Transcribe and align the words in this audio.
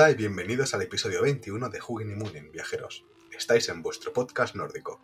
Hola 0.00 0.12
y 0.12 0.14
bienvenidos 0.14 0.72
al 0.72 0.80
episodio 0.80 1.20
21 1.20 1.68
de 1.68 1.78
Hugin 1.86 2.10
y 2.12 2.14
Moonin, 2.14 2.50
viajeros. 2.52 3.04
Estáis 3.36 3.68
en 3.68 3.82
vuestro 3.82 4.14
podcast 4.14 4.54
nórdico. 4.54 4.98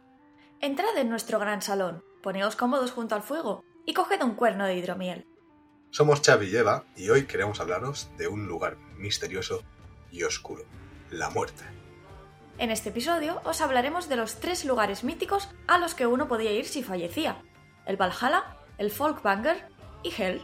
Entrad 0.59 0.97
en 0.97 1.11
nuestro 1.11 1.39
gran 1.39 1.61
salón, 1.61 2.03
poneos 2.23 2.57
cómodos 2.57 2.93
junto 2.93 3.15
al 3.15 3.23
fuego 3.23 3.63
y 3.85 3.93
coged 3.93 4.23
un 4.23 4.37
cuerno 4.37 4.65
de 4.65 4.75
hidromiel. 4.75 5.27
Somos 5.91 6.23
Xavi 6.23 6.47
y 6.47 6.57
Eva 6.57 6.87
y 6.97 7.11
hoy 7.11 7.27
queremos 7.27 7.61
hablaros 7.61 8.09
de 8.17 8.27
un 8.27 8.47
lugar 8.47 8.79
misterioso 8.97 9.65
y 10.11 10.23
oscuro, 10.23 10.65
la 11.11 11.29
muerte. 11.29 11.65
En 12.57 12.71
este 12.71 12.89
episodio 12.89 13.43
os 13.45 13.61
hablaremos 13.61 14.09
de 14.09 14.17
los 14.17 14.41
tres 14.41 14.65
lugares 14.65 15.05
míticos 15.05 15.51
a 15.67 15.77
los 15.77 15.95
que 15.95 16.07
uno 16.07 16.27
podía 16.27 16.53
ir 16.53 16.65
si 16.65 16.83
fallecía: 16.83 17.43
el 17.85 17.99
Valhalla, 17.99 18.57
el 18.79 18.91
Folkvanger 18.91 19.69
y 20.03 20.15
Hel. 20.17 20.41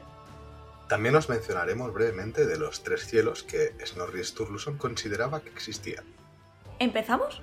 También 0.93 1.17
os 1.17 1.31
mencionaremos 1.31 1.91
brevemente 1.95 2.45
de 2.45 2.59
los 2.59 2.83
tres 2.83 3.07
cielos 3.07 3.43
que 3.43 3.75
Snorri 3.83 4.23
Sturluson 4.23 4.77
consideraba 4.77 5.41
que 5.41 5.49
existían. 5.49 6.05
¿Empezamos? 6.79 7.41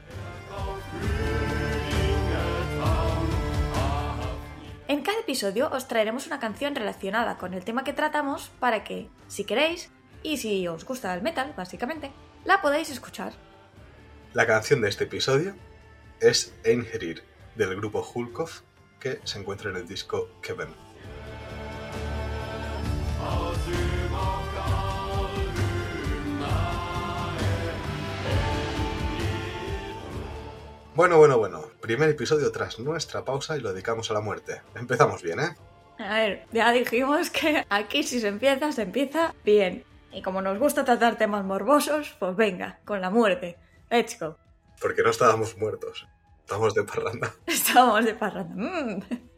En 4.88 5.02
cada 5.02 5.22
episodio 5.22 5.68
os 5.72 5.88
traeremos 5.88 6.28
una 6.28 6.40
canción 6.40 6.76
relacionada 6.76 7.40
con 7.40 7.56
el 7.56 7.66
tema 7.66 7.84
que 7.84 7.92
tratamos 7.92 8.52
para 8.60 8.84
que, 8.84 9.10
si 9.28 9.46
queréis, 9.46 9.90
y 10.22 10.38
si 10.38 10.68
os 10.68 10.86
gusta 10.86 11.12
el 11.16 11.24
metal, 11.24 11.56
básicamente, 11.58 12.12
la 12.46 12.62
podáis 12.62 12.92
escuchar. 12.92 13.34
La 14.34 14.46
canción 14.46 14.80
de 14.82 14.90
este 14.90 15.06
episodio 15.06 15.56
es 16.20 16.54
Einherjar, 16.64 17.24
del 17.56 17.76
grupo 17.78 18.08
Hulkov, 18.14 18.62
que 19.00 19.20
se 19.24 19.40
encuentra 19.40 19.72
en 19.72 19.78
el 19.78 19.88
disco 19.88 20.30
Kevin. 20.44 20.89
Bueno, 31.00 31.18
bueno, 31.18 31.38
bueno. 31.38 31.62
Primer 31.80 32.10
episodio 32.10 32.52
tras 32.52 32.78
nuestra 32.78 33.24
pausa 33.24 33.56
y 33.56 33.62
lo 33.62 33.72
dedicamos 33.72 34.12
a 34.12 34.14
la 34.14 34.20
muerte. 34.20 34.62
Empezamos 34.76 35.24
bien, 35.24 35.40
¿eh? 35.40 35.56
A 35.98 36.16
ver, 36.16 36.46
ya 36.52 36.74
dijimos 36.74 37.30
que 37.30 37.66
aquí 37.70 38.04
si 38.04 38.20
se 38.20 38.28
empieza, 38.28 38.74
se 38.74 38.82
empieza 38.82 39.34
bien. 39.46 39.86
Y 40.12 40.22
como 40.22 40.42
nos 40.42 40.60
gusta 40.60 40.84
tratar 40.84 41.18
temas 41.18 41.46
morbosos, 41.46 42.18
pues 42.20 42.36
venga, 42.36 42.80
con 42.84 43.00
la 43.00 43.10
muerte. 43.10 43.58
Let's 43.90 44.20
go. 44.20 44.36
Porque 44.82 45.02
no 45.02 45.12
estábamos 45.12 45.58
muertos. 45.58 46.06
Estábamos 46.42 46.74
de 46.74 46.84
parranda. 46.84 47.34
Estábamos 47.46 48.04
de 48.04 48.14
parranda. 48.16 48.56
Mm. 48.56 49.29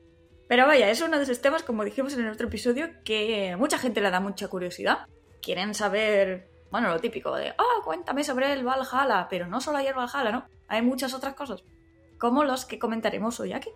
Pero 0.52 0.68
vaya, 0.68 0.90
es 0.90 1.00
uno 1.02 1.16
de 1.16 1.24
esos 1.24 1.40
temas, 1.40 1.64
como 1.64 1.86
dijimos 1.86 2.14
en 2.14 2.26
el 2.26 2.34
otro 2.34 2.48
episodio, 2.48 2.90
que 3.06 3.56
mucha 3.58 3.78
gente 3.78 4.02
le 4.02 4.12
da 4.12 4.20
mucha 4.20 4.50
curiosidad. 4.50 5.08
Quieren 5.42 5.74
saber, 5.74 6.52
bueno, 6.70 6.90
lo 6.90 7.00
típico 7.00 7.34
de, 7.34 7.52
ah, 7.52 7.82
cuéntame 7.86 8.26
sobre 8.26 8.52
el 8.52 8.66
Valhalla, 8.66 9.28
pero 9.30 9.48
no 9.48 9.62
solo 9.62 9.78
hay 9.78 9.88
el 9.88 9.94
Valhalla, 9.94 10.30
¿no? 10.30 10.46
Hay 10.68 10.82
muchas 10.82 11.14
otras 11.14 11.36
cosas, 11.36 11.64
como 12.18 12.44
los 12.44 12.66
que 12.66 12.80
comentaremos 12.80 13.40
hoy 13.40 13.54
aquí. 13.54 13.70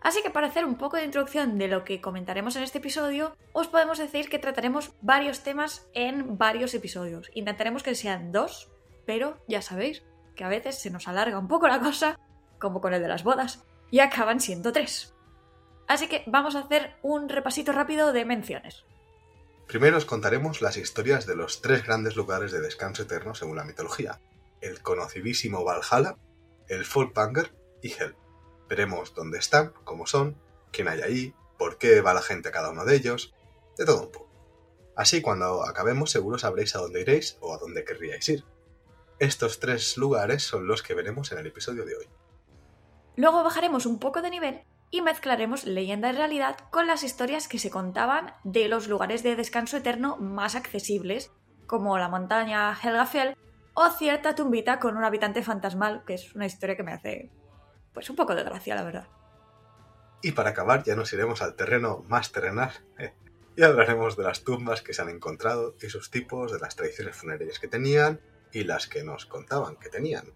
Así 0.00 0.22
que 0.22 0.30
para 0.30 0.46
hacer 0.46 0.64
un 0.64 0.76
poco 0.76 0.96
de 0.96 1.04
introducción 1.04 1.58
de 1.58 1.68
lo 1.68 1.84
que 1.84 2.00
comentaremos 2.00 2.56
en 2.56 2.62
este 2.62 2.78
episodio, 2.78 3.36
os 3.52 3.68
podemos 3.68 3.98
decir 3.98 4.30
que 4.30 4.38
trataremos 4.38 4.94
varios 5.02 5.40
temas 5.42 5.90
en 5.92 6.38
varios 6.38 6.72
episodios. 6.72 7.30
Intentaremos 7.34 7.82
que 7.82 7.94
sean 7.94 8.32
dos, 8.32 8.72
pero 9.04 9.36
ya 9.46 9.60
sabéis 9.60 10.02
que 10.36 10.44
a 10.44 10.48
veces 10.48 10.80
se 10.80 10.88
nos 10.88 11.06
alarga 11.06 11.38
un 11.38 11.48
poco 11.48 11.68
la 11.68 11.80
cosa, 11.80 12.18
como 12.58 12.80
con 12.80 12.94
el 12.94 13.02
de 13.02 13.08
las 13.08 13.24
bodas, 13.24 13.66
y 13.90 13.98
acaban 13.98 14.40
siendo 14.40 14.72
tres. 14.72 15.12
Así 15.88 16.08
que 16.08 16.24
vamos 16.26 16.54
a 16.54 16.60
hacer 16.60 16.96
un 17.02 17.28
repasito 17.28 17.72
rápido 17.72 18.12
de 18.12 18.24
menciones. 18.24 18.84
Primero 19.66 19.96
os 19.96 20.04
contaremos 20.04 20.60
las 20.60 20.76
historias 20.76 21.26
de 21.26 21.36
los 21.36 21.62
tres 21.62 21.84
grandes 21.84 22.16
lugares 22.16 22.52
de 22.52 22.60
descanso 22.60 23.02
eterno 23.02 23.34
según 23.34 23.56
la 23.56 23.64
mitología, 23.64 24.20
el 24.60 24.82
conocidísimo 24.82 25.64
Valhalla, 25.64 26.16
el 26.68 26.84
Folkvanger 26.84 27.54
y 27.80 27.92
Hel. 27.92 28.16
Veremos 28.68 29.14
dónde 29.14 29.38
están, 29.38 29.72
cómo 29.84 30.06
son, 30.06 30.36
quién 30.72 30.88
hay 30.88 31.00
ahí, 31.00 31.34
por 31.58 31.78
qué 31.78 32.00
va 32.00 32.14
la 32.14 32.22
gente 32.22 32.48
a 32.48 32.52
cada 32.52 32.70
uno 32.70 32.84
de 32.84 32.96
ellos, 32.96 33.34
de 33.76 33.86
todo 33.86 34.02
un 34.02 34.12
poco. 34.12 34.30
Así 34.96 35.22
cuando 35.22 35.64
acabemos 35.64 36.10
seguro 36.10 36.38
sabréis 36.38 36.76
a 36.76 36.80
dónde 36.80 37.00
iréis 37.00 37.38
o 37.40 37.54
a 37.54 37.58
dónde 37.58 37.84
querríais 37.84 38.28
ir. 38.28 38.44
Estos 39.18 39.58
tres 39.58 39.96
lugares 39.96 40.42
son 40.42 40.66
los 40.66 40.82
que 40.82 40.94
veremos 40.94 41.32
en 41.32 41.38
el 41.38 41.46
episodio 41.46 41.84
de 41.84 41.96
hoy. 41.96 42.08
Luego 43.16 43.42
bajaremos 43.44 43.86
un 43.86 43.98
poco 43.98 44.20
de 44.22 44.30
nivel 44.30 44.64
y 44.92 45.00
mezclaremos 45.00 45.64
leyenda 45.64 46.10
y 46.10 46.12
realidad 46.12 46.56
con 46.70 46.86
las 46.86 47.02
historias 47.02 47.48
que 47.48 47.58
se 47.58 47.70
contaban 47.70 48.34
de 48.44 48.68
los 48.68 48.88
lugares 48.88 49.22
de 49.22 49.34
descanso 49.34 49.78
eterno 49.78 50.18
más 50.18 50.54
accesibles, 50.54 51.32
como 51.66 51.96
la 51.98 52.10
montaña 52.10 52.78
Helgafell 52.80 53.34
o 53.72 53.88
cierta 53.88 54.34
tumbita 54.34 54.78
con 54.78 54.98
un 54.98 55.04
habitante 55.04 55.42
fantasmal, 55.42 56.04
que 56.04 56.14
es 56.14 56.34
una 56.34 56.44
historia 56.44 56.76
que 56.76 56.82
me 56.82 56.92
hace 56.92 57.30
pues 57.94 58.10
un 58.10 58.16
poco 58.16 58.34
de 58.34 58.44
gracia, 58.44 58.74
la 58.74 58.84
verdad. 58.84 59.08
Y 60.20 60.32
para 60.32 60.50
acabar 60.50 60.84
ya 60.84 60.94
nos 60.94 61.10
iremos 61.14 61.40
al 61.40 61.56
terreno 61.56 62.04
más 62.08 62.30
terrenal 62.30 62.72
eh, 62.98 63.14
y 63.56 63.62
hablaremos 63.62 64.18
de 64.18 64.24
las 64.24 64.44
tumbas 64.44 64.82
que 64.82 64.92
se 64.92 65.00
han 65.00 65.08
encontrado 65.08 65.74
y 65.80 65.88
sus 65.88 66.10
tipos, 66.10 66.52
de 66.52 66.58
las 66.58 66.76
tradiciones 66.76 67.16
funerarias 67.16 67.58
que 67.58 67.66
tenían 67.66 68.20
y 68.52 68.64
las 68.64 68.88
que 68.88 69.02
nos 69.04 69.24
contaban 69.24 69.76
que 69.76 69.88
tenían. 69.88 70.26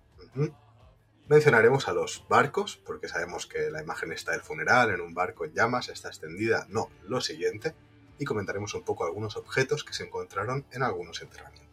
Mencionaremos 1.29 1.89
a 1.89 1.93
los 1.93 2.25
barcos, 2.29 2.77
porque 2.77 3.09
sabemos 3.09 3.47
que 3.47 3.69
la 3.71 3.83
imagen 3.83 4.13
está 4.13 4.31
del 4.31 4.43
funeral 4.43 4.91
en 4.91 5.01
un 5.01 5.13
barco 5.13 5.45
en 5.45 5.53
llamas, 5.55 5.89
está 5.89 6.09
extendida, 6.09 6.67
no, 6.69 6.89
lo 7.03 7.21
siguiente, 7.21 7.75
y 8.19 8.25
comentaremos 8.25 8.75
un 8.75 8.85
poco 8.85 9.05
algunos 9.05 9.37
objetos 9.37 9.83
que 9.83 9.93
se 9.93 10.05
encontraron 10.05 10.65
en 10.71 10.85
algunos 10.85 11.21
enterramientos. 11.23 11.67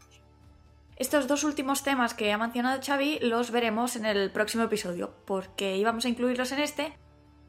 Estos 0.96 1.28
dos 1.28 1.44
últimos 1.44 1.84
temas 1.84 2.16
que 2.16 2.32
ha 2.32 2.38
mencionado 2.40 2.82
Xavi 2.84 3.20
los 3.20 3.52
veremos 3.52 3.96
en 3.96 4.08
el 4.08 4.32
próximo 4.32 4.64
episodio, 4.64 5.14
porque 5.26 5.78
íbamos 5.78 6.06
a 6.06 6.10
incluirlos 6.10 6.52
en 6.52 6.60
este, 6.60 6.98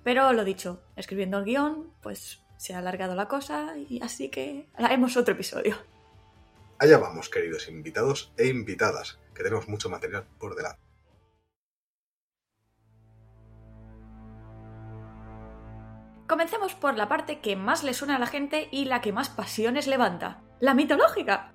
pero 0.03 0.31
lo 0.35 0.45
dicho, 0.45 0.83
escribiendo 0.97 1.39
el 1.39 1.45
guion, 1.45 1.91
pues 2.03 2.43
se 2.59 2.75
ha 2.75 2.79
alargado 2.79 3.15
la 3.15 3.29
cosa 3.29 3.79
y 3.79 4.03
así 4.03 4.29
que 4.29 4.69
haremos 4.75 5.17
otro 5.17 5.33
episodio. 5.33 5.77
Allá 6.79 6.99
vamos, 6.99 7.31
queridos 7.31 7.69
invitados 7.69 8.35
e 8.37 8.49
invitadas, 8.49 9.19
que 9.35 9.43
tenemos 9.43 9.69
mucho 9.69 9.89
material 9.89 10.27
por 10.39 10.55
delante. 10.55 10.84
Comencemos 16.27 16.75
por 16.75 16.97
la 16.97 17.07
parte 17.07 17.41
que 17.41 17.55
más 17.55 17.85
le 17.85 17.93
suena 17.93 18.17
a 18.17 18.19
la 18.19 18.27
gente 18.27 18.69
y 18.73 18.87
la 18.87 19.03
que 19.03 19.13
más 19.13 19.29
pasiones 19.29 19.87
levanta, 19.87 20.43
la 20.59 20.73
mitológica. 20.73 21.53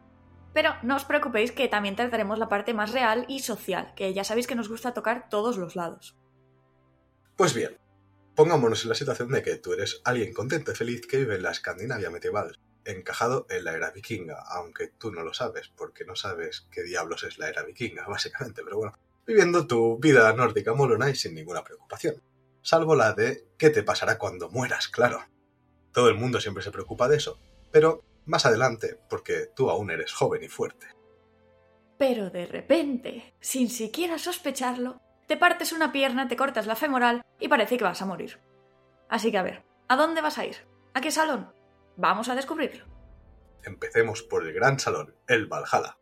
Pero 0.54 0.76
no 0.84 0.96
os 0.96 1.06
preocupéis 1.06 1.52
que 1.52 1.68
también 1.68 1.96
trataremos 1.96 2.38
la 2.38 2.50
parte 2.50 2.76
más 2.76 2.92
real 2.92 3.26
y 3.28 3.40
social, 3.40 3.94
que 3.96 4.14
ya 4.14 4.24
sabéis 4.24 4.46
que 4.46 4.54
nos 4.54 4.70
gusta 4.70 4.94
tocar 4.94 5.28
todos 5.28 5.58
los 5.58 5.76
lados. 5.76 6.16
Pues 7.36 7.56
bien, 7.56 7.80
pongámonos 8.36 8.84
en 8.84 8.90
la 8.90 8.96
situación 8.96 9.30
de 9.30 9.42
que 9.42 9.56
tú 9.56 9.74
eres 9.74 10.02
alguien 10.04 10.34
contento 10.34 10.72
y 10.72 10.76
feliz 10.76 11.08
que 11.08 11.18
vive 11.18 11.36
en 11.36 11.44
la 11.44 11.52
Escandinavia 11.52 12.12
medieval, 12.12 12.60
encajado 12.86 13.48
en 13.50 13.64
la 13.64 13.74
era 13.74 13.90
vikinga, 13.90 14.44
aunque 14.50 14.88
tú 14.88 15.12
no 15.12 15.24
lo 15.24 15.34
sabes, 15.34 15.70
porque 15.76 16.06
no 16.06 16.16
sabes 16.16 16.68
qué 16.72 16.84
diablos 16.84 17.24
es 17.24 17.40
la 17.40 17.50
era 17.50 17.64
vikinga, 17.64 18.06
básicamente, 18.08 18.62
pero 18.64 18.78
bueno, 18.78 18.94
viviendo 19.26 19.66
tu 19.66 19.98
vida 19.98 20.32
nórdica 20.34 20.76
molona 20.76 21.10
y 21.10 21.16
sin 21.16 21.34
ninguna 21.34 21.64
preocupación 21.64 22.22
salvo 22.62 22.96
la 22.96 23.14
de 23.14 23.48
qué 23.58 23.70
te 23.70 23.84
pasará 23.84 24.18
cuando 24.18 24.50
mueras, 24.50 24.88
claro. 24.88 25.26
Todo 25.92 26.10
el 26.10 26.16
mundo 26.16 26.40
siempre 26.40 26.64
se 26.64 26.72
preocupa 26.72 27.08
de 27.08 27.18
eso, 27.18 27.40
pero 27.72 28.04
más 28.26 28.46
adelante, 28.46 29.00
porque 29.10 29.48
tú 29.56 29.70
aún 29.70 29.92
eres 29.92 30.14
joven 30.14 30.44
y 30.44 30.48
fuerte. 30.48 30.88
Pero 31.98 32.30
de 32.30 32.46
repente, 32.46 33.34
sin 33.40 33.70
siquiera 33.70 34.18
sospecharlo, 34.18 35.02
te 35.28 35.38
partes 35.38 35.74
una 35.74 35.92
pierna, 35.92 36.28
te 36.28 36.38
cortas 36.38 36.66
la 36.66 36.76
femoral 36.76 37.24
y 37.40 37.48
parece 37.48 37.78
que 37.78 37.84
vas 37.84 38.02
a 38.02 38.06
morir. 38.06 38.40
Así 39.10 39.32
que 39.32 39.38
a 39.38 39.44
ver, 39.44 39.64
¿a 39.88 39.96
dónde 39.96 40.22
vas 40.22 40.38
a 40.38 40.46
ir? 40.46 40.56
¿A 40.94 41.02
qué 41.02 41.12
salón? 41.12 41.52
Vamos 41.98 42.30
a 42.30 42.36
descubrirlo. 42.36 42.86
Empecemos 43.64 44.24
por 44.24 44.46
el 44.46 44.54
gran 44.54 44.80
salón, 44.80 45.16
el 45.28 45.48
Valhalla. 45.48 45.98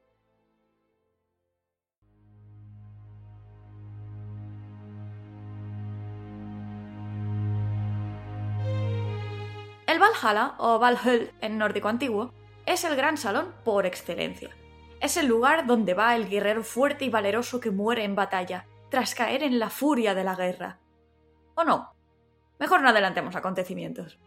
El 9.97 10.03
Valhalla, 10.03 10.53
o 10.59 10.77
Valhall 10.77 11.33
en 11.41 11.57
nórdico 11.57 11.87
antiguo, 11.87 12.31
es 12.67 12.83
el 12.83 12.95
gran 12.95 13.17
salón 13.17 13.55
por 13.65 13.87
excelencia. 13.87 14.55
Es 15.01 15.17
el 15.17 15.25
lugar 15.25 15.65
donde 15.65 15.95
va 15.95 16.15
el 16.15 16.29
guerrero 16.29 16.63
fuerte 16.63 17.05
y 17.05 17.09
valeroso 17.09 17.59
que 17.59 17.71
muere 17.71 18.03
en 18.03 18.13
batalla, 18.13 18.67
tras 18.91 19.15
caer 19.15 19.41
en 19.41 19.57
la 19.57 19.71
furia 19.71 20.13
de 20.13 20.23
la 20.23 20.35
guerra. 20.35 20.79
¿O 21.55 21.63
no? 21.63 21.95
Mejor 22.59 22.83
no 22.83 22.89
adelantemos 22.89 23.35
acontecimientos. 23.35 24.19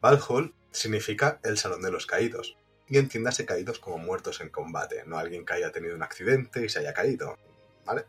Valhall 0.00 0.54
significa 0.70 1.40
el 1.44 1.58
salón 1.58 1.82
de 1.82 1.90
los 1.90 2.06
caídos, 2.06 2.56
y 2.88 2.96
entiéndase 2.96 3.44
caídos 3.44 3.80
como 3.80 3.98
muertos 3.98 4.40
en 4.40 4.48
combate, 4.48 5.04
no 5.04 5.18
alguien 5.18 5.44
que 5.44 5.52
haya 5.52 5.72
tenido 5.72 5.94
un 5.94 6.02
accidente 6.02 6.64
y 6.64 6.70
se 6.70 6.78
haya 6.78 6.94
caído, 6.94 7.36
¿vale? 7.84 8.06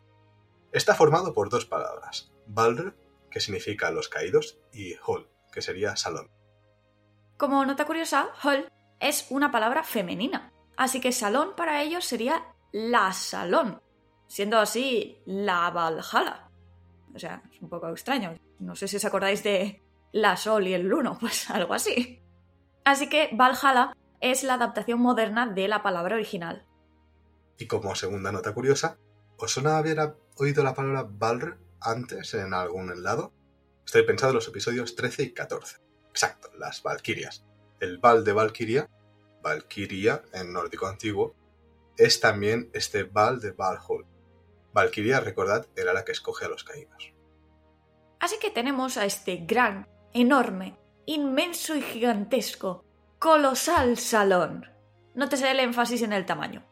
Está 0.72 0.96
formado 0.96 1.34
por 1.34 1.50
dos 1.50 1.66
palabras, 1.66 2.32
Balr, 2.48 2.96
que 3.30 3.42
significa 3.42 3.92
los 3.92 4.08
caídos, 4.08 4.58
y 4.72 4.96
Hall, 5.06 5.28
que 5.52 5.62
sería 5.62 5.98
salón. 5.98 6.32
Como 7.42 7.66
nota 7.66 7.86
curiosa, 7.86 8.30
Hall 8.44 8.72
es 9.00 9.26
una 9.32 9.50
palabra 9.50 9.82
femenina, 9.82 10.54
Así 10.78 11.02
que 11.02 11.12
salón 11.12 11.56
para 11.58 11.82
ellos 11.82 12.06
sería 12.06 12.54
la 12.72 13.12
salón, 13.14 13.82
siendo 14.28 14.60
así 14.60 15.18
la 15.26 15.72
Valhalla. 15.72 16.52
O 17.16 17.18
sea, 17.18 17.42
es 17.52 17.60
un 17.60 17.68
poco 17.68 17.90
extraño. 17.90 18.36
No 18.60 18.76
sé 18.76 18.88
si 18.88 18.98
os 18.98 19.06
acordáis 19.06 19.42
de 19.42 19.82
la 20.12 20.38
Sol 20.38 20.68
y 20.68 20.76
el 20.76 20.84
Luno, 20.84 21.18
pues 21.20 21.50
algo 21.50 21.74
así. 21.74 22.22
Así 22.86 23.10
que 23.10 23.32
Valhalla 23.34 23.98
es 24.20 24.44
la 24.44 24.54
adaptación 24.54 25.00
moderna 25.02 25.48
de 25.48 25.68
la 25.68 25.82
palabra 25.82 26.18
original. 26.18 26.68
Y 27.58 27.66
como 27.66 27.96
segunda 27.96 28.32
nota 28.32 28.54
curiosa, 28.54 29.00
¿os 29.38 29.52
suena 29.52 29.80
haber 29.80 30.16
oído 30.36 30.64
la 30.64 30.76
palabra 30.76 31.08
Valr 31.10 31.58
antes 31.80 32.36
en 32.36 32.54
algún 32.54 33.02
lado? 33.02 33.34
Estoy 33.84 34.04
pensando 34.04 34.30
en 34.30 34.36
los 34.36 34.48
episodios 34.48 34.96
13 34.96 35.24
y 35.24 35.34
14. 35.34 35.91
Exacto, 36.12 36.50
las 36.58 36.84
Valquirias. 36.84 37.44
El 37.80 37.98
Val 37.98 38.24
de 38.24 38.34
Valquiria, 38.34 38.90
Valquiria 39.42 40.22
en 40.34 40.54
nórdico 40.54 40.88
antiguo, 40.88 41.34
es 41.98 42.20
también 42.20 42.70
este 42.74 43.04
Val 43.04 43.40
de 43.40 43.52
Valhall. 43.52 44.06
Valquiria, 44.74 45.20
recordad, 45.20 45.66
era 45.76 45.94
la 45.94 46.06
que 46.06 46.12
escoge 46.12 46.46
a 46.46 46.50
los 46.50 46.64
caídos. 46.64 47.14
Así 48.20 48.36
que 48.40 48.52
tenemos 48.52 48.98
a 48.98 49.06
este 49.06 49.38
gran, 49.38 49.88
enorme, 50.14 50.78
inmenso 51.06 51.76
y 51.76 51.82
gigantesco, 51.82 52.86
colosal 53.20 53.98
salón. 53.98 54.68
Nótese 55.16 55.50
el 55.50 55.60
énfasis 55.60 56.04
en 56.04 56.14
el 56.14 56.26
tamaño. 56.26 56.66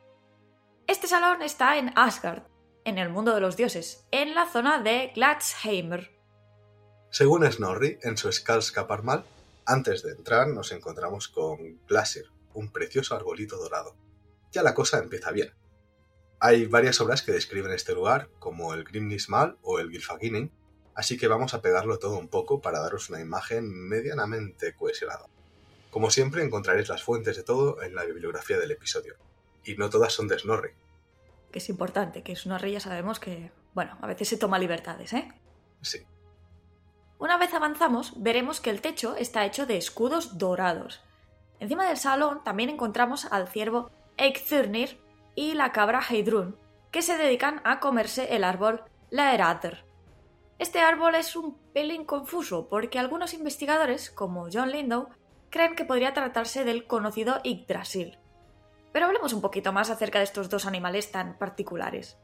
Este 0.87 1.07
salón 1.07 1.41
está 1.41 1.77
en 1.77 1.91
Asgard, 1.95 2.43
en 2.85 2.97
el 2.97 3.09
mundo 3.09 3.33
de 3.33 3.41
los 3.41 3.57
dioses, 3.57 4.07
en 4.11 4.35
la 4.35 4.47
zona 4.47 4.79
de 4.79 5.11
Gladsheimer. 5.15 6.18
Según 7.11 7.51
Snorri, 7.51 7.97
en 8.03 8.17
su 8.17 8.31
Skalskaparmal, 8.31 9.25
antes 9.65 10.03
de 10.03 10.11
entrar 10.11 10.47
nos 10.47 10.71
encontramos 10.71 11.27
con 11.27 11.79
Glasir, 11.87 12.29
un 12.53 12.71
precioso 12.71 13.15
arbolito 13.15 13.57
dorado. 13.57 13.95
Ya 14.51 14.61
la 14.61 14.75
cosa 14.75 14.99
empieza 14.99 15.31
bien. 15.31 15.51
Hay 16.39 16.67
varias 16.67 17.01
obras 17.01 17.23
que 17.23 17.31
describen 17.31 17.71
este 17.71 17.93
lugar, 17.93 18.29
como 18.37 18.75
el 18.75 18.83
Grimnismal 18.83 19.57
o 19.63 19.79
el 19.79 19.89
Gylfaginning, 19.89 20.51
así 20.93 21.17
que 21.17 21.27
vamos 21.27 21.55
a 21.55 21.63
pegarlo 21.63 21.97
todo 21.97 22.17
un 22.17 22.27
poco 22.27 22.61
para 22.61 22.79
daros 22.79 23.09
una 23.09 23.21
imagen 23.21 23.67
medianamente 23.67 24.75
cohesionada. 24.75 25.25
Como 25.89 26.11
siempre 26.11 26.43
encontraréis 26.43 26.89
las 26.89 27.01
fuentes 27.01 27.35
de 27.35 27.43
todo 27.43 27.81
en 27.81 27.95
la 27.95 28.05
bibliografía 28.05 28.59
del 28.59 28.69
episodio, 28.69 29.15
y 29.63 29.75
no 29.77 29.89
todas 29.89 30.13
son 30.13 30.27
de 30.27 30.37
Snorri. 30.37 30.71
Que 31.51 31.57
es 31.57 31.69
importante, 31.69 32.21
que 32.21 32.35
Snorri 32.35 32.73
ya 32.73 32.79
sabemos 32.79 33.19
que, 33.19 33.51
bueno, 33.73 33.97
a 33.99 34.05
veces 34.05 34.27
se 34.27 34.37
toma 34.37 34.59
libertades, 34.59 35.11
¿eh? 35.13 35.27
Sí. 35.81 36.05
Una 37.19 37.37
vez 37.37 37.53
avanzamos, 37.53 38.13
veremos 38.15 38.61
que 38.61 38.69
el 38.69 38.79
techo 38.79 39.17
está 39.17 39.45
hecho 39.45 39.65
de 39.65 39.75
escudos 39.75 40.37
dorados. 40.37 41.01
Encima 41.59 41.85
del 41.85 41.97
salón 41.97 42.41
también 42.45 42.69
encontramos 42.69 43.25
al 43.25 43.49
ciervo 43.49 43.91
Eikthrnir 44.15 45.01
y 45.35 45.53
la 45.53 45.73
cabra 45.73 46.01
Heidrun, 46.01 46.55
que 46.91 47.01
se 47.01 47.17
dedican 47.17 47.59
a 47.65 47.81
comerse 47.81 48.35
el 48.37 48.45
árbol 48.45 48.83
Laeratr. 49.09 49.83
Este 50.59 50.79
árbol 50.79 51.15
es 51.15 51.35
un 51.35 51.55
pelín 51.73 52.05
confuso 52.05 52.69
porque 52.69 52.99
algunos 52.99 53.33
investigadores, 53.33 54.09
como 54.09 54.47
John 54.51 54.71
Lindow, 54.71 55.09
creen 55.49 55.75
que 55.75 55.83
podría 55.83 56.13
tratarse 56.13 56.63
del 56.63 56.87
conocido 56.87 57.41
Yggdrasil. 57.43 58.17
Pero 58.93 59.07
hablemos 59.07 59.33
un 59.33 59.41
poquito 59.41 59.73
más 59.73 59.89
acerca 59.89 60.19
de 60.19 60.23
estos 60.23 60.49
dos 60.49 60.65
animales 60.65 61.11
tan 61.11 61.37
particulares. 61.37 62.17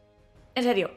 En 0.55 0.63
serio, 0.63 0.91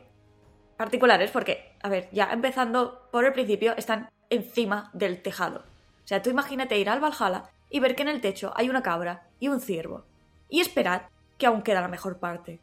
particulares 0.79 1.31
porque, 1.31 1.75
a 1.83 1.91
ver, 1.91 2.09
ya 2.13 2.33
empezando 2.33 3.07
por 3.11 3.27
el 3.27 3.35
principio, 3.35 3.77
están 3.77 4.09
encima 4.31 4.91
del 4.95 5.21
tejado. 5.21 5.59
O 5.59 6.09
sea, 6.09 6.23
tú 6.23 6.31
imagínate 6.31 6.79
ir 6.79 6.89
al 6.89 7.01
Valhalla 7.01 7.51
y 7.69 7.81
ver 7.81 7.95
que 7.95 8.03
en 8.03 8.09
el 8.09 8.23
techo 8.23 8.53
hay 8.57 8.71
una 8.71 8.83
cabra 8.83 9.29
y 9.41 9.49
un 9.49 9.61
ciervo. 9.61 10.05
Y 10.49 10.61
esperad 10.61 11.03
que 11.37 11.47
aún 11.47 11.63
queda 11.63 11.83
la 11.83 11.89
mejor 11.89 12.19
parte. 12.19 12.61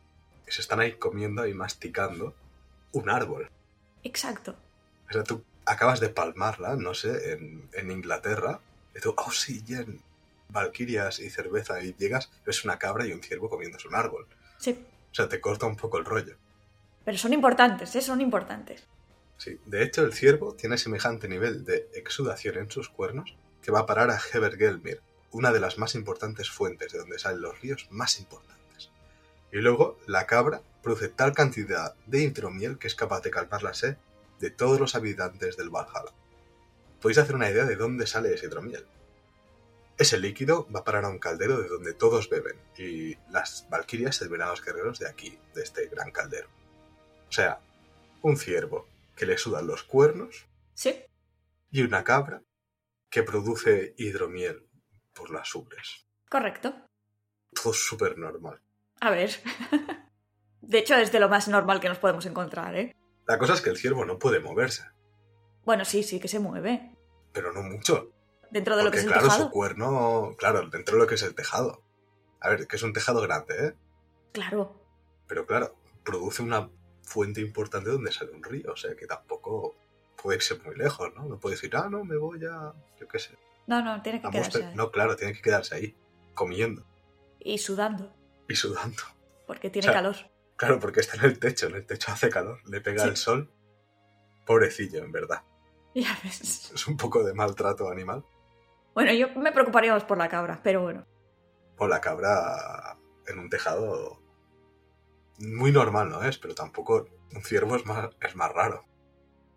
Se 0.48 0.62
están 0.62 0.80
ahí 0.80 0.94
comiendo 0.94 1.46
y 1.46 1.54
masticando 1.54 2.34
un 2.94 3.10
árbol. 3.10 3.50
Exacto. 4.04 4.56
O 5.10 5.14
sea, 5.14 5.24
tú 5.24 5.44
acabas 5.66 6.00
de 6.00 6.10
palmarla, 6.10 6.76
no 6.76 6.94
sé, 6.94 7.34
en, 7.34 7.70
en 7.74 7.92
Inglaterra, 7.92 8.60
y 8.96 9.02
tú, 9.02 9.14
oh 9.18 9.32
sí, 9.32 9.62
Jen, 9.68 10.00
valquirias 10.50 11.20
y 11.20 11.30
cerveza, 11.30 11.84
y 11.84 11.94
llegas, 11.96 12.32
ves 12.46 12.64
una 12.64 12.80
cabra 12.80 13.06
y 13.06 13.12
un 13.12 13.22
ciervo 13.22 13.50
comiéndose 13.50 13.88
un 13.88 13.96
árbol. 13.96 14.26
Sí. 14.58 14.80
O 15.12 15.16
sea, 15.16 15.28
te 15.28 15.42
corta 15.42 15.66
un 15.66 15.76
poco 15.76 15.98
el 15.98 16.06
rollo. 16.06 16.38
Pero 17.06 17.18
son 17.18 17.34
importantes, 17.34 17.96
¿eh? 17.96 18.02
Son 18.02 18.20
importantes. 18.20 18.84
Sí, 19.38 19.60
de 19.66 19.84
hecho 19.84 20.04
el 20.04 20.14
ciervo 20.14 20.56
tiene 20.56 20.78
semejante 20.78 21.28
nivel 21.28 21.64
de 21.64 21.88
exudación 21.94 22.58
en 22.58 22.72
sus 22.72 22.90
cuernos 22.90 23.36
que 23.62 23.72
va 23.72 23.82
a 23.82 23.86
parar 23.86 24.10
a 24.10 24.20
Hebergelmir, 24.34 25.02
una 25.32 25.52
de 25.52 25.60
las 25.60 25.78
más 25.78 25.96
importantes 25.96 26.50
fuentes 26.50 26.92
de 26.92 27.00
donde 27.00 27.20
salen 27.20 27.42
los 27.42 27.60
ríos 27.62 27.88
más 27.92 28.20
importantes. 28.20 28.90
Y 29.52 29.58
luego 29.58 30.00
la 30.08 30.26
cabra 30.26 30.62
produce 30.82 31.10
tal 31.10 31.34
cantidad 31.34 31.96
de 32.06 32.22
hidromiel 32.24 32.78
que 32.78 32.88
es 32.88 32.96
capaz 32.96 33.22
de 33.22 33.32
calmar 33.32 33.64
la 33.64 33.74
sed 33.74 33.98
de 34.40 34.50
todos 34.50 34.80
los 34.80 34.96
habitantes 34.96 35.58
del 35.58 35.70
Valhalla. 35.70 36.14
Podéis 37.02 37.20
hacer 37.20 37.36
una 37.36 37.50
idea 37.50 37.66
de 37.66 37.76
dónde 37.76 38.08
sale 38.08 38.34
ese 38.34 38.48
hidromiel. 38.48 38.86
Ese 39.98 40.18
líquido 40.18 40.68
va 40.74 40.82
a 40.82 40.84
parar 40.84 41.06
a 41.06 41.10
un 41.10 41.20
caldero 41.20 41.62
de 41.62 41.70
donde 41.70 41.94
todos 41.94 42.30
beben, 42.30 42.58
y 42.78 43.16
las 43.32 43.66
valquirias 43.70 44.18
servirán 44.18 44.50
a 44.50 44.52
los 44.52 44.64
guerreros 44.64 45.00
de 45.00 45.08
aquí, 45.08 45.38
de 45.54 45.64
este 45.64 45.88
gran 45.88 46.12
caldero. 46.12 46.48
O 47.30 47.32
sea, 47.32 47.60
un 48.22 48.38
ciervo 48.38 48.88
que 49.16 49.26
le 49.26 49.38
sudan 49.38 49.68
los 49.68 49.84
cuernos 49.84 50.46
Sí. 50.74 50.96
y 51.72 51.82
una 51.84 52.04
cabra 52.04 52.42
que 53.10 53.24
produce 53.24 53.94
hidromiel 53.98 54.68
por 55.14 55.32
las 55.32 55.54
ubres. 55.56 56.06
Correcto. 56.30 56.74
Todo 57.54 57.74
súper 57.74 58.18
normal. 58.18 58.62
A 59.00 59.10
ver. 59.12 59.32
De 60.62 60.80
hecho, 60.80 60.96
es 60.96 61.12
de 61.12 61.20
lo 61.20 61.30
más 61.30 61.48
normal 61.48 61.80
que 61.80 61.88
nos 61.90 62.00
podemos 62.00 62.26
encontrar, 62.26 62.76
¿eh? 62.76 62.96
La 63.28 63.38
cosa 63.38 63.54
es 63.54 63.62
que 63.62 63.70
el 63.70 63.78
ciervo 63.78 64.04
no 64.06 64.18
puede 64.20 64.40
moverse, 64.40 64.84
Bueno, 65.64 65.86
sí, 65.86 66.04
sí 66.04 66.20
que 66.20 66.28
se 66.28 66.40
mueve. 66.40 66.92
pero 67.32 67.52
no 67.54 67.62
mucho. 67.64 68.12
Dentro 68.52 68.76
de 68.78 68.84
lo 68.84 68.92
que 68.92 68.98
es 68.98 69.04
el 69.04 69.10
claro, 69.12 69.28
tejado. 69.28 69.44
su 69.46 69.52
cuerno, 69.52 70.36
claro, 70.38 70.68
dentro 70.70 70.96
de 70.96 71.02
lo 71.04 71.08
que 71.08 71.16
es 71.16 71.24
el 71.24 71.36
tejado. 71.36 71.84
A 72.40 72.50
ver, 72.50 72.68
que 72.68 72.76
es 72.76 72.84
un 72.84 72.94
tejado 72.94 73.22
grande, 73.22 73.68
¿eh? 73.68 73.76
Claro. 74.32 74.80
Pero 75.28 75.46
claro, 75.46 75.76
produce 76.04 76.42
una 76.44 76.70
fuente 77.06 77.42
importante 77.42 77.90
donde 77.90 78.12
sale 78.12 78.32
un 78.32 78.44
río, 78.44 78.72
o 78.72 78.76
sea 78.76 78.96
que 78.96 79.06
tampoco 79.08 79.76
puede 80.22 80.38
irse 80.38 80.56
muy 80.60 80.76
lejos, 80.76 81.14
¿no? 81.16 81.26
No 81.26 81.40
puede 81.40 81.56
decir, 81.56 81.76
ah, 81.76 81.88
no, 81.90 82.04
me 82.04 82.18
voy 82.18 82.44
a, 82.46 82.74
yo 83.00 83.08
qué 83.08 83.20
sé, 83.20 83.38
No, 83.68 83.82
no, 83.84 84.02
tiene 84.02 84.22
que 84.22 84.30
quedarse 84.30 84.50
Monster". 84.60 84.66
ahí. 84.66 84.76
No, 84.76 84.92
claro, 84.92 85.16
tiene 85.16 85.34
que 85.34 85.42
quedarse 85.42 85.76
ahí, 85.76 85.96
comiendo 86.34 86.84
Y 87.40 87.58
sudando, 87.60 88.12
y 88.48 88.56
sudando. 88.56 89.04
porque 89.48 89.70
tiene 89.70 89.88
O 89.88 89.92
sea, 89.92 90.02
calor. 90.02 90.16
Claro, 90.58 90.80
porque 90.80 91.02
está 91.02 91.18
en 91.18 91.26
el 91.26 91.38
techo, 91.40 91.68
en 91.68 91.76
el 91.76 91.86
techo 91.86 92.12
hace 92.12 92.30
calor, 92.30 92.60
le 92.70 92.80
pega 92.82 93.04
Sí. 93.04 93.10
el 93.10 93.18
sol. 93.18 93.52
Pobrecillo, 94.46 95.04
en 95.04 95.12
verdad. 95.12 95.44
Ya 95.96 96.18
ves. 96.24 96.72
Es 96.74 96.88
un 96.88 96.98
poco 96.98 97.24
de 97.24 97.34
maltrato 97.34 97.90
animal. 97.90 98.26
Bueno, 98.94 99.14
yo 99.14 99.30
me 99.36 99.52
preocuparía 99.54 99.94
más 99.94 100.04
por 100.04 100.18
la 100.18 100.28
cabra, 100.28 100.60
pero 100.64 100.82
bueno. 100.82 101.06
O 101.78 101.88
la 101.88 102.02
cabra 102.02 102.98
en 103.28 103.40
un 103.40 103.50
tejado 103.50 104.20
muy 105.40 105.72
normal, 105.72 106.10
¿no 106.10 106.24
es? 106.24 106.38
Pero 106.38 106.56
tampoco 106.56 107.08
un 107.34 107.42
ciervo 107.42 107.76
es 107.76 107.86
más, 107.86 108.10
es 108.22 108.36
más 108.36 108.52
raro. 108.52 108.86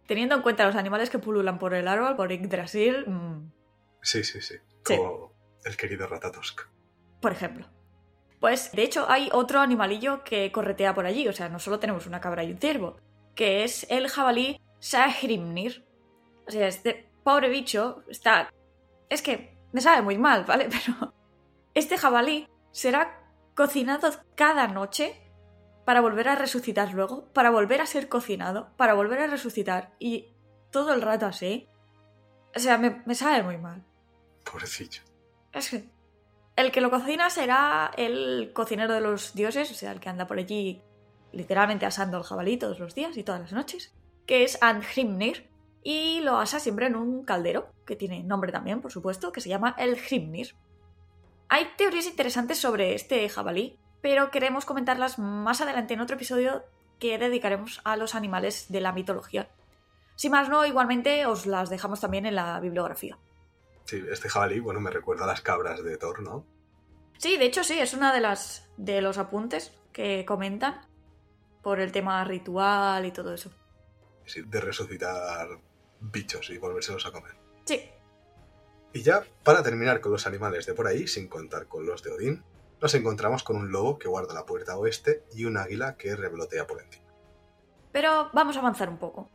Teniendo 0.07 0.35
en 0.37 0.43
cuenta 0.43 0.67
los 0.67 0.77
animales 0.77 1.11
que 1.11 1.19
pululan 1.19 1.59
por 1.59 1.75
el 1.75 1.87
árbol, 1.87 2.17
por 2.17 2.31
Yggdrasil, 2.33 3.05
mm, 3.07 3.53
Sí, 4.01 4.25
sí, 4.25 4.41
sí. 4.41 4.55
Sí. 4.85 4.97
Como 4.97 5.33
el 5.65 5.77
querido 5.77 6.07
Ratatosk. 6.07 6.63
por 7.21 7.33
ejemplo. 7.33 7.67
Pues, 8.41 8.71
de 8.73 8.85
hecho, 8.85 9.05
hay 9.11 9.29
otro 9.33 9.61
animalillo 9.61 10.23
que 10.23 10.53
corretea 10.53 10.95
por 10.95 11.05
allí. 11.05 11.27
O 11.27 11.33
sea, 11.33 11.49
no 11.49 11.59
solo 11.59 11.81
tenemos 11.81 12.07
una 12.07 12.21
cabra 12.21 12.45
y 12.45 12.53
un 12.53 12.59
ciervo, 12.59 12.97
que 13.35 13.65
es 13.65 13.85
el 13.91 14.09
jabalí 14.09 14.61
Sahrimnir. 14.79 15.85
O 16.47 16.51
sea, 16.51 16.69
este 16.69 17.11
pobre 17.25 17.49
bicho 17.49 18.05
está... 18.09 18.51
Es 19.11 19.21
que 19.23 19.59
me 19.73 19.81
sabe 19.81 20.03
muy 20.03 20.17
mal, 20.17 20.45
¿vale? 20.45 20.69
Pero 20.71 21.13
este 21.75 21.99
jabalí 21.99 22.49
será 22.71 23.21
cocinado 23.57 24.09
cada 24.37 24.69
noche 24.69 25.21
para 25.89 26.03
volver 26.03 26.29
a 26.29 26.35
resucitar 26.35 26.93
luego, 26.93 27.33
para 27.33 27.49
volver 27.49 27.81
a 27.81 27.87
ser 27.87 28.11
cocinado, 28.11 28.77
para 28.77 28.93
volver 28.93 29.21
a 29.21 29.27
resucitar 29.27 29.95
y 29.99 30.35
todo 30.71 30.93
el 30.93 31.01
rato 31.01 31.25
así. 31.25 31.67
O 32.55 32.59
sea, 32.59 32.77
me, 32.77 33.03
me 33.07 33.15
sabe 33.15 33.43
muy 33.43 33.57
mal. 33.57 33.87
Pobrecillo. 34.45 35.01
Es 35.51 35.71
que 35.71 35.89
el 36.57 36.73
que 36.73 36.83
lo 36.83 36.91
cocina 36.91 37.31
será 37.31 37.91
el 37.97 38.53
cocinero 38.53 38.93
de 38.93 39.01
los 39.01 39.33
dioses, 39.33 39.71
o 39.71 39.75
sea, 39.75 39.93
el 39.93 39.99
que 39.99 40.11
anda 40.11 40.27
por 40.27 40.39
allí 40.39 40.83
literalmente 41.33 41.87
asando 41.87 42.19
al 42.19 42.23
jabalí 42.23 42.59
todos 42.59 42.79
los 42.79 42.95
días 42.95 43.17
y 43.17 43.23
todas 43.23 43.41
las 43.41 43.55
noches, 43.55 43.95
que 44.27 44.45
es 44.45 44.63
Andhrimnir, 44.63 45.49
y 45.83 46.21
lo 46.21 46.37
asa 46.37 46.61
siempre 46.61 46.89
en 46.89 46.97
un 46.97 47.25
caldero, 47.25 47.73
que 47.87 47.97
tiene 47.97 48.23
nombre 48.23 48.53
también, 48.53 48.83
por 48.83 48.93
supuesto, 48.93 49.33
que 49.33 49.41
se 49.41 49.49
llama 49.49 49.75
el 49.79 49.97
Hrimnir. 49.97 50.55
Hay 51.49 51.67
teorías 51.79 52.05
interesantes 52.05 52.59
sobre 52.59 52.95
este 52.95 53.27
jabalí, 53.31 53.79
pero 54.01 54.31
queremos 54.31 54.65
comentarlas 54.65 55.19
más 55.19 55.61
adelante 55.61 55.95
en 55.95 56.01
otro 56.01 56.17
episodio 56.17 56.65
que 56.99 57.19
dedicaremos 57.19 57.81
a 57.85 57.97
los 57.97 58.15
animales 58.15 58.67
de 58.69 58.81
la 58.81 58.93
mitología. 58.93 59.49
Si 60.17 60.31
más 60.31 60.49
no, 60.49 60.67
igualmente 60.67 61.27
os 61.27 61.47
las 61.47 61.71
dejamos 61.71 62.01
también 62.01 62.27
en 62.27 62.35
la 62.35 62.59
bibliografía. 62.61 63.19
Sí, 63.85 64.05
este 64.11 64.29
jabalí, 64.29 64.61
bueno, 64.61 64.81
me 64.81 64.91
recuerda 64.91 65.25
a 65.25 65.29
las 65.29 65.41
cabras 65.41 65.83
de 65.83 65.97
Thor, 65.97 66.23
¿no? 66.23 66.45
Sí, 67.19 67.37
de 67.37 67.47
hecho 67.47 67.65
sí, 67.65 67.79
es 67.79 67.95
una 67.95 68.13
de 68.13 68.21
las 68.21 68.69
de 68.77 69.01
los 69.01 69.19
apuntes 69.19 69.73
que 69.93 70.25
comentan 70.25 70.81
por 71.63 71.81
el 71.81 71.93
tema 71.93 72.23
ritual 72.25 73.07
y 73.07 73.13
todo 73.13 73.35
eso. 73.35 73.51
Sí, 74.25 74.43
de 74.43 74.61
resucitar 74.61 75.49
bichos 76.01 76.51
y 76.51 76.59
volvérselos 76.59 77.07
a 77.07 77.13
comer. 77.13 77.35
Sí. 77.65 77.91
Y 78.93 79.03
ya, 79.03 79.25
para 79.43 79.63
terminar 79.63 80.01
con 80.01 80.13
los 80.13 80.27
animales 80.27 80.67
de 80.67 80.75
por 80.75 80.87
ahí, 80.87 81.07
sin 81.07 81.29
contar 81.29 81.67
con 81.67 81.87
los 81.87 82.03
de 82.03 82.11
Odín, 82.13 82.45
nos 82.81 82.95
encontramos 82.95 83.43
con 83.43 83.57
un 83.57 83.73
lobo 83.73 83.99
que 83.99 84.09
guarda 84.09 84.35
la 84.35 84.47
puerta 84.47 84.77
oeste 84.77 85.25
y 85.35 85.45
un 85.45 85.57
águila 85.57 85.97
que 85.97 86.15
revolotea 86.15 86.67
por 86.67 86.83
encima. 86.83 87.07
Pero 87.93 88.31
vamos 88.33 88.57
a 88.57 88.61
avanzar 88.61 88.89
un 88.89 88.99
poco. 88.99 89.29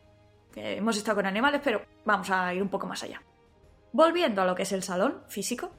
Hemos 0.55 0.97
estado 0.97 1.15
con 1.15 1.25
animales, 1.25 1.61
pero 1.63 1.81
vamos 2.05 2.29
a 2.29 2.53
ir 2.53 2.61
un 2.61 2.69
poco 2.69 2.87
más 2.87 3.03
allá. 3.03 3.21
Volviendo 3.91 4.41
a 4.41 4.45
lo 4.45 4.55
que 4.55 4.63
es 4.63 4.71
el 4.71 4.83
salón 4.83 5.23
físico, 5.27 5.71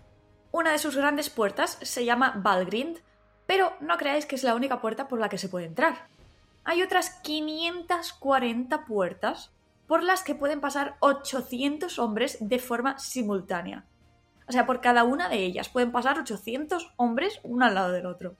una 0.50 0.72
de 0.72 0.78
sus 0.78 0.96
grandes 0.96 1.30
puertas 1.30 1.78
se 1.82 2.04
llama 2.04 2.34
Valgrind, 2.36 2.98
pero 3.46 3.72
no 3.80 3.96
creáis 3.96 4.26
que 4.26 4.34
es 4.34 4.42
la 4.42 4.54
única 4.54 4.80
puerta 4.80 5.08
por 5.08 5.20
la 5.20 5.28
que 5.28 5.38
se 5.38 5.48
puede 5.48 5.66
entrar. 5.66 6.08
Hay 6.64 6.82
otras 6.82 7.10
540 7.22 8.84
puertas 8.84 9.52
por 9.86 10.02
las 10.02 10.22
que 10.22 10.34
pueden 10.34 10.60
pasar 10.60 10.96
800 11.00 11.98
hombres 11.98 12.38
de 12.40 12.58
forma 12.58 12.98
simultánea. 12.98 13.84
O 14.46 14.52
sea, 14.52 14.66
por 14.66 14.80
cada 14.80 15.04
una 15.04 15.28
de 15.28 15.38
ellas 15.38 15.68
pueden 15.68 15.92
pasar 15.92 16.18
800 16.18 16.92
hombres 16.96 17.40
uno 17.42 17.64
al 17.64 17.74
lado 17.74 17.92
del 17.92 18.06
otro. 18.06 18.36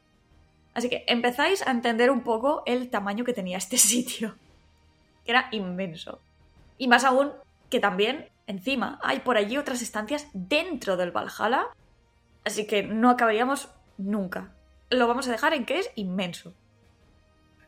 Así 0.75 0.89
que 0.89 1.05
empezáis 1.07 1.67
a 1.67 1.71
entender 1.71 2.11
un 2.11 2.23
poco 2.23 2.63
el 2.67 2.91
tamaño 2.91 3.25
que 3.25 3.33
tenía 3.33 3.59
este 3.59 3.79
sitio. 3.79 4.37
Que 5.25 5.33
era 5.33 5.49
inmenso. 5.53 6.21
Y 6.77 6.89
más 6.89 7.05
aún 7.05 7.33
que 7.71 7.81
también, 7.81 8.29
encima, 8.47 8.99
hay 9.03 9.21
por 9.21 9.37
allí 9.37 9.57
otras 9.57 9.81
estancias 9.81 10.27
dentro 10.33 10.97
del 10.97 11.13
Valhalla. 11.13 11.69
Así 12.45 12.67
que 12.67 12.83
no 12.83 13.11
acabaríamos 13.11 13.69
nunca. 13.97 14.53
Lo 14.91 15.09
vamos 15.09 15.27
a 15.29 15.33
dejar 15.33 15.55
en 15.55 15.65
que 15.65 15.79
es 15.79 15.91
inmenso. 15.95 16.53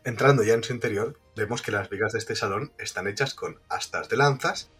Entrando 0.04 0.42
ya 0.44 0.54
en 0.54 0.62
su 0.62 0.72
interior, 0.72 1.18
vemos 1.34 1.62
que 1.62 1.72
las 1.72 1.88
vigas 1.88 2.12
de 2.12 2.18
este 2.18 2.36
salón 2.36 2.72
están 2.78 3.08
hechas 3.08 3.34
con 3.34 3.58
astas 3.68 4.08
de 4.08 4.16
lanzas 4.16 4.70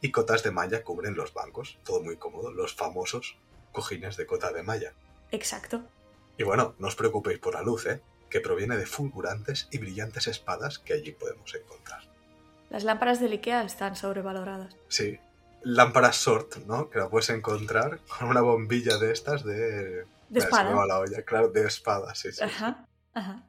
y 0.00 0.10
cotas 0.10 0.42
de 0.42 0.50
malla 0.50 0.82
cubren 0.82 1.14
los 1.14 1.32
bancos. 1.32 1.78
Todo 1.84 2.02
muy 2.02 2.16
cómodo, 2.16 2.52
los 2.52 2.74
famosos 2.74 3.36
cojines 3.72 4.16
de 4.16 4.26
cota 4.26 4.52
de 4.52 4.62
malla. 4.62 4.92
Exacto. 5.30 5.82
Y 6.38 6.44
bueno, 6.44 6.74
no 6.78 6.88
os 6.88 6.96
preocupéis 6.96 7.38
por 7.38 7.54
la 7.54 7.62
luz, 7.62 7.86
¿eh? 7.86 8.00
que 8.30 8.40
proviene 8.40 8.76
de 8.76 8.86
fulgurantes 8.86 9.68
y 9.70 9.78
brillantes 9.78 10.26
espadas 10.26 10.78
que 10.78 10.94
allí 10.94 11.12
podemos 11.12 11.54
encontrar. 11.54 12.02
Las 12.70 12.84
lámparas 12.84 13.20
del 13.20 13.32
Ikea 13.32 13.62
están 13.62 13.96
sobrevaloradas. 13.96 14.76
Sí, 14.88 15.18
lámparas 15.62 16.16
sort, 16.16 16.56
¿no? 16.66 16.90
Que 16.90 16.98
la 16.98 17.08
puedes 17.08 17.30
encontrar 17.30 18.00
con 18.06 18.28
una 18.28 18.40
bombilla 18.40 18.98
de 18.98 19.12
estas 19.12 19.44
de... 19.44 20.04
De 20.28 20.40
espada. 20.40 20.64
Se 20.64 20.70
me 20.70 20.76
va 20.76 20.86
la 20.86 20.98
olla, 20.98 21.22
claro, 21.22 21.48
de 21.50 21.66
espada, 21.66 22.14
sí, 22.16 22.32
sí. 22.32 22.42
Ajá, 22.42 22.86
ajá. 23.14 23.44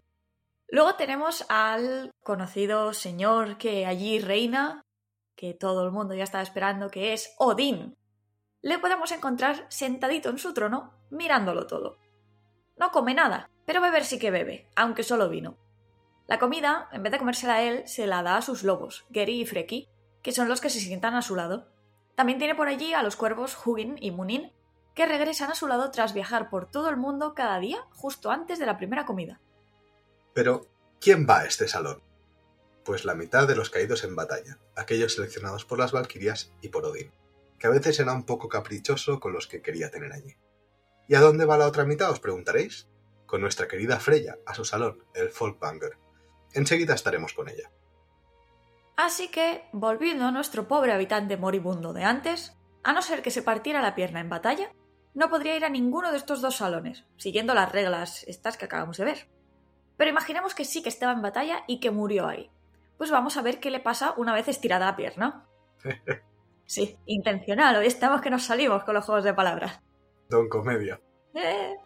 Luego 0.70 0.96
tenemos 0.96 1.46
al 1.50 2.12
conocido 2.24 2.94
señor 2.94 3.58
que 3.58 3.86
allí 3.86 4.20
reina, 4.20 4.84
que 5.38 5.53
todo 5.53 5.86
el 5.86 5.91
mundo 5.91 6.15
ya 6.15 6.24
estaba 6.24 6.44
esperando, 6.44 6.89
que 6.89 7.13
es 7.13 7.34
Odín. 7.38 7.96
Le 8.62 8.79
podemos 8.79 9.12
encontrar 9.12 9.67
sentadito 9.70 10.29
en 10.29 10.39
su 10.39 10.53
trono, 10.53 11.00
mirándolo 11.12 11.67
todo. 11.67 12.00
No 12.75 12.91
come 12.91 13.13
nada, 13.13 13.50
pero 13.65 13.79
beber 13.79 14.03
sí 14.03 14.20
que 14.20 14.32
bebe, 14.32 14.70
aunque 14.75 15.03
solo 15.03 15.29
vino. 15.29 15.56
La 16.25 16.39
comida, 16.39 16.89
en 16.91 17.03
vez 17.03 17.12
de 17.12 17.20
comérsela 17.20 17.53
a 17.53 17.62
él, 17.62 17.88
se 17.88 18.08
la 18.08 18.24
da 18.24 18.36
a 18.36 18.41
sus 18.41 18.63
lobos, 18.63 19.06
Geri 19.12 19.39
y 19.41 19.46
Freki, 19.46 19.88
que 20.22 20.32
son 20.32 20.50
los 20.50 20.60
que 20.60 20.70
se 20.70 20.79
sientan 20.79 21.13
a 21.13 21.22
su 21.22 21.36
lado. 21.36 21.70
También 22.15 22.39
tiene 22.39 22.56
por 22.56 22.67
allí 22.67 22.94
a 22.94 23.03
los 23.03 23.15
cuervos 23.15 23.58
Hugin 23.63 23.96
y 24.01 24.12
Munin, 24.12 24.51
que 24.96 25.06
regresan 25.06 25.51
a 25.51 25.56
su 25.56 25.67
lado 25.67 25.91
tras 25.91 26.13
viajar 26.13 26.50
por 26.50 26.70
todo 26.70 26.89
el 26.89 26.98
mundo 26.98 27.36
cada 27.36 27.60
día 27.60 27.77
justo 27.91 28.32
antes 28.32 28.58
de 28.58 28.65
la 28.65 28.77
primera 28.77 29.06
comida. 29.06 29.39
Pero, 30.34 30.65
¿quién 31.00 31.27
va 31.29 31.41
a 31.41 31.46
este 31.46 31.67
salón? 31.67 32.01
Pues 32.88 33.03
la 33.03 33.15
mitad 33.15 33.50
de 33.50 33.56
los 33.58 33.70
caídos 33.70 34.06
en 34.06 34.15
batalla, 34.15 34.60
aquellos 34.77 35.15
seleccionados 35.15 35.65
por 35.65 35.77
las 35.77 35.91
Valquirias 35.91 36.53
y 36.62 36.70
por 36.70 36.86
Odín, 36.86 37.12
que 37.60 37.67
a 37.67 37.70
veces 37.70 38.00
era 38.00 38.13
un 38.13 38.24
poco 38.24 38.48
caprichoso 38.48 39.20
con 39.20 39.34
los 39.34 39.46
que 39.46 39.62
quería 39.62 39.91
tener 39.91 40.13
allí. 40.13 40.38
¿Y 41.06 41.15
a 41.15 41.20
dónde 41.20 41.44
va 41.44 41.58
la 41.58 41.67
otra 41.67 41.84
mitad, 41.84 42.10
os 42.10 42.22
preguntaréis? 42.22 42.88
Con 43.25 43.41
nuestra 43.41 43.67
querida 43.67 44.00
Freya, 44.00 44.38
a 44.46 44.53
su 44.53 44.63
salón, 44.63 45.03
el 45.13 45.32
Folkbanger. 45.32 45.98
Enseguida 46.53 46.94
estaremos 46.94 47.34
con 47.34 47.50
ella. 47.50 47.70
Así 48.96 49.27
que, 49.27 49.65
volviendo 49.74 50.24
a 50.24 50.32
nuestro 50.32 50.70
pobre 50.70 50.94
habitante 50.94 51.36
moribundo 51.36 51.91
de 51.91 52.06
antes, 52.06 52.53
a 52.86 52.94
no 52.94 53.01
ser 53.01 53.22
que 53.22 53.32
se 53.32 53.41
partiera 53.41 53.82
la 53.82 53.96
pierna 53.96 54.22
en 54.22 54.29
batalla, 54.29 54.72
no 55.13 55.29
podría 55.29 55.58
ir 55.58 55.65
a 55.65 55.70
ninguno 55.70 56.12
de 56.12 56.17
estos 56.20 56.39
dos 56.39 56.56
salones, 56.56 57.03
siguiendo 57.17 57.53
las 57.53 57.70
reglas 57.70 58.24
estas 58.29 58.56
que 58.56 58.63
acabamos 58.63 58.96
de 58.96 59.03
ver. 59.03 59.27
Pero 59.98 60.10
imaginemos 60.10 60.56
que 60.56 60.63
sí 60.63 60.82
que 60.82 60.88
estaba 60.88 61.12
en 61.12 61.22
batalla 61.22 61.65
y 61.67 61.82
que 61.82 61.91
murió 61.91 62.27
ahí. 62.27 62.50
Pues 62.98 63.12
vamos 63.12 63.38
a 63.38 63.42
ver 63.42 63.60
qué 63.60 63.70
le 63.72 63.80
pasa 63.80 64.13
una 64.18 64.34
vez 64.34 64.48
estirada 64.48 64.86
la 64.88 64.96
pierna. 64.96 65.46
Sí, 66.70 66.98
intencional, 67.06 67.77
hoy 67.77 67.88
estamos 67.88 68.20
que 68.20 68.30
nos 68.30 68.44
salimos 68.44 68.84
con 68.84 68.94
los 68.94 69.06
juegos 69.06 69.24
de 69.24 69.34
palabras. 69.34 69.80
Don 70.27 70.50
Comedia. 70.50 71.00
Eh, 71.34 71.77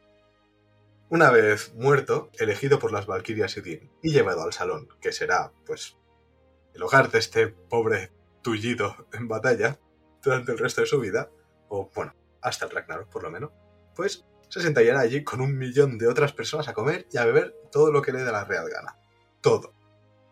Una 1.10 1.30
vez 1.30 1.76
muerto, 1.76 2.32
elegido 2.40 2.80
por 2.80 2.92
las 2.92 3.06
Valquirias 3.06 3.56
Idin 3.58 3.92
y 4.02 4.12
llevado 4.12 4.42
al 4.42 4.54
salón, 4.54 4.88
que 5.00 5.12
será, 5.12 5.52
pues, 5.68 6.00
el 6.74 6.82
hogar 6.82 7.12
de 7.12 7.20
este 7.20 7.48
pobre 7.50 8.12
tullido 8.42 9.08
en 9.14 9.28
batalla 9.28 9.78
durante 10.24 10.52
el 10.52 10.58
resto 10.58 10.82
de 10.82 10.88
su 10.88 11.00
vida, 11.00 11.30
o 11.68 11.92
bueno, 11.94 12.16
hasta 12.42 12.66
el 12.66 12.72
Ragnarok 12.72 13.08
por 13.08 13.22
lo 13.22 13.30
menos, 13.30 13.52
pues 13.96 14.26
se 14.50 14.62
sentarían 14.62 14.98
allí 14.98 15.24
con 15.24 15.42
un 15.42 15.56
millón 15.60 16.00
de 16.00 16.08
otras 16.08 16.34
personas 16.34 16.68
a 16.68 16.74
comer 16.74 17.06
y 17.12 17.18
a 17.20 17.26
beber 17.26 17.56
todo 17.72 17.92
lo 17.92 18.02
que 18.02 18.14
le 18.14 18.24
dé 18.24 18.32
la 18.32 18.46
real 18.46 18.68
gana. 18.68 18.98
Todo. 19.42 19.74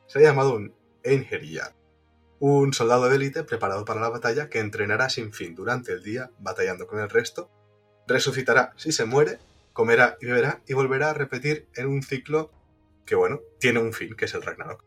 Se 0.09 0.17
ha 0.17 0.23
llamado 0.23 0.55
un 0.55 0.73
Einherjar, 1.03 1.75
un 2.39 2.73
soldado 2.73 3.07
de 3.07 3.15
élite 3.15 3.43
preparado 3.43 3.85
para 3.85 4.01
la 4.01 4.09
batalla 4.09 4.49
que 4.49 4.57
entrenará 4.57 5.07
sin 5.07 5.31
fin 5.31 5.53
durante 5.53 5.91
el 5.91 6.01
día 6.01 6.31
batallando 6.39 6.87
con 6.87 6.97
el 6.97 7.11
resto, 7.11 7.51
resucitará 8.07 8.73
si 8.75 8.91
se 8.91 9.05
muere, 9.05 9.37
comerá 9.71 10.17
y 10.19 10.25
beberá 10.25 10.63
y 10.65 10.73
volverá 10.73 11.11
a 11.11 11.13
repetir 11.13 11.67
en 11.75 11.85
un 11.85 12.01
ciclo 12.01 12.49
que, 13.05 13.13
bueno, 13.13 13.41
tiene 13.59 13.81
un 13.81 13.93
fin, 13.93 14.15
que 14.15 14.25
es 14.25 14.33
el 14.33 14.41
Ragnarok. 14.41 14.83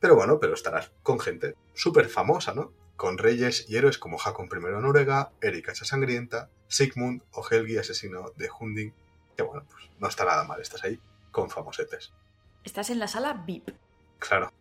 Pero 0.00 0.16
bueno, 0.16 0.38
pero 0.38 0.52
estarás 0.52 0.92
con 1.02 1.18
gente 1.18 1.54
súper 1.72 2.10
famosa, 2.10 2.52
¿no? 2.52 2.74
Con 2.96 3.16
reyes 3.16 3.64
y 3.70 3.78
héroes 3.78 3.96
como 3.96 4.18
Hakon 4.22 4.50
I 4.52 4.66
de 4.66 4.82
Noruega, 4.82 5.32
Erika 5.40 5.72
Hacha 5.72 5.86
Sangrienta, 5.86 6.50
Sigmund 6.68 7.22
o 7.30 7.42
Helgi, 7.50 7.78
asesino 7.78 8.32
de 8.36 8.50
Hunding. 8.50 8.92
Que 9.34 9.44
bueno, 9.44 9.64
pues 9.70 9.84
no 9.98 10.08
está 10.08 10.26
nada 10.26 10.44
mal, 10.44 10.60
estás 10.60 10.84
ahí 10.84 11.00
con 11.30 11.48
famosetes. 11.48 12.12
estás 12.64 12.90
en 12.90 12.98
la 12.98 13.08
sala 13.08 13.32
VIP. 13.46 13.70
Claro, 14.28 14.52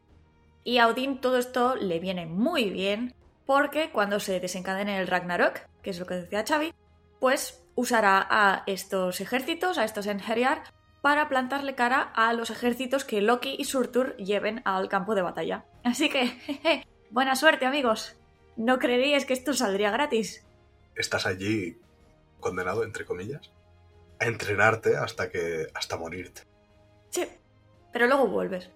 Y 0.64 0.80
a 0.80 0.88
Odín 0.88 1.22
todo 1.22 1.38
esto 1.38 1.76
le 1.76 2.00
viene 2.00 2.26
muy 2.26 2.70
bien 2.70 3.14
porque 3.46 3.92
cuando 3.92 4.20
se 4.20 4.40
desencadene 4.40 5.00
el 5.00 5.08
Ragnarok, 5.08 5.60
que 5.82 5.90
es 5.92 6.00
lo 6.00 6.06
que 6.06 6.16
decía 6.16 6.44
Xavi, 6.48 6.74
pues 7.20 7.64
usará 7.76 8.26
a 8.30 8.64
estos 8.66 9.22
ejércitos, 9.22 9.78
a 9.78 9.84
estos 9.84 10.08
Enheriar, 10.08 10.64
para 11.02 11.30
plantarle 11.30 11.76
cara 11.76 12.02
a 12.16 12.34
los 12.34 12.50
ejércitos 12.50 13.06
que 13.06 13.22
Loki 13.22 13.56
y 13.58 13.66
Surtur 13.66 14.16
lleven 14.18 14.62
al 14.66 14.90
campo 14.90 15.16
de 15.16 15.22
batalla. 15.22 15.66
Así 15.84 16.10
que, 16.10 16.28
jeje, 16.46 16.88
buena 17.10 17.36
suerte 17.36 17.66
amigos. 17.66 18.16
No 18.56 18.80
creeríais 18.80 19.26
que 19.26 19.34
esto 19.34 19.54
saldría 19.54 19.92
gratis. 19.92 20.46
estás 20.96 21.26
allí 21.26 21.80
condenado, 22.40 22.84
entre 22.84 23.06
comillas, 23.06 23.52
a 24.20 24.26
entrenarte 24.26 24.98
hasta 24.98 25.30
que. 25.30 25.68
hasta 25.74 25.98
morirte. 25.98 26.44
Sí, 27.10 27.28
pero 27.92 28.08
luego 28.08 28.28
vuelves. 28.28 28.70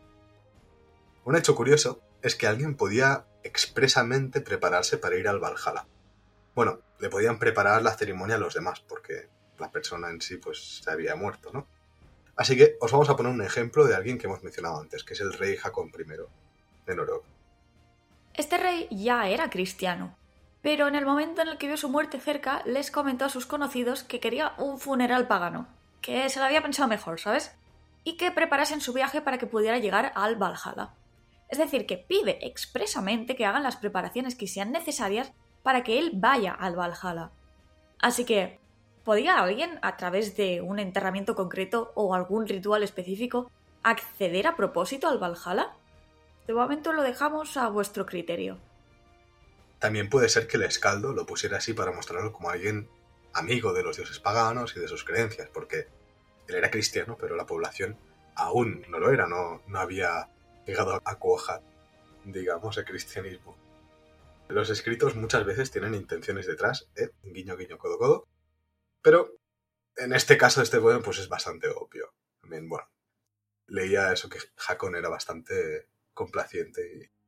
Un 1.25 1.35
hecho 1.35 1.55
curioso 1.55 2.01
es 2.21 2.35
que 2.35 2.45
alguien 2.45 2.75
podía 2.77 3.25
expresamente 3.43 4.41
prepararse 4.41 4.99
para 4.99 5.15
ir 5.15 5.27
al 5.27 5.39
Valhalla. 5.39 5.87
Bueno, 6.53 6.81
le 6.99 7.09
podían 7.09 7.39
preparar 7.39 7.81
la 7.81 7.97
ceremonia 7.97 8.35
a 8.35 8.39
los 8.39 8.53
demás, 8.53 8.79
porque 8.81 9.27
la 9.57 9.71
persona 9.71 10.11
en 10.11 10.21
sí 10.21 10.37
pues 10.37 10.81
se 10.83 10.91
había 10.91 11.15
muerto, 11.15 11.49
¿no? 11.51 11.65
Así 12.35 12.55
que 12.55 12.77
os 12.79 12.91
vamos 12.91 13.09
a 13.09 13.15
poner 13.15 13.31
un 13.31 13.41
ejemplo 13.41 13.85
de 13.85 13.95
alguien 13.95 14.19
que 14.19 14.27
hemos 14.27 14.43
mencionado 14.43 14.79
antes, 14.79 15.03
que 15.03 15.15
es 15.15 15.21
el 15.21 15.33
rey 15.33 15.57
Hakon 15.61 15.87
I 15.87 16.03
de 16.85 16.95
Noruega. 16.95 17.25
Este 18.35 18.57
rey 18.57 18.87
ya 18.91 19.27
era 19.27 19.49
cristiano, 19.49 20.15
pero 20.61 20.87
en 20.87 20.93
el 20.93 21.07
momento 21.07 21.41
en 21.41 21.47
el 21.47 21.57
que 21.57 21.65
vio 21.65 21.77
su 21.77 21.89
muerte 21.89 22.19
cerca, 22.19 22.61
les 22.65 22.91
comentó 22.91 23.25
a 23.25 23.29
sus 23.29 23.47
conocidos 23.47 24.03
que 24.03 24.19
quería 24.19 24.53
un 24.59 24.79
funeral 24.79 25.27
pagano, 25.27 25.67
que 26.01 26.29
se 26.29 26.37
lo 26.37 26.45
había 26.45 26.61
pensado 26.61 26.87
mejor, 26.87 27.19
¿sabes? 27.19 27.51
Y 28.03 28.15
que 28.17 28.29
preparasen 28.29 28.79
su 28.79 28.93
viaje 28.93 29.21
para 29.21 29.39
que 29.39 29.47
pudiera 29.47 29.79
llegar 29.79 30.11
al 30.13 30.35
Valhalla. 30.35 30.91
Es 31.49 31.57
decir, 31.57 31.85
que 31.85 31.97
pide 31.97 32.45
expresamente 32.45 33.35
que 33.35 33.45
hagan 33.45 33.63
las 33.63 33.77
preparaciones 33.77 34.35
que 34.35 34.47
sean 34.47 34.71
necesarias 34.71 35.31
para 35.63 35.83
que 35.83 35.99
él 35.99 36.11
vaya 36.13 36.53
al 36.53 36.75
Valhalla. 36.75 37.31
Así 37.99 38.25
que, 38.25 38.59
¿podía 39.03 39.39
alguien, 39.39 39.79
a 39.81 39.97
través 39.97 40.35
de 40.35 40.61
un 40.61 40.79
enterramiento 40.79 41.35
concreto 41.35 41.91
o 41.95 42.13
algún 42.13 42.47
ritual 42.47 42.83
específico, 42.83 43.51
acceder 43.83 44.47
a 44.47 44.55
propósito 44.55 45.07
al 45.07 45.19
Valhalla? 45.19 45.73
De 46.47 46.53
momento 46.53 46.93
lo 46.93 47.01
dejamos 47.01 47.57
a 47.57 47.69
vuestro 47.69 48.05
criterio. 48.05 48.59
También 49.79 50.09
puede 50.09 50.29
ser 50.29 50.47
que 50.47 50.57
el 50.57 50.63
escaldo 50.63 51.13
lo 51.13 51.25
pusiera 51.25 51.57
así 51.57 51.73
para 51.73 51.91
mostrarlo 51.91 52.31
como 52.31 52.49
alguien 52.49 52.89
amigo 53.33 53.73
de 53.73 53.83
los 53.83 53.97
dioses 53.97 54.19
paganos 54.19 54.75
y 54.75 54.79
de 54.79 54.87
sus 54.87 55.03
creencias, 55.03 55.49
porque 55.53 55.87
él 56.47 56.55
era 56.55 56.71
cristiano, 56.71 57.17
pero 57.19 57.35
la 57.35 57.45
población 57.45 57.97
aún 58.35 58.85
no 58.89 58.99
lo 58.99 59.11
era, 59.11 59.27
no, 59.27 59.61
no 59.67 59.79
había 59.79 60.29
llegado 60.65 61.01
a 61.03 61.15
cuajar, 61.19 61.61
digamos, 62.23 62.77
el 62.77 62.85
cristianismo. 62.85 63.57
Los 64.47 64.69
escritos 64.69 65.15
muchas 65.15 65.45
veces 65.45 65.71
tienen 65.71 65.95
intenciones 65.95 66.45
detrás, 66.45 66.89
¿eh? 66.95 67.09
guiño, 67.23 67.57
guiño, 67.57 67.77
codo, 67.77 67.97
codo, 67.97 68.27
pero 69.01 69.31
en 69.97 70.13
este 70.13 70.37
caso, 70.37 70.61
este 70.61 70.79
poema, 70.79 71.01
pues 71.01 71.19
es 71.19 71.29
bastante 71.29 71.69
obvio. 71.69 72.13
También, 72.41 72.67
bueno, 72.67 72.87
leía 73.67 74.11
eso 74.11 74.29
que 74.29 74.39
Jacón 74.55 74.95
era 74.95 75.09
bastante 75.09 75.87
complaciente 76.13 76.81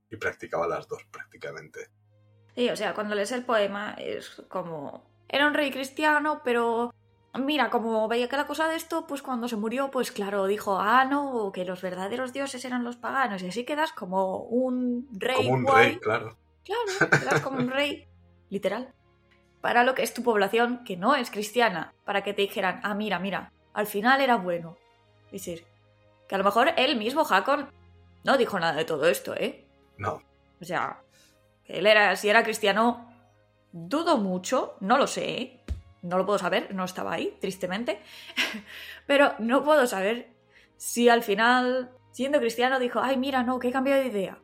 y, 0.10 0.13
y 0.13 0.17
practicaba 0.17 0.67
las 0.67 0.88
dos 0.88 1.06
prácticamente. 1.06 1.89
Sí, 2.56 2.70
o 2.70 2.75
sea, 2.75 2.94
cuando 2.94 3.15
lees 3.15 3.32
el 3.32 3.46
poema 3.46 3.96
es 3.98 4.44
como... 4.48 5.15
Era 5.29 5.48
un 5.48 5.53
rey 5.53 5.72
cristiano, 5.72 6.41
pero 6.44 6.91
mira, 7.38 7.70
como 7.70 8.08
veía 8.08 8.27
que 8.27 8.38
la 8.38 8.48
cosa 8.48 8.67
de 8.67 8.75
esto, 8.75 9.08
pues 9.08 9.22
cuando 9.22 9.48
se 9.48 9.56
murió, 9.56 9.91
pues 9.91 10.12
claro, 10.12 10.46
dijo, 10.46 10.79
ah, 10.79 11.06
no, 11.06 11.51
que 11.53 11.65
los 11.65 11.82
verdaderos 11.82 12.34
dioses 12.34 12.63
eran 12.65 12.84
los 12.84 12.96
paganos, 12.96 13.41
y 13.41 13.48
así 13.48 13.65
quedas 13.65 13.91
como 13.91 14.38
un 14.44 15.08
rey. 15.12 15.38
Como 15.38 15.53
un 15.53 15.63
guay. 15.63 15.86
rey, 15.86 16.00
claro. 16.00 16.38
Claro, 16.63 17.10
quedas 17.10 17.41
como 17.41 17.60
un 17.60 17.70
rey, 17.70 18.08
literal. 18.50 18.94
Para 19.62 19.84
lo 19.84 19.96
que 19.96 20.03
es 20.03 20.13
tu 20.13 20.24
población, 20.24 20.84
que 20.84 20.98
no 20.98 21.15
es 21.15 21.32
cristiana, 21.32 21.94
para 22.06 22.24
que 22.24 22.34
te 22.34 22.44
dijeran, 22.44 22.79
ah, 22.84 22.94
mira, 22.94 23.20
mira, 23.20 23.51
al 23.74 23.88
final 23.88 24.22
era 24.22 24.38
bueno. 24.38 24.77
Decir, 25.32 25.65
que 26.27 26.36
a 26.36 26.38
lo 26.38 26.44
mejor 26.44 26.74
él 26.77 26.98
mismo, 26.98 27.25
Hakon, 27.29 27.70
no 28.24 28.38
dijo 28.38 28.60
nada 28.60 28.74
de 28.74 28.86
todo 28.86 29.08
esto, 29.08 29.36
¿eh? 29.36 29.65
No, 29.98 30.22
O 30.62 30.65
sea, 30.65 31.01
que 31.65 31.79
él 31.79 31.88
era, 31.88 32.15
si 32.15 32.29
era 32.29 32.44
cristiano, 32.44 33.12
dudo 33.72 34.17
mucho, 34.17 34.75
no 34.79 34.98
lo 34.98 35.08
sé, 35.08 35.41
¿eh? 35.41 35.57
No 36.01 36.18
lo 36.18 36.25
puedo 36.25 36.39
saber, 36.39 36.74
no 36.74 36.84
estaba 36.84 37.13
ahí, 37.13 37.38
tristemente, 37.39 38.00
pero 39.08 39.34
no 39.39 39.63
puedo 39.63 39.88
saber 39.88 40.34
si 40.77 41.10
al 41.10 41.24
final, 41.24 41.92
siendo 42.12 42.39
cristiano, 42.39 42.80
dijo, 42.80 43.00
ay, 43.01 43.18
mira, 43.18 43.44
no, 43.44 43.60
que 43.60 43.70
he 43.70 43.72
cambiado 43.72 44.01
de 44.01 44.08
idea, 44.08 44.39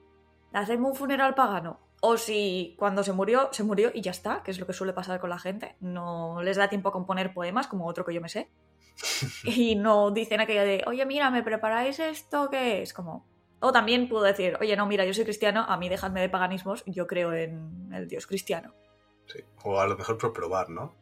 hacemos 0.53 0.91
un 0.91 0.97
funeral 0.97 1.35
pagano, 1.35 1.79
o 2.01 2.17
si 2.17 2.75
cuando 2.77 3.03
se 3.03 3.13
murió, 3.13 3.49
se 3.51 3.63
murió 3.63 3.91
y 3.93 4.01
ya 4.01 4.11
está, 4.11 4.43
que 4.43 4.51
es 4.51 4.59
lo 4.59 4.67
que 4.67 4.73
suele 4.73 4.93
pasar 4.93 5.19
con 5.19 5.29
la 5.29 5.39
gente, 5.39 5.75
no 5.79 6.41
les 6.41 6.57
da 6.57 6.69
tiempo 6.69 6.89
a 6.89 6.91
componer 6.91 7.33
poemas, 7.33 7.67
como 7.67 7.87
otro 7.87 8.03
que 8.03 8.13
yo 8.13 8.21
me 8.21 8.29
sé, 8.29 8.49
y 9.43 9.75
no 9.75 10.11
dicen 10.11 10.41
aquello 10.41 10.63
de, 10.63 10.83
oye, 10.87 11.05
mira, 11.05 11.29
¿me 11.29 11.43
preparáis 11.43 11.99
esto? 11.99 12.49
¿Qué 12.49 12.81
es? 12.81 12.93
Como... 12.93 13.25
O 13.59 13.71
también 13.71 14.09
puedo 14.09 14.23
decir, 14.23 14.57
oye, 14.59 14.75
no, 14.75 14.85
mira, 14.85 15.05
yo 15.05 15.13
soy 15.13 15.23
cristiano, 15.23 15.65
a 15.65 15.77
mí 15.77 15.87
dejadme 15.87 16.19
de 16.19 16.27
paganismos, 16.27 16.83
yo 16.85 17.07
creo 17.07 17.31
en 17.31 17.93
el 17.93 18.09
Dios 18.09 18.27
cristiano. 18.27 18.73
sí. 19.25 19.39
O 19.63 19.79
a 19.79 19.87
lo 19.87 19.95
mejor 19.95 20.17
por 20.17 20.33
probar, 20.33 20.69
¿no? 20.69 20.93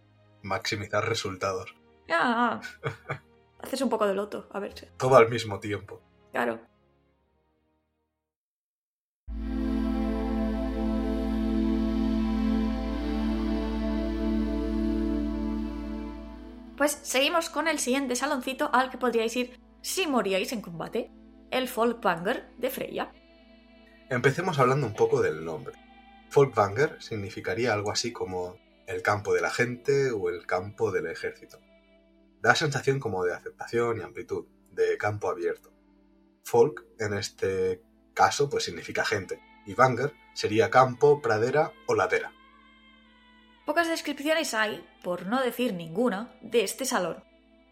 Maximizar 0.43 1.07
resultados. 1.07 1.75
Ya, 2.07 2.59
haces 3.61 3.81
un 3.81 3.89
poco 3.89 4.07
de 4.07 4.13
loto, 4.15 4.47
a 4.51 4.59
ver. 4.59 4.77
si- 4.77 4.87
Todo 4.97 5.15
al 5.15 5.29
mismo 5.29 5.59
tiempo. 5.59 6.01
Claro. 6.31 6.59
Pues 16.77 16.99
seguimos 17.03 17.49
con 17.49 17.67
el 17.67 17.79
siguiente 17.79 18.15
saloncito 18.15 18.69
al 18.73 18.89
que 18.89 18.97
podríais 18.97 19.35
ir 19.35 19.59
si 19.81 20.07
moríais 20.07 20.51
en 20.51 20.61
combate, 20.61 21.11
el 21.51 21.67
Folkvanger 21.67 22.49
de 22.57 22.69
Freya. 22.69 23.11
Empecemos 24.09 24.57
hablando 24.59 24.87
un 24.87 24.93
poco 24.93 25.21
del 25.21 25.43
nombre. 25.45 25.75
Folkvanger 26.29 27.01
significaría 27.01 27.73
algo 27.73 27.91
así 27.91 28.11
como 28.11 28.57
el 28.91 29.01
campo 29.01 29.33
de 29.33 29.41
la 29.41 29.49
gente 29.49 30.11
o 30.11 30.29
el 30.29 30.45
campo 30.45 30.91
del 30.91 31.07
ejército. 31.07 31.59
Da 32.41 32.55
sensación 32.55 32.99
como 32.99 33.23
de 33.23 33.33
aceptación 33.33 33.99
y 33.99 34.01
amplitud, 34.01 34.45
de 34.71 34.97
campo 34.97 35.29
abierto. 35.29 35.71
Folk, 36.43 36.85
en 36.99 37.13
este 37.13 37.81
caso, 38.13 38.49
pues 38.49 38.63
significa 38.63 39.05
gente, 39.05 39.39
y 39.65 39.73
Vanger 39.73 40.13
sería 40.33 40.69
campo, 40.69 41.21
pradera 41.21 41.71
o 41.87 41.95
ladera. 41.95 42.33
Pocas 43.65 43.87
descripciones 43.87 44.53
hay, 44.53 44.85
por 45.03 45.27
no 45.27 45.41
decir 45.41 45.73
ninguna, 45.73 46.35
de 46.41 46.63
este 46.63 46.85
salón, 46.85 47.23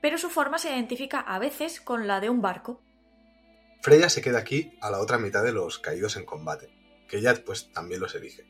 pero 0.02 0.18
su 0.18 0.30
forma 0.30 0.60
se 0.60 0.70
identifica 0.70 1.20
a 1.20 1.40
veces 1.40 1.82
con 1.82 2.08
la 2.08 2.20
de 2.20 2.30
un 2.30 2.42
barco. 2.42 2.82
Freya 3.82 4.10
se 4.10 4.22
queda 4.22 4.40
aquí 4.40 4.78
a 4.82 4.92
la 4.92 5.00
otra 5.00 5.18
mitad 5.18 5.44
de 5.44 5.52
los 5.52 5.80
caídos 5.80 6.16
en 6.16 6.26
combate, 6.26 6.70
que 7.08 7.18
ella 7.18 7.34
pues 7.44 7.72
también 7.72 8.02
los 8.02 8.14
elige. 8.14 8.46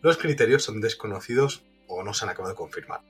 Los 0.00 0.18
criterios 0.18 0.64
son 0.64 0.80
desconocidos 0.80 1.64
o 1.94 2.02
no 2.02 2.14
se 2.14 2.24
han 2.24 2.30
acabado 2.30 2.52
de 2.54 2.58
confirmar. 2.58 3.00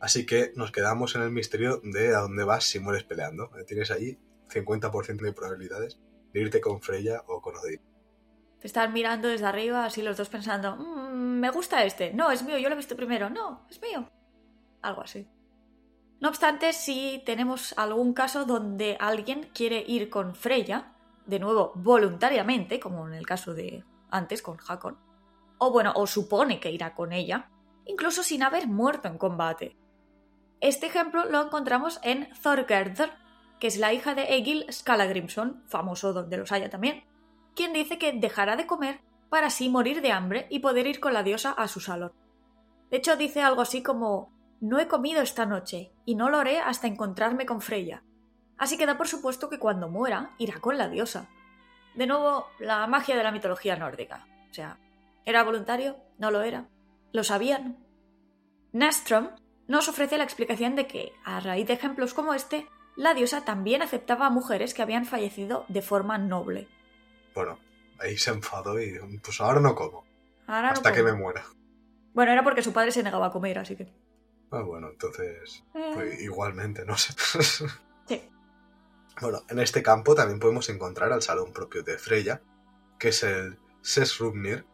Así 0.00 0.24
que 0.24 0.52
nos 0.56 0.72
quedamos 0.72 1.14
en 1.14 1.22
el 1.22 1.30
misterio 1.30 1.80
de 1.82 2.14
a 2.14 2.20
dónde 2.20 2.44
vas 2.44 2.64
si 2.64 2.78
mueres 2.80 3.04
peleando. 3.04 3.50
Eh, 3.58 3.64
Tienes 3.64 3.90
ahí 3.90 4.18
50% 4.48 5.24
de 5.24 5.32
probabilidades 5.32 5.98
de 6.32 6.40
irte 6.40 6.60
con 6.60 6.80
Freya 6.80 7.22
o 7.26 7.40
con 7.42 7.56
Odin. 7.56 7.80
Te 8.60 8.66
están 8.66 8.92
mirando 8.92 9.28
desde 9.28 9.46
arriba, 9.46 9.84
así 9.84 10.02
los 10.02 10.16
dos 10.16 10.28
pensando, 10.28 10.76
"Mm, 10.76 11.40
me 11.40 11.50
gusta 11.50 11.84
este, 11.84 12.12
no, 12.12 12.30
es 12.30 12.42
mío, 12.42 12.58
yo 12.58 12.68
lo 12.68 12.74
he 12.74 12.76
visto 12.76 12.96
primero, 12.96 13.30
no, 13.30 13.66
es 13.70 13.80
mío. 13.80 14.08
Algo 14.82 15.02
así. 15.02 15.26
No 16.20 16.28
obstante, 16.28 16.72
si 16.74 17.22
tenemos 17.24 17.72
algún 17.78 18.12
caso 18.12 18.44
donde 18.44 18.96
alguien 19.00 19.50
quiere 19.54 19.82
ir 19.86 20.10
con 20.10 20.34
Freya, 20.34 20.92
de 21.26 21.38
nuevo 21.38 21.72
voluntariamente, 21.74 22.78
como 22.80 23.06
en 23.08 23.14
el 23.14 23.26
caso 23.26 23.54
de 23.54 23.84
antes 24.10 24.42
con 24.42 24.58
Hakon, 24.66 24.98
o 25.58 25.70
bueno, 25.70 25.92
o 25.96 26.06
supone 26.06 26.60
que 26.60 26.70
irá 26.70 26.94
con 26.94 27.12
ella, 27.12 27.50
incluso 27.90 28.22
sin 28.22 28.42
haber 28.42 28.68
muerto 28.68 29.08
en 29.08 29.18
combate. 29.18 29.76
Este 30.60 30.86
ejemplo 30.86 31.24
lo 31.24 31.42
encontramos 31.42 32.00
en 32.02 32.28
Thorgerdr, 32.42 33.10
que 33.58 33.66
es 33.66 33.78
la 33.78 33.92
hija 33.92 34.14
de 34.14 34.36
Egil 34.36 34.66
Skallagrimson, 34.70 35.64
famoso 35.66 36.12
donde 36.12 36.36
los 36.36 36.52
haya 36.52 36.70
también, 36.70 37.04
quien 37.54 37.72
dice 37.72 37.98
que 37.98 38.12
dejará 38.12 38.56
de 38.56 38.66
comer 38.66 39.00
para 39.28 39.48
así 39.48 39.68
morir 39.68 40.02
de 40.02 40.12
hambre 40.12 40.46
y 40.50 40.60
poder 40.60 40.86
ir 40.86 41.00
con 41.00 41.12
la 41.12 41.22
diosa 41.22 41.50
a 41.52 41.68
su 41.68 41.80
salón. 41.80 42.12
De 42.90 42.98
hecho, 42.98 43.16
dice 43.16 43.42
algo 43.42 43.62
así 43.62 43.82
como 43.82 44.32
No 44.60 44.78
he 44.78 44.88
comido 44.88 45.22
esta 45.22 45.46
noche, 45.46 45.92
y 46.04 46.14
no 46.14 46.28
lo 46.28 46.38
haré 46.38 46.58
hasta 46.60 46.86
encontrarme 46.86 47.46
con 47.46 47.60
Freya. 47.60 48.02
Así 48.58 48.76
que 48.76 48.86
da 48.86 48.98
por 48.98 49.08
supuesto 49.08 49.48
que 49.48 49.58
cuando 49.58 49.88
muera 49.88 50.34
irá 50.38 50.60
con 50.60 50.76
la 50.76 50.88
diosa. 50.88 51.28
De 51.94 52.06
nuevo, 52.06 52.46
la 52.58 52.86
magia 52.86 53.16
de 53.16 53.22
la 53.22 53.32
mitología 53.32 53.76
nórdica. 53.76 54.26
O 54.50 54.54
sea, 54.54 54.78
¿era 55.24 55.44
voluntario? 55.44 55.96
¿No 56.18 56.30
lo 56.30 56.42
era? 56.42 56.68
¿Lo 57.12 57.24
sabían? 57.24 57.78
Nastrom 58.72 59.30
nos 59.68 59.88
ofrece 59.88 60.18
la 60.18 60.24
explicación 60.24 60.76
de 60.76 60.86
que, 60.86 61.12
a 61.24 61.40
raíz 61.40 61.66
de 61.66 61.74
ejemplos 61.74 62.14
como 62.14 62.34
este, 62.34 62.66
la 62.96 63.14
diosa 63.14 63.44
también 63.44 63.82
aceptaba 63.82 64.26
a 64.26 64.30
mujeres 64.30 64.74
que 64.74 64.82
habían 64.82 65.06
fallecido 65.06 65.64
de 65.68 65.82
forma 65.82 66.18
noble. 66.18 66.68
Bueno, 67.34 67.58
ahí 68.00 68.16
se 68.16 68.30
enfadó 68.30 68.80
y 68.80 68.98
pues 69.22 69.40
ahora 69.40 69.60
no 69.60 69.74
como, 69.74 70.04
Ahora 70.46 70.68
no 70.68 70.72
hasta 70.74 70.92
que 70.92 71.00
como. 71.02 71.12
me 71.12 71.18
muera. 71.18 71.44
Bueno, 72.12 72.32
era 72.32 72.42
porque 72.42 72.62
su 72.62 72.72
padre 72.72 72.90
se 72.90 73.02
negaba 73.04 73.26
a 73.26 73.30
comer, 73.32 73.58
así 73.58 73.76
que. 73.76 73.88
Ah, 74.50 74.62
bueno, 74.62 74.88
entonces, 74.90 75.62
Eh, 75.74 75.90
pues 75.94 76.20
igualmente, 76.22 76.84
no 76.84 76.96
sé. 76.96 77.14
Sí. 78.08 78.28
Bueno, 79.20 79.42
en 79.48 79.60
este 79.60 79.84
campo 79.84 80.16
también 80.16 80.40
podemos 80.40 80.68
encontrar 80.68 81.12
al 81.12 81.22
salón 81.22 81.52
propio 81.52 81.84
de 81.84 81.96
Freya, 81.96 82.42
que 82.98 83.08
es 83.10 83.22
el 83.22 83.56
Sesrumnir, 83.82 84.66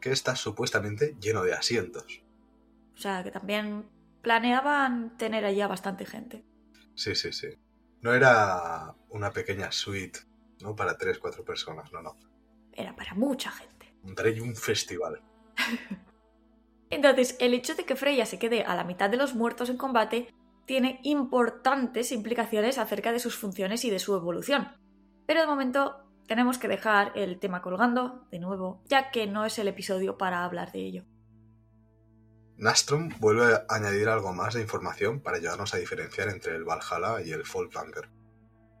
que 0.00 0.10
está 0.10 0.36
supuestamente 0.36 1.16
lleno 1.20 1.42
de 1.42 1.54
asientos. 1.54 2.22
O 2.94 2.98
sea, 2.98 3.22
que 3.22 3.30
también 3.30 3.88
planeaban 4.22 5.16
tener 5.16 5.44
allá 5.44 5.66
bastante 5.66 6.04
gente. 6.04 6.44
Sí, 6.94 7.14
sí, 7.14 7.32
sí. 7.32 7.48
No 8.02 8.14
era 8.14 8.94
una 9.10 9.30
pequeña 9.30 9.72
suite, 9.72 10.20
¿no? 10.60 10.74
Para 10.74 10.96
tres, 10.96 11.18
cuatro 11.18 11.44
personas, 11.44 11.92
no, 11.92 12.02
no. 12.02 12.16
Era 12.72 12.94
para 12.94 13.14
mucha 13.14 13.50
gente. 13.50 13.94
Montaré 14.02 14.40
un 14.40 14.54
festival. 14.54 15.20
Entonces, 16.90 17.36
el 17.40 17.54
hecho 17.54 17.74
de 17.74 17.84
que 17.84 17.96
Freya 17.96 18.26
se 18.26 18.38
quede 18.38 18.64
a 18.64 18.74
la 18.74 18.84
mitad 18.84 19.10
de 19.10 19.16
los 19.16 19.34
muertos 19.34 19.70
en 19.70 19.76
combate 19.76 20.34
tiene 20.66 21.00
importantes 21.04 22.12
implicaciones 22.12 22.78
acerca 22.78 23.12
de 23.12 23.20
sus 23.20 23.36
funciones 23.36 23.84
y 23.84 23.90
de 23.90 23.98
su 23.98 24.14
evolución. 24.14 24.68
Pero 25.26 25.40
de 25.40 25.46
momento 25.46 25.99
tenemos 26.30 26.58
que 26.58 26.68
dejar 26.68 27.10
el 27.16 27.40
tema 27.40 27.60
colgando, 27.60 28.28
de 28.30 28.38
nuevo, 28.38 28.84
ya 28.86 29.10
que 29.10 29.26
no 29.26 29.44
es 29.44 29.58
el 29.58 29.66
episodio 29.66 30.16
para 30.16 30.44
hablar 30.44 30.70
de 30.70 30.78
ello. 30.78 31.04
Nastrom 32.56 33.08
vuelve 33.18 33.52
a 33.52 33.64
añadir 33.68 34.08
algo 34.08 34.32
más 34.32 34.54
de 34.54 34.60
información 34.60 35.22
para 35.22 35.38
ayudarnos 35.38 35.74
a 35.74 35.78
diferenciar 35.78 36.28
entre 36.28 36.54
el 36.54 36.62
Valhalla 36.62 37.20
y 37.20 37.32
el 37.32 37.44
Folkvanger. 37.44 38.10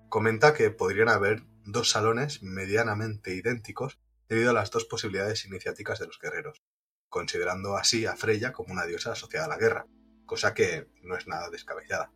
Comenta 0.08 0.54
que 0.54 0.70
podrían 0.70 1.08
haber 1.08 1.42
dos 1.64 1.90
salones 1.90 2.40
medianamente 2.40 3.34
idénticos 3.34 3.98
debido 4.28 4.50
a 4.50 4.54
las 4.54 4.70
dos 4.70 4.84
posibilidades 4.84 5.44
iniciáticas 5.44 5.98
de 5.98 6.06
los 6.06 6.20
guerreros, 6.20 6.62
considerando 7.08 7.76
así 7.76 8.06
a 8.06 8.14
Freya 8.14 8.52
como 8.52 8.72
una 8.72 8.86
diosa 8.86 9.10
asociada 9.10 9.46
a 9.46 9.48
la 9.48 9.58
guerra, 9.58 9.86
cosa 10.24 10.54
que 10.54 10.86
no 11.02 11.16
es 11.16 11.26
nada 11.26 11.50
descabellada. 11.50 12.12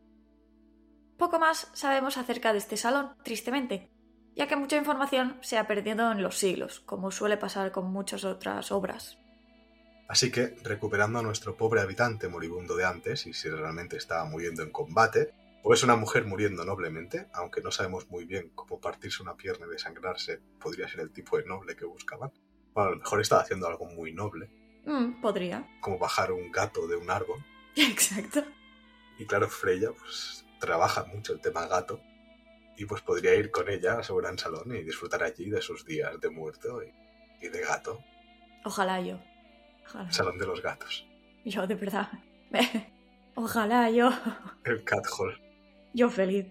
Poco 1.19 1.41
más 1.41 1.73
sabemos 1.75 2.19
acerca 2.19 2.53
de 2.53 2.59
este 2.59 2.77
salón, 2.77 3.17
tristemente, 3.25 3.91
ya 4.37 4.47
que 4.47 4.57
mucha 4.57 4.77
información 4.77 5.37
se 5.41 5.59
ha 5.59 5.67
perdido 5.67 6.11
en 6.13 6.23
los 6.23 6.39
siglos, 6.39 6.81
como 6.81 7.11
suele 7.11 7.37
pasar 7.37 7.73
con 7.73 7.91
muchas 7.93 8.25
otras 8.25 8.73
obras. 8.73 9.19
Así 10.09 10.31
que, 10.31 10.55
recuperando 10.63 11.19
a 11.19 11.23
nuestro 11.23 11.57
pobre 11.57 11.81
habitante 11.81 12.29
moribundo 12.29 12.77
de 12.77 12.85
antes, 12.85 13.27
y 13.27 13.33
si 13.33 13.49
realmente 13.49 13.97
estaba 13.97 14.25
muriendo 14.25 14.63
en 14.63 14.71
combate, 14.71 15.33
O 15.67 15.73
es 15.73 15.83
una 15.83 15.97
mujer 15.97 16.27
muriendo 16.27 16.63
noblemente, 16.67 17.27
aunque 17.33 17.63
no 17.63 17.71
sabemos 17.71 18.11
muy 18.11 18.27
bien 18.27 18.51
cómo 18.55 18.79
partirse 18.83 19.23
una 19.23 19.35
pierna 19.35 19.65
y 19.67 19.71
desangrarse 19.71 20.39
podría 20.61 20.87
ser 20.89 21.01
el 21.01 21.11
tipo 21.11 21.39
de 21.39 21.47
noble 21.47 21.75
que 21.75 21.87
buscaban. 21.87 22.31
Bueno, 22.75 22.89
a 22.89 22.93
lo 22.93 22.99
mejor 22.99 23.23
estaba 23.23 23.41
haciendo 23.41 23.67
algo 23.67 23.87
muy 23.87 24.13
noble, 24.13 24.51
Mm, 24.85 25.23
podría. 25.23 25.67
como 25.81 25.99
bajar 25.99 26.33
un 26.33 26.53
gato 26.53 26.87
de 26.87 26.97
un 26.97 27.11
árbol. 27.11 27.43
Exacto. 27.77 28.45
Y 29.19 29.25
claro, 29.25 29.49
Freya 29.49 29.89
pues 29.99 30.45
trabaja 30.61 31.05
mucho 31.05 31.33
el 31.33 31.41
tema 31.41 31.67
gato 31.67 31.99
y 32.77 32.85
pues 32.87 33.03
podría 33.03 33.35
ir 33.35 33.51
con 33.51 33.69
ella 33.69 33.99
a 33.99 34.03
su 34.03 34.15
gran 34.17 34.39
salón 34.39 34.75
y 34.75 34.83
disfrutar 34.83 35.23
allí 35.23 35.51
de 35.51 35.61
sus 35.63 35.85
días 35.85 36.21
de 36.21 36.31
muerto 36.31 36.83
y, 36.83 36.93
y 37.45 37.49
de 37.49 37.61
gato, 37.61 38.01
Ojalá 38.65 39.01
yo. 39.01 39.21
Ojalá. 39.87 40.11
salón 40.11 40.39
de 40.39 40.47
los 40.47 40.63
gatos, 40.63 41.07
Yo, 41.45 41.67
de 41.67 41.75
verdad. 41.75 42.09
Ojalá 43.35 43.91
yo. 43.91 44.11
el 44.65 44.83
cat 44.85 45.05
hall. 45.19 45.39
Yo 45.93 46.09
feliz. 46.09 46.47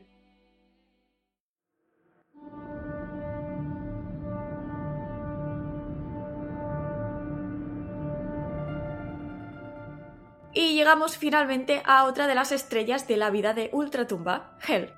Y 10.54 10.76
llegamos 10.76 11.18
finalmente 11.18 11.82
a 11.86 12.06
otra 12.06 12.28
de 12.28 12.36
las 12.36 12.52
estrellas 12.52 13.08
de 13.08 13.18
la 13.18 13.32
vida 13.32 13.54
de 13.54 13.70
Ultratumba, 13.74 14.56
Hel. 14.68 14.94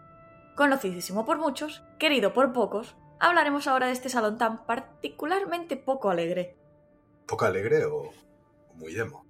Conocidísimo 0.56 1.26
por 1.26 1.38
muchos, 1.38 1.84
querido 2.00 2.34
por 2.34 2.54
pocos, 2.54 2.96
hablaremos 3.20 3.68
ahora 3.68 3.88
de 3.88 3.92
este 3.92 4.08
salón 4.08 4.38
tan 4.38 4.66
particularmente 4.66 5.76
poco 5.76 6.10
alegre. 6.10 6.56
¿Poco 7.26 7.44
alegre 7.44 7.84
o, 7.86 8.12
muy 8.76 8.98
emo? 8.98 9.26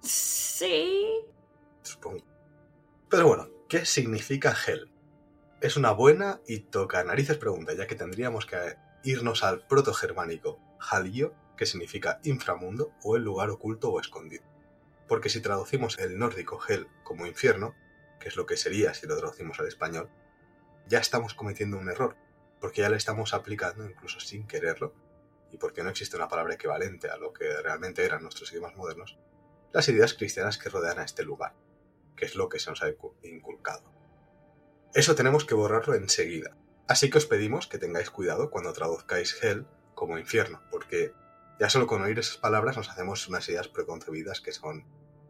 Sí. 0.00 1.20
Supongo. 1.82 2.24
Pero 3.10 3.28
bueno, 3.28 3.48
¿qué 3.68 3.84
significa 3.84 4.56
Hel? 4.66 4.90
Es 5.60 5.76
una 5.76 5.92
buena 5.92 6.40
y 6.46 6.60
toca 6.60 7.04
narices 7.04 7.36
pregunta, 7.36 7.74
ya 7.74 7.86
que 7.86 7.94
tendríamos 7.94 8.46
que 8.46 8.76
irnos 9.04 9.44
al 9.44 9.66
protogermánico 9.66 10.58
Halio, 10.78 11.34
que 11.58 11.66
significa 11.66 12.18
inframundo 12.24 12.92
o 13.02 13.16
el 13.16 13.22
lugar 13.22 13.50
oculto 13.50 13.90
o 13.90 14.00
escondido. 14.00 14.44
Porque 15.06 15.28
si 15.28 15.42
traducimos 15.42 15.98
el 15.98 16.18
nórdico 16.18 16.58
Hel 16.66 16.88
como 17.04 17.26
infierno, 17.26 17.74
que 18.18 18.28
es 18.28 18.36
lo 18.36 18.46
que 18.46 18.56
sería 18.56 18.94
si 18.94 19.06
lo 19.06 19.18
traducimos 19.18 19.60
al 19.60 19.68
español, 19.68 20.08
ya 20.86 20.98
estamos 20.98 21.34
cometiendo 21.34 21.78
un 21.78 21.88
error, 21.88 22.16
porque 22.60 22.80
ya 22.82 22.88
le 22.88 22.96
estamos 22.96 23.34
aplicando 23.34 23.84
incluso 23.88 24.20
sin 24.20 24.46
quererlo, 24.46 24.94
y 25.52 25.58
porque 25.58 25.82
no 25.82 25.90
existe 25.90 26.16
una 26.16 26.28
palabra 26.28 26.54
equivalente 26.54 27.08
a 27.10 27.16
lo 27.16 27.32
que 27.32 27.60
realmente 27.62 28.04
eran 28.04 28.22
nuestros 28.22 28.50
idiomas 28.52 28.76
modernos, 28.76 29.18
las 29.72 29.88
ideas 29.88 30.14
cristianas 30.14 30.58
que 30.58 30.68
rodean 30.68 30.98
a 30.98 31.04
este 31.04 31.22
lugar, 31.24 31.54
que 32.16 32.24
es 32.24 32.34
lo 32.34 32.48
que 32.48 32.58
se 32.58 32.70
nos 32.70 32.82
ha 32.82 32.88
incu- 32.88 33.14
inculcado. 33.22 33.92
Eso 34.94 35.14
tenemos 35.14 35.44
que 35.44 35.54
borrarlo 35.54 35.94
enseguida, 35.94 36.56
así 36.88 37.10
que 37.10 37.18
os 37.18 37.26
pedimos 37.26 37.66
que 37.66 37.78
tengáis 37.78 38.10
cuidado 38.10 38.50
cuando 38.50 38.72
traduzcáis 38.72 39.36
Hell 39.42 39.66
como 39.94 40.18
infierno, 40.18 40.62
porque 40.70 41.12
ya 41.60 41.68
solo 41.70 41.86
con 41.86 42.02
oír 42.02 42.18
esas 42.18 42.38
palabras 42.38 42.76
nos 42.76 42.88
hacemos 42.90 43.28
unas 43.28 43.48
ideas 43.48 43.68
preconcebidas 43.68 44.40
que 44.40 44.52
son 44.52 44.84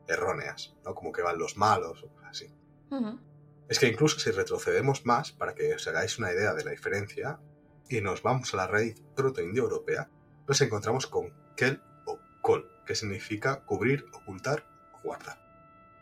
erróneas, 0.09 0.75
¿no? 0.85 0.95
Como 0.95 1.13
que 1.13 1.23
van 1.23 1.39
los 1.39 1.57
malos 1.57 2.03
o 2.05 2.11
así. 2.25 2.47
Ujú. 2.91 3.19
Es 3.69 3.79
que 3.79 3.89
incluso 3.89 4.19
si 4.21 4.31
retrocedemos 4.31 5.05
más, 5.07 5.33
para 5.33 5.55
que 5.55 5.75
os 5.75 5.87
hagáis 5.89 6.19
una 6.19 6.33
idea 6.33 6.55
de 6.55 6.65
la 6.65 6.71
diferencia, 6.71 7.41
y 7.89 8.01
nos 8.01 8.23
vamos 8.23 8.53
a 8.55 8.57
la 8.57 8.67
raíz 8.67 9.03
proto-indoeuropea, 9.15 10.09
nos 10.47 10.61
encontramos 10.61 11.07
con 11.07 11.33
kel 11.57 11.83
o 12.05 12.19
kol, 12.43 12.71
que 12.87 12.95
significa 12.95 13.65
cubrir, 13.65 14.07
ocultar 14.13 14.65
o 14.95 15.03
guardar. 15.03 15.39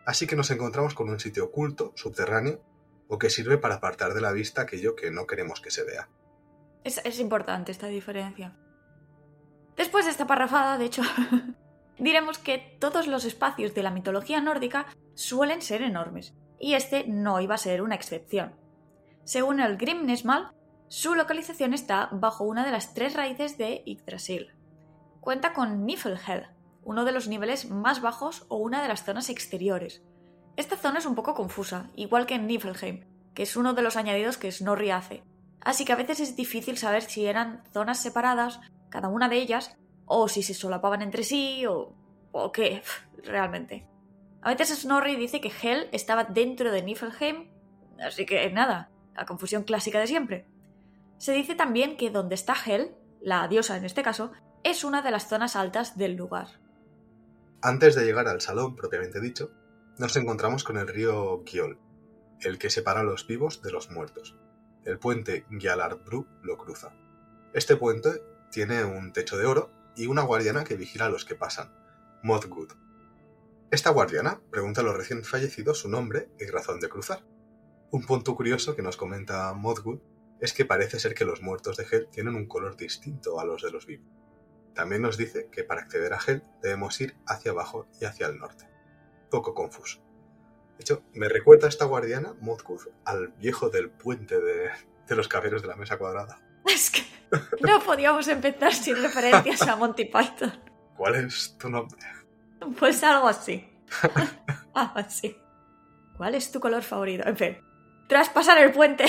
Así 0.05 0.27
que 0.27 0.37
nos 0.37 0.50
encontramos 0.50 0.94
con 0.94 1.09
un 1.09 1.20
sitio 1.20 1.46
oculto, 1.46 1.92
subterráneo, 1.96 2.62
o 3.09 3.18
que 3.18 3.31
sirve 3.31 3.59
para 3.59 3.77
apartar 3.77 4.12
de 4.12 4.20
la 4.20 4.33
vista 4.33 4.62
aquello 4.62 4.94
que 4.94 5.11
no 5.11 5.27
queremos 5.27 5.61
que 5.61 5.70
se 5.70 5.85
vea. 5.85 6.09
Es, 6.85 7.00
es 7.05 7.18
importante 7.18 7.72
esta 7.72 7.87
diferencia. 7.87 8.57
Después 9.77 10.05
de 10.05 10.11
esta 10.11 10.27
parrafada, 10.27 10.79
de 10.79 10.85
hecho, 10.85 11.03
diremos 11.98 12.38
que 12.38 12.77
todos 12.79 13.07
los 13.07 13.24
espacios 13.24 13.74
de 13.74 13.83
la 13.83 13.90
mitología 13.90 14.40
nórdica 14.40 14.87
suelen 15.14 15.62
ser 15.62 15.83
enormes, 15.83 16.35
y 16.64 16.72
este 16.72 17.05
no 17.07 17.42
iba 17.42 17.57
a 17.57 17.59
ser 17.59 17.83
una 17.83 17.94
excepción. 17.94 18.55
Según 19.24 19.61
el 19.61 19.77
Grimnesmal, 19.77 20.50
su 20.88 21.14
localización 21.14 21.74
está 21.74 22.09
bajo 22.11 22.44
una 22.44 22.64
de 22.64 22.72
las 22.72 22.94
tres 22.94 23.12
raíces 23.12 23.59
de 23.59 23.83
Yggdrasil. 23.85 24.55
Cuenta 25.20 25.53
con 25.53 25.85
Niflhel, 25.85 26.46
uno 26.83 27.05
de 27.05 27.12
los 27.12 27.29
niveles 27.29 27.68
más 27.68 28.00
bajos 28.00 28.46
o 28.48 28.57
una 28.57 28.81
de 28.81 28.88
las 28.88 29.05
zonas 29.05 29.29
exteriores. 29.29 30.03
Esta 30.57 30.79
zona 30.79 31.00
es 31.00 31.05
un 31.05 31.14
poco 31.14 31.35
confusa, 31.35 31.90
igual 31.96 32.24
que 32.24 32.38
Niflheim, 32.38 33.05
que 33.35 33.42
es 33.42 33.57
uno 33.59 33.74
de 33.74 33.83
los 33.83 33.96
añadidos 33.98 34.38
que 34.38 34.50
Snorri 34.50 34.90
hace, 34.90 35.22
así 35.61 35.85
que 35.85 35.92
a 35.92 35.96
veces 35.96 36.20
es 36.20 36.35
difícil 36.35 36.79
saber 36.79 37.03
si 37.03 37.27
eran 37.27 37.62
zonas 37.74 37.98
separadas, 38.00 38.61
cada 38.88 39.09
una 39.09 39.29
de 39.29 39.37
ellas, 39.37 39.77
o 40.07 40.29
si 40.29 40.42
se 40.42 40.55
solapaban 40.55 41.03
entre 41.03 41.24
sí, 41.24 41.66
o, 41.66 41.94
o 42.33 42.53
qué, 42.53 42.83
realmente. 43.22 43.87
A 44.45 44.51
veces 44.55 44.79
Snorri 44.79 45.17
dice 45.17 45.41
que 45.41 45.51
Hel 45.51 45.89
estaba 45.91 46.25
dentro 46.25 46.71
de 46.71 46.83
Niflheim, 46.83 47.49
así 47.99 48.27
que 48.27 48.51
nada, 48.51 48.91
la 49.17 49.25
confusión 49.25 49.63
clásica 49.65 49.99
de 49.99 50.07
siempre. 50.07 50.47
Se 51.17 51.33
dice 51.33 51.55
también 51.55 51.97
que 51.97 52.11
donde 52.11 52.35
está 52.35 52.55
Hel, 52.55 52.95
la 53.23 53.49
diosa 53.49 53.79
en 53.79 53.87
este 53.87 54.03
caso, 54.03 54.33
es 54.63 54.85
una 54.85 55.01
de 55.01 55.11
las 55.11 55.31
zonas 55.31 55.57
altas 55.57 55.97
del 55.97 56.15
lugar. 56.15 56.61
Antes 57.63 57.95
de 57.95 58.05
llegar 58.05 58.29
al 58.29 58.43
salón 58.43 58.77
propiamente 58.77 59.19
dicho, 59.19 59.51
nos 59.99 60.15
encontramos 60.19 60.63
con 60.63 60.77
el 60.77 60.89
río 60.89 61.43
Giol, 61.47 61.79
el 62.41 62.59
que 62.59 62.69
separa 62.69 63.01
a 63.01 63.05
los 63.05 63.27
vivos 63.27 63.63
de 63.63 63.73
los 63.73 63.91
muertos. 63.91 64.37
El 64.85 64.99
puente 64.99 65.47
Gjallarbrú 65.51 66.27
lo 66.43 66.59
cruza. 66.59 66.93
Este 67.55 67.77
puente 67.77 68.23
tiene 68.51 68.85
un 68.85 69.15
techo 69.15 69.39
de 69.39 69.47
oro 69.47 69.71
y 69.97 70.07
una 70.07 70.21
guardiana 70.21 70.65
que 70.65 70.77
vigila 70.77 71.07
a 71.07 71.11
los 71.11 71.25
que 71.25 71.35
pasan, 71.35 71.73
Modgood. 72.23 72.84
Esta 73.70 73.90
guardiana 73.90 74.40
pregunta 74.50 74.81
a 74.81 74.85
los 74.85 74.96
recién 74.96 75.24
fallecidos 75.24 75.79
su 75.81 75.88
nombre 75.88 76.29
y 76.38 76.46
razón 76.46 76.81
de 76.81 76.88
cruzar. 76.88 77.24
Un 77.90 78.07
punto 78.07 78.35
curioso 78.37 78.77
que 78.77 78.83
nos 78.83 78.96
comenta 78.96 79.53
Modgood 79.53 80.00
es 80.40 80.53
que 80.53 80.64
parece 80.64 81.00
ser 81.00 81.14
que 81.14 81.24
los 81.24 81.42
muertos 81.42 81.77
de 81.77 81.87
Hel 81.90 82.09
tienen 82.11 82.35
un 82.35 82.46
color 82.46 82.77
distinto 82.77 83.40
a 83.40 83.44
los 83.44 83.62
de 83.62 83.70
los 83.70 83.87
vivos. 83.87 84.07
También 84.74 85.03
nos 85.03 85.16
dice 85.16 85.48
que 85.50 85.64
para 85.64 85.83
acceder 85.83 86.12
a 86.12 86.18
Hel 86.24 86.42
debemos 86.62 87.00
ir 87.00 87.16
hacia 87.27 87.53
abajo 87.53 87.87
y 88.00 88.05
hacia 88.05 88.27
el 88.27 88.38
norte. 88.38 88.68
Poco 89.31 89.55
confuso. 89.55 90.00
De 90.77 90.83
hecho, 90.83 91.03
me 91.12 91.29
recuerda 91.29 91.68
esta 91.68 91.85
guardiana, 91.85 92.35
Modgood, 92.40 92.88
al 93.05 93.29
viejo 93.29 93.70
del 93.70 93.90
puente 93.90 94.40
de, 94.40 94.70
de 95.07 95.16
los 95.16 95.29
caballeros 95.29 95.62
de 95.62 95.68
la 95.68 95.77
mesa 95.77 95.98
cuadrada. 95.98 96.40
Es 96.66 96.90
que 96.90 97.03
no 97.61 97.81
podíamos 97.81 98.27
empezar 98.29 98.74
sin 98.74 99.00
referencias 99.00 99.62
a 99.62 99.77
Monty 99.77 100.05
Python. 100.05 100.53
¿Cuál 100.96 101.14
es 101.16 101.57
tu 101.59 101.68
nombre? 101.68 101.98
Pues 102.79 103.03
algo 103.03 103.29
así. 103.29 103.68
algo 104.74 104.98
así. 104.98 105.37
¿Cuál 106.16 106.35
es 106.35 106.53
tu 106.53 106.61
color 106.61 106.83
favorito? 106.83 107.27
En 107.27 107.37
fin. 107.37 107.59
Tras 108.09 108.29
pasar 108.29 108.59
el 108.59 108.72
puente, 108.72 109.05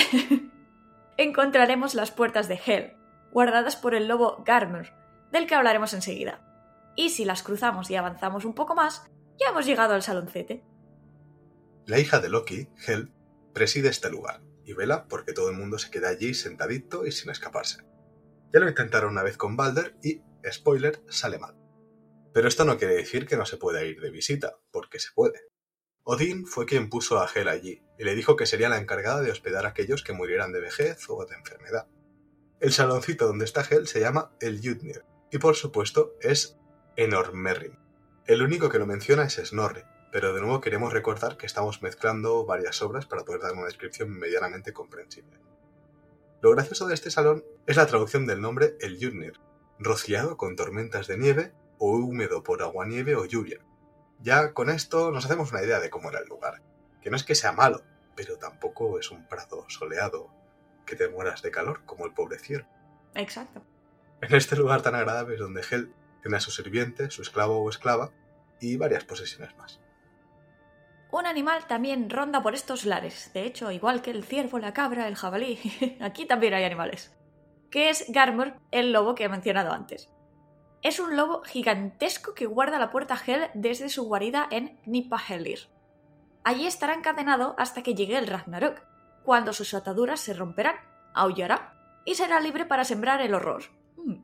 encontraremos 1.16 1.94
las 1.94 2.10
puertas 2.10 2.48
de 2.48 2.60
Hel, 2.64 2.96
guardadas 3.30 3.76
por 3.76 3.94
el 3.94 4.08
lobo 4.08 4.42
Garmer, 4.44 4.94
del 5.30 5.46
que 5.46 5.54
hablaremos 5.54 5.92
enseguida. 5.92 6.40
Y 6.96 7.10
si 7.10 7.24
las 7.24 7.42
cruzamos 7.42 7.90
y 7.90 7.96
avanzamos 7.96 8.44
un 8.44 8.54
poco 8.54 8.74
más, 8.74 9.06
ya 9.38 9.50
hemos 9.50 9.66
llegado 9.66 9.94
al 9.94 10.02
saloncete. 10.02 10.64
La 11.84 11.98
hija 11.98 12.20
de 12.20 12.30
Loki, 12.30 12.68
Hel, 12.86 13.12
preside 13.52 13.90
este 13.90 14.10
lugar 14.10 14.40
y 14.64 14.72
vela 14.72 15.06
porque 15.08 15.32
todo 15.32 15.50
el 15.50 15.56
mundo 15.56 15.78
se 15.78 15.90
queda 15.90 16.08
allí 16.08 16.34
sentadito 16.34 17.06
y 17.06 17.12
sin 17.12 17.30
escaparse. 17.30 17.84
Ya 18.52 18.60
lo 18.60 18.68
intentaron 18.68 19.12
una 19.12 19.22
vez 19.22 19.36
con 19.36 19.56
Balder 19.56 19.96
y, 20.02 20.22
spoiler, 20.50 21.02
sale 21.08 21.38
mal. 21.38 21.54
Pero 22.36 22.48
esto 22.48 22.66
no 22.66 22.76
quiere 22.76 22.96
decir 22.96 23.26
que 23.26 23.38
no 23.38 23.46
se 23.46 23.56
pueda 23.56 23.82
ir 23.82 23.98
de 23.98 24.10
visita, 24.10 24.58
porque 24.70 24.98
se 24.98 25.08
puede. 25.14 25.40
Odín 26.02 26.46
fue 26.46 26.66
quien 26.66 26.90
puso 26.90 27.18
a 27.18 27.30
Hel 27.34 27.48
allí 27.48 27.82
y 27.98 28.04
le 28.04 28.14
dijo 28.14 28.36
que 28.36 28.44
sería 28.44 28.68
la 28.68 28.76
encargada 28.76 29.22
de 29.22 29.30
hospedar 29.30 29.64
a 29.64 29.70
aquellos 29.70 30.02
que 30.02 30.12
murieran 30.12 30.52
de 30.52 30.60
vejez 30.60 30.98
o 31.08 31.24
de 31.24 31.34
enfermedad. 31.34 31.88
El 32.60 32.74
saloncito 32.74 33.26
donde 33.26 33.46
está 33.46 33.62
Hel 33.62 33.86
se 33.86 34.00
llama 34.00 34.36
el 34.38 34.60
Jutnir 34.62 35.02
y 35.32 35.38
por 35.38 35.56
supuesto 35.56 36.12
es 36.20 36.58
enormérrimo. 36.96 37.78
El 38.26 38.42
único 38.42 38.68
que 38.68 38.78
lo 38.78 38.86
menciona 38.86 39.24
es 39.24 39.36
Snorri, 39.36 39.84
pero 40.12 40.34
de 40.34 40.42
nuevo 40.42 40.60
queremos 40.60 40.92
recordar 40.92 41.38
que 41.38 41.46
estamos 41.46 41.80
mezclando 41.80 42.44
varias 42.44 42.82
obras 42.82 43.06
para 43.06 43.24
poder 43.24 43.40
dar 43.40 43.54
una 43.54 43.64
descripción 43.64 44.10
medianamente 44.10 44.74
comprensible. 44.74 45.40
Lo 46.42 46.50
gracioso 46.50 46.86
de 46.86 46.92
este 46.92 47.10
salón 47.10 47.46
es 47.66 47.78
la 47.78 47.86
traducción 47.86 48.26
del 48.26 48.42
nombre 48.42 48.76
el 48.80 48.98
Jutnir, 49.02 49.40
rociado 49.78 50.36
con 50.36 50.54
tormentas 50.54 51.06
de 51.06 51.16
nieve 51.16 51.54
o 51.78 51.92
húmedo 51.92 52.42
por 52.42 52.62
aguanieve 52.62 53.16
o 53.16 53.24
lluvia. 53.24 53.60
Ya 54.20 54.52
con 54.52 54.70
esto 54.70 55.10
nos 55.10 55.24
hacemos 55.24 55.52
una 55.52 55.62
idea 55.62 55.80
de 55.80 55.90
cómo 55.90 56.10
era 56.10 56.20
el 56.20 56.28
lugar, 56.28 56.62
que 57.00 57.10
no 57.10 57.16
es 57.16 57.24
que 57.24 57.34
sea 57.34 57.52
malo, 57.52 57.82
pero 58.14 58.38
tampoco 58.38 58.98
es 58.98 59.10
un 59.10 59.26
prado 59.28 59.64
soleado 59.68 60.30
que 60.86 60.96
te 60.96 61.08
mueras 61.08 61.42
de 61.42 61.50
calor 61.50 61.84
como 61.84 62.06
el 62.06 62.14
pobre 62.14 62.38
ciervo. 62.38 62.68
Exacto. 63.14 63.62
En 64.20 64.34
este 64.34 64.56
lugar 64.56 64.82
tan 64.82 64.94
agradable 64.94 65.34
es 65.34 65.40
donde 65.40 65.62
Hel 65.68 65.92
tiene 66.22 66.38
a 66.38 66.40
su 66.40 66.50
sirviente, 66.50 67.10
su 67.10 67.22
esclavo 67.22 67.62
o 67.62 67.68
esclava 67.68 68.10
y 68.60 68.76
varias 68.76 69.04
posesiones 69.04 69.56
más. 69.56 69.80
Un 71.10 71.26
animal 71.26 71.66
también 71.66 72.10
ronda 72.10 72.42
por 72.42 72.54
estos 72.54 72.84
lares. 72.84 73.30
De 73.32 73.44
hecho, 73.44 73.70
igual 73.70 74.02
que 74.02 74.10
el 74.10 74.24
ciervo, 74.24 74.58
la 74.58 74.72
cabra, 74.72 75.06
el 75.08 75.16
jabalí, 75.16 75.58
aquí 76.00 76.26
también 76.26 76.54
hay 76.54 76.64
animales. 76.64 77.14
Que 77.70 77.90
es 77.90 78.06
Garmur, 78.08 78.54
el 78.70 78.92
lobo 78.92 79.14
que 79.14 79.24
he 79.24 79.28
mencionado 79.28 79.72
antes. 79.72 80.10
Es 80.86 81.00
un 81.00 81.16
lobo 81.16 81.42
gigantesco 81.42 82.32
que 82.32 82.46
guarda 82.46 82.78
la 82.78 82.92
puerta 82.92 83.18
Hel 83.26 83.50
desde 83.54 83.88
su 83.88 84.04
guarida 84.04 84.46
en 84.52 84.76
Knipahelir. 84.84 85.68
Allí 86.44 86.64
estará 86.64 86.94
encadenado 86.94 87.56
hasta 87.58 87.82
que 87.82 87.96
llegue 87.96 88.16
el 88.16 88.28
Ragnarok, 88.28 88.82
cuando 89.24 89.52
sus 89.52 89.74
ataduras 89.74 90.20
se 90.20 90.32
romperán, 90.32 90.76
aullará 91.12 91.74
y 92.04 92.14
será 92.14 92.38
libre 92.38 92.66
para 92.66 92.84
sembrar 92.84 93.20
el 93.20 93.34
horror. 93.34 93.64
Hmm. 93.96 94.22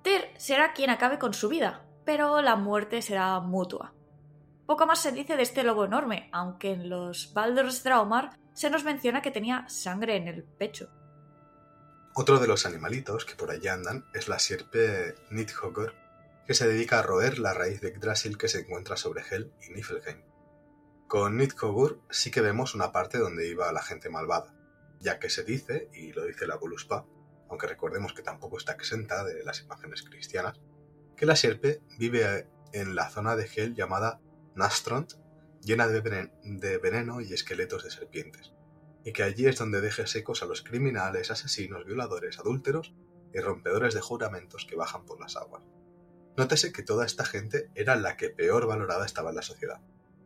Tyr 0.00 0.30
será 0.38 0.72
quien 0.72 0.88
acabe 0.88 1.18
con 1.18 1.34
su 1.34 1.50
vida, 1.50 1.84
pero 2.06 2.40
la 2.40 2.56
muerte 2.56 3.02
será 3.02 3.38
mutua. 3.40 3.92
Poco 4.64 4.86
más 4.86 5.00
se 5.00 5.12
dice 5.12 5.36
de 5.36 5.42
este 5.42 5.64
lobo 5.64 5.84
enorme, 5.84 6.30
aunque 6.32 6.72
en 6.72 6.88
los 6.88 7.34
Baldur's 7.34 7.84
Draumar 7.84 8.30
se 8.54 8.70
nos 8.70 8.84
menciona 8.84 9.20
que 9.20 9.30
tenía 9.30 9.68
sangre 9.68 10.16
en 10.16 10.28
el 10.28 10.44
pecho. 10.44 10.88
Otro 12.16 12.38
de 12.38 12.46
los 12.46 12.64
animalitos 12.64 13.24
que 13.24 13.34
por 13.34 13.50
allí 13.50 13.66
andan 13.66 14.06
es 14.14 14.28
la 14.28 14.38
sierpe 14.38 15.16
Nidhogger, 15.30 15.94
que 16.46 16.54
se 16.54 16.68
dedica 16.68 17.00
a 17.00 17.02
roer 17.02 17.40
la 17.40 17.54
raíz 17.54 17.80
de 17.80 17.90
Yggdrasil 17.90 18.38
que 18.38 18.46
se 18.46 18.60
encuentra 18.60 18.96
sobre 18.96 19.24
Hel 19.28 19.52
y 19.60 19.72
Niflheim. 19.72 20.22
Con 21.08 21.36
Nidhoggur 21.36 22.00
sí 22.10 22.30
que 22.30 22.40
vemos 22.40 22.76
una 22.76 22.92
parte 22.92 23.18
donde 23.18 23.48
iba 23.48 23.72
la 23.72 23.82
gente 23.82 24.10
malvada, 24.10 24.54
ya 25.00 25.18
que 25.18 25.28
se 25.28 25.42
dice, 25.42 25.90
y 25.92 26.12
lo 26.12 26.24
dice 26.24 26.46
la 26.46 26.54
Voluspa, 26.54 27.04
aunque 27.48 27.66
recordemos 27.66 28.12
que 28.12 28.22
tampoco 28.22 28.58
está 28.58 28.74
exenta 28.74 29.24
de 29.24 29.42
las 29.42 29.62
imágenes 29.62 30.04
cristianas, 30.04 30.60
que 31.16 31.26
la 31.26 31.34
sierpe 31.34 31.82
vive 31.98 32.46
en 32.72 32.94
la 32.94 33.10
zona 33.10 33.34
de 33.34 33.50
Hel 33.52 33.74
llamada 33.74 34.20
Nastrond, 34.54 35.14
llena 35.62 35.88
de 35.88 36.78
veneno 36.78 37.20
y 37.20 37.32
esqueletos 37.32 37.82
de 37.82 37.90
serpientes, 37.90 38.52
y 39.04 39.12
que 39.12 39.22
allí 39.22 39.46
es 39.46 39.58
donde 39.58 39.80
deje 39.80 40.06
secos 40.06 40.42
a 40.42 40.46
los 40.46 40.62
criminales, 40.62 41.30
asesinos, 41.30 41.84
violadores, 41.84 42.38
adúlteros 42.38 42.94
y 43.32 43.40
rompedores 43.40 43.94
de 43.94 44.00
juramentos 44.00 44.64
que 44.64 44.76
bajan 44.76 45.04
por 45.04 45.20
las 45.20 45.36
aguas. 45.36 45.62
Nótese 46.36 46.72
que 46.72 46.82
toda 46.82 47.04
esta 47.04 47.24
gente 47.24 47.70
era 47.74 47.96
la 47.96 48.16
que 48.16 48.30
peor 48.30 48.66
valorada 48.66 49.04
estaba 49.04 49.30
en 49.30 49.36
la 49.36 49.42
sociedad. 49.42 49.80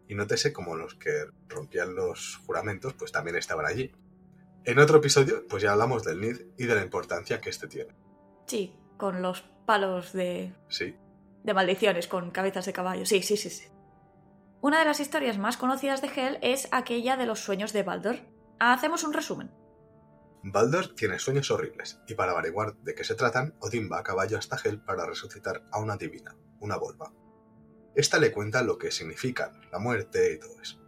Y 0.07 0.15
nótese 0.15 0.53
como 0.53 0.77
los 0.77 0.95
que 0.95 1.27
rompían 1.49 1.95
los 1.95 2.37
juramentos 2.47 2.95
pues 2.95 3.13
también 3.13 3.37
estaban 3.37 3.67
allí. 3.67 3.93
En 4.65 4.79
otro 4.79 4.99
episodio 4.99 5.47
pues 5.49 5.63
ya 5.63 5.73
hablamos 5.73 6.05
del 6.05 6.21
Nid 6.21 6.41
y 6.57 6.65
de 6.65 6.75
la 6.75 6.83
importancia 6.83 7.41
que 7.41 7.51
este 7.51 7.67
tiene. 7.67 7.95
Sí, 8.47 8.75
con 8.97 9.23
los 9.23 9.43
palos 9.67 10.13
de... 10.13 10.55
Sí. 10.69 10.95
De 11.43 11.53
maldiciones, 11.53 12.07
con 12.07 12.31
cabezas 12.31 12.67
de 12.67 12.73
caballo. 12.73 13.05
Sí, 13.05 13.23
sí, 13.23 13.37
sí, 13.37 13.51
sí. 13.51 13.69
Una 14.61 14.81
de 14.81 14.85
las 14.87 15.01
historias 15.01 15.39
más 15.39 15.57
conocidas 15.57 16.01
de 16.01 16.09
Hel 16.09 16.39
es 16.43 16.69
aquella 16.73 17.17
de 17.17 17.27
los 17.27 17.41
sueños 17.41 17.73
de 17.73 17.83
Baldur. 17.83 18.17
Hacemos 18.61 19.05
un 19.05 19.13
resumen. 19.13 19.51
Baldur 20.43 20.95
tiene 20.95 21.19
sueños 21.19 21.51
horribles, 21.51 22.01
y 22.07 22.15
para 22.15 22.33
averiguar 22.33 22.77
de 22.79 22.95
qué 22.95 23.05
se 23.05 23.15
tratan, 23.15 23.55
Odín 23.61 23.89
va 23.91 23.99
a 24.01 24.03
caballo 24.03 24.39
hasta 24.39 24.57
Hel 24.63 24.81
para 24.81 25.07
resucitar 25.07 25.65
a 25.71 25.79
una 25.79 25.97
divina, 25.97 26.37
una 26.61 26.77
volva. 26.77 27.13
Esta 27.95 28.19
le 28.19 28.33
cuenta 28.33 28.63
lo 28.63 28.79
que 28.79 28.91
significan, 28.91 29.61
la 29.71 29.79
muerte 29.79 30.33
y 30.33 30.39
todo 30.39 30.61
eso. 30.61 30.81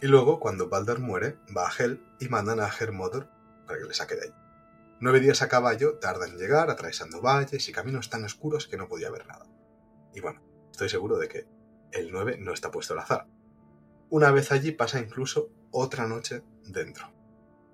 Y 0.00 0.06
luego, 0.06 0.40
cuando 0.40 0.68
Baldur 0.68 1.00
muere, 1.00 1.38
va 1.56 1.68
a 1.68 1.72
Hel 1.72 2.04
y 2.20 2.28
mandan 2.28 2.60
a 2.60 2.68
Hermodor 2.68 3.28
para 3.66 3.78
que 3.78 3.86
le 3.86 3.94
saque 3.94 4.16
de 4.16 4.22
ahí. 4.24 4.34
Nueve 5.00 5.20
días 5.20 5.42
a 5.42 5.48
caballo 5.48 5.98
tarda 5.98 6.26
en 6.26 6.38
llegar, 6.38 6.70
atravesando 6.70 7.20
valles 7.20 7.68
y 7.68 7.72
caminos 7.72 8.08
tan 8.08 8.24
oscuros 8.24 8.68
que 8.68 8.76
no 8.76 8.88
podía 8.88 9.10
ver 9.10 9.26
nada. 9.26 9.46
Y 10.14 10.20
bueno, 10.20 10.42
estoy 10.70 10.88
seguro 10.88 11.18
de 11.18 11.28
que 11.28 11.46
el 11.92 12.10
9 12.10 12.38
no 12.38 12.52
está 12.52 12.70
puesto 12.70 12.94
al 12.94 13.00
azar. 13.00 13.26
Una 14.10 14.30
vez 14.30 14.52
allí 14.52 14.72
pasa 14.72 14.98
incluso 14.98 15.50
otra 15.70 16.06
noche 16.06 16.42
dentro. 16.66 17.12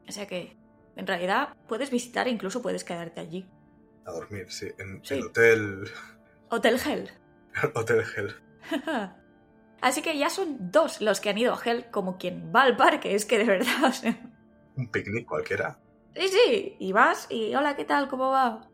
O 0.09 0.13
sea 0.13 0.27
que, 0.27 0.57
en 0.97 1.07
realidad, 1.07 1.57
puedes 1.67 1.91
visitar 1.91 2.27
e 2.27 2.31
incluso 2.31 2.63
puedes 2.63 2.85
quedarte 2.85 3.21
allí. 3.21 3.49
A 4.07 4.13
dormir, 4.13 4.51
sí, 4.51 4.69
en 4.79 5.03
el 5.09 5.23
hotel... 5.25 5.91
Hotel 6.51 6.81
Hell. 6.85 7.11
hotel 7.75 8.05
Hell. 8.17 8.35
Así 9.81 10.03
que 10.03 10.19
ya 10.19 10.29
son 10.31 10.73
dos 10.73 11.01
los 11.01 11.21
que 11.21 11.31
han 11.31 11.39
ido 11.39 11.55
a 11.55 11.63
Hell 11.63 11.91
como 11.91 12.19
quien 12.19 12.53
va 12.55 12.63
al 12.63 12.77
parque, 12.77 13.15
es 13.15 13.27
que 13.27 13.39
de 13.39 13.45
verdad... 13.45 13.93
Un 14.77 14.91
picnic 14.91 15.27
cualquiera. 15.27 15.79
Sí, 16.15 16.29
sí, 16.29 16.77
y 16.79 16.93
vas 16.93 17.27
y 17.31 17.55
hola, 17.55 17.77
¿qué 17.77 17.85
tal? 17.85 18.09
¿Cómo 18.09 18.31
va? 18.31 18.69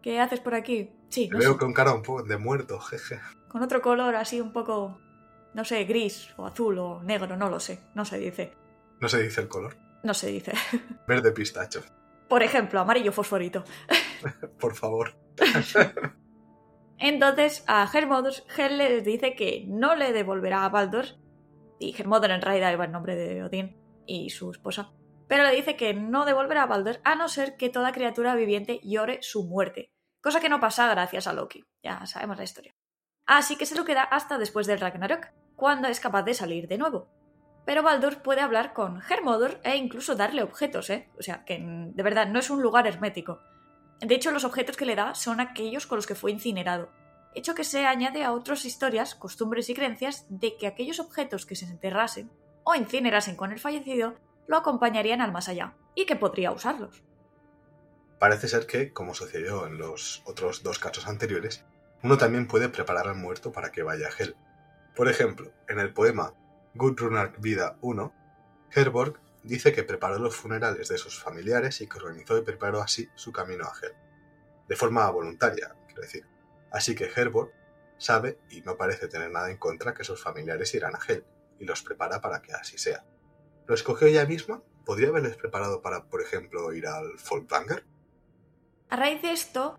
¿Qué 0.00 0.20
haces 0.20 0.40
por 0.40 0.54
aquí? 0.54 0.90
Sí. 1.10 1.28
Me 1.32 1.38
veo 1.38 1.58
con 1.58 1.72
cara 1.72 1.92
un 1.92 2.02
poco 2.02 2.22
de 2.22 2.38
muerto, 2.38 2.80
jeje 2.80 3.20
con 3.52 3.62
otro 3.62 3.82
color 3.82 4.16
así 4.16 4.40
un 4.40 4.50
poco, 4.50 4.98
no 5.52 5.64
sé, 5.66 5.84
gris 5.84 6.30
o 6.38 6.46
azul 6.46 6.78
o 6.78 7.02
negro, 7.02 7.36
no 7.36 7.50
lo 7.50 7.60
sé, 7.60 7.80
no 7.94 8.06
se 8.06 8.18
dice. 8.18 8.54
¿No 9.02 9.08
se 9.08 9.20
dice 9.20 9.40
el 9.40 9.48
color? 9.48 9.76
No 10.04 10.14
se 10.14 10.28
dice. 10.28 10.52
Verde 11.08 11.32
pistacho. 11.32 11.82
Por 12.28 12.44
ejemplo, 12.44 12.78
amarillo 12.78 13.10
fosforito. 13.10 13.64
Por 14.60 14.76
favor. 14.76 15.16
Entonces 16.98 17.64
a 17.66 17.90
Hermodor, 17.92 18.32
Hel 18.56 18.78
le 18.78 19.00
dice 19.00 19.34
que 19.34 19.64
no 19.66 19.96
le 19.96 20.12
devolverá 20.12 20.64
a 20.64 20.68
Baldur, 20.68 21.06
y 21.80 22.00
Hermodor 22.00 22.30
en 22.30 22.42
realidad 22.42 22.70
lleva 22.70 22.84
el 22.84 22.92
nombre 22.92 23.16
de 23.16 23.42
Odín 23.42 23.76
y 24.06 24.30
su 24.30 24.52
esposa, 24.52 24.92
pero 25.26 25.42
le 25.42 25.56
dice 25.56 25.74
que 25.74 25.94
no 25.94 26.24
devolverá 26.24 26.62
a 26.62 26.66
Baldur 26.66 27.00
a 27.02 27.16
no 27.16 27.26
ser 27.26 27.56
que 27.56 27.70
toda 27.70 27.90
criatura 27.90 28.36
viviente 28.36 28.78
llore 28.84 29.18
su 29.20 29.42
muerte, 29.48 29.90
cosa 30.20 30.38
que 30.38 30.48
no 30.48 30.60
pasa 30.60 30.88
gracias 30.88 31.26
a 31.26 31.32
Loki, 31.32 31.64
ya 31.82 32.06
sabemos 32.06 32.36
la 32.38 32.44
historia. 32.44 32.76
Así 33.26 33.56
que 33.56 33.66
se 33.66 33.74
lo 33.74 33.84
queda 33.84 34.04
hasta 34.04 34.38
después 34.38 34.68
del 34.68 34.78
Ragnarok, 34.78 35.26
cuando 35.56 35.88
es 35.88 35.98
capaz 35.98 36.22
de 36.22 36.34
salir 36.34 36.68
de 36.68 36.78
nuevo. 36.78 37.21
Pero 37.64 37.82
Baldur 37.82 38.22
puede 38.22 38.40
hablar 38.40 38.72
con 38.72 39.00
Hermodor 39.08 39.60
e 39.62 39.76
incluso 39.76 40.16
darle 40.16 40.42
objetos, 40.42 40.90
¿eh? 40.90 41.08
O 41.18 41.22
sea, 41.22 41.44
que 41.44 41.60
de 41.60 42.02
verdad 42.02 42.26
no 42.26 42.38
es 42.38 42.50
un 42.50 42.62
lugar 42.62 42.86
hermético. 42.86 43.40
De 44.00 44.14
hecho, 44.14 44.32
los 44.32 44.44
objetos 44.44 44.76
que 44.76 44.86
le 44.86 44.96
da 44.96 45.14
son 45.14 45.40
aquellos 45.40 45.86
con 45.86 45.96
los 45.96 46.06
que 46.06 46.16
fue 46.16 46.32
incinerado. 46.32 46.90
Hecho 47.34 47.54
que 47.54 47.64
se 47.64 47.86
añade 47.86 48.24
a 48.24 48.32
otras 48.32 48.64
historias, 48.64 49.14
costumbres 49.14 49.70
y 49.70 49.74
creencias 49.74 50.26
de 50.28 50.56
que 50.56 50.66
aquellos 50.66 50.98
objetos 50.98 51.46
que 51.46 51.54
se 51.54 51.66
enterrasen 51.66 52.30
o 52.64 52.74
incinerasen 52.74 53.36
con 53.36 53.52
el 53.52 53.60
fallecido 53.60 54.16
lo 54.46 54.56
acompañarían 54.56 55.20
al 55.20 55.32
más 55.32 55.48
allá 55.48 55.74
y 55.94 56.04
que 56.04 56.16
podría 56.16 56.50
usarlos. 56.50 57.02
Parece 58.18 58.48
ser 58.48 58.66
que, 58.66 58.92
como 58.92 59.14
sucedió 59.14 59.66
en 59.66 59.78
los 59.78 60.22
otros 60.26 60.62
dos 60.62 60.78
casos 60.78 61.06
anteriores, 61.06 61.64
uno 62.02 62.18
también 62.18 62.48
puede 62.48 62.68
preparar 62.68 63.08
al 63.08 63.16
muerto 63.16 63.52
para 63.52 63.70
que 63.70 63.82
vaya 63.82 64.08
a 64.08 64.22
Hel. 64.22 64.36
Por 64.94 65.08
ejemplo, 65.08 65.52
en 65.68 65.78
el 65.78 65.92
poema 65.92 66.34
Gudrunar 66.74 67.38
Vida 67.38 67.76
1, 67.82 68.14
Herborg 68.70 69.20
dice 69.42 69.72
que 69.72 69.82
preparó 69.82 70.18
los 70.18 70.34
funerales 70.34 70.88
de 70.88 70.96
sus 70.96 71.22
familiares 71.22 71.80
y 71.80 71.86
que 71.86 71.98
organizó 71.98 72.38
y 72.38 72.42
preparó 72.42 72.80
así 72.80 73.08
su 73.14 73.30
camino 73.30 73.64
a 73.64 73.72
Hel. 73.80 73.92
De 74.68 74.76
forma 74.76 75.10
voluntaria, 75.10 75.74
quiero 75.86 76.02
decir. 76.02 76.26
Así 76.70 76.94
que 76.94 77.10
Herborg 77.14 77.52
sabe 77.98 78.38
y 78.50 78.62
no 78.62 78.76
parece 78.76 79.08
tener 79.08 79.30
nada 79.30 79.50
en 79.50 79.58
contra 79.58 79.92
que 79.92 80.04
sus 80.04 80.22
familiares 80.22 80.74
irán 80.74 80.94
a 80.94 81.00
Hel, 81.06 81.24
y 81.58 81.64
los 81.66 81.82
prepara 81.82 82.20
para 82.20 82.40
que 82.40 82.52
así 82.52 82.78
sea. 82.78 83.04
¿Lo 83.66 83.74
escogió 83.74 84.08
ella 84.08 84.24
misma? 84.24 84.62
¿Podría 84.84 85.08
haberles 85.08 85.36
preparado 85.36 85.82
para, 85.82 86.04
por 86.04 86.22
ejemplo, 86.22 86.72
ir 86.72 86.86
al 86.86 87.18
Folkvanger? 87.18 87.84
A 88.88 88.96
raíz 88.96 89.22
de 89.22 89.32
esto, 89.32 89.78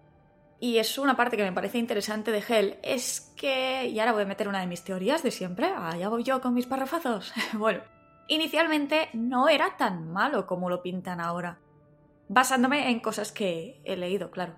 y 0.64 0.78
es 0.78 0.98
una 0.98 1.18
parte 1.18 1.36
que 1.36 1.44
me 1.44 1.52
parece 1.52 1.78
interesante 1.78 2.32
de 2.32 2.42
Hell, 2.48 2.80
es 2.84 3.34
que, 3.36 3.86
y 3.86 4.00
ahora 4.00 4.14
voy 4.14 4.24
a 4.24 4.28
meter 4.28 4.48
una 4.48 4.62
de 4.62 4.68
mis 4.68 4.82
teorías 4.82 5.22
de 5.22 5.30
siempre, 5.30 5.66
allá 5.68 6.08
voy 6.08 6.24
yo 6.24 6.40
con 6.40 6.54
mis 6.54 6.68
parrafazos. 6.68 7.34
bueno, 7.56 7.82
inicialmente 8.30 9.10
no 9.12 9.50
era 9.50 9.76
tan 9.76 10.10
malo 10.14 10.48
como 10.48 10.70
lo 10.70 10.82
pintan 10.82 11.20
ahora, 11.20 11.60
basándome 12.30 12.90
en 12.90 13.02
cosas 13.02 13.34
que 13.34 13.82
he 13.84 13.98
leído, 13.98 14.32
claro. 14.32 14.56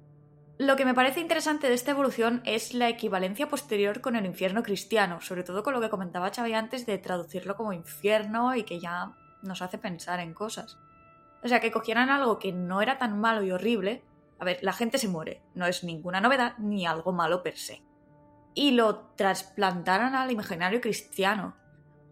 Lo 0.59 0.75
que 0.75 0.85
me 0.85 0.93
parece 0.93 1.21
interesante 1.21 1.69
de 1.69 1.73
esta 1.73 1.89
evolución 1.89 2.43
es 2.45 2.75
la 2.75 2.87
equivalencia 2.87 3.49
posterior 3.49 3.99
con 4.01 4.15
el 4.15 4.27
infierno 4.27 4.61
cristiano, 4.61 5.21
sobre 5.21 5.43
todo 5.43 5.63
con 5.63 5.73
lo 5.73 5.81
que 5.81 5.89
comentaba 5.89 6.29
Xavi 6.29 6.53
antes 6.53 6.85
de 6.85 6.99
traducirlo 6.99 7.55
como 7.55 7.73
infierno 7.73 8.53
y 8.53 8.61
que 8.61 8.79
ya 8.79 9.13
nos 9.41 9.63
hace 9.63 9.79
pensar 9.79 10.19
en 10.19 10.35
cosas. 10.35 10.77
O 11.43 11.47
sea, 11.47 11.59
que 11.59 11.71
cogieran 11.71 12.11
algo 12.11 12.37
que 12.37 12.51
no 12.51 12.83
era 12.83 12.99
tan 12.99 13.19
malo 13.19 13.41
y 13.41 13.49
horrible, 13.49 14.03
a 14.39 14.45
ver, 14.45 14.59
la 14.61 14.73
gente 14.73 14.97
se 14.97 15.07
muere, 15.07 15.41
no 15.53 15.65
es 15.65 15.83
ninguna 15.83 16.21
novedad 16.21 16.57
ni 16.57 16.85
algo 16.85 17.11
malo 17.13 17.41
per 17.43 17.57
se. 17.57 17.83
Y 18.53 18.71
lo 18.71 19.07
trasplantaron 19.15 20.15
al 20.15 20.31
imaginario 20.31 20.81
cristiano. 20.81 21.55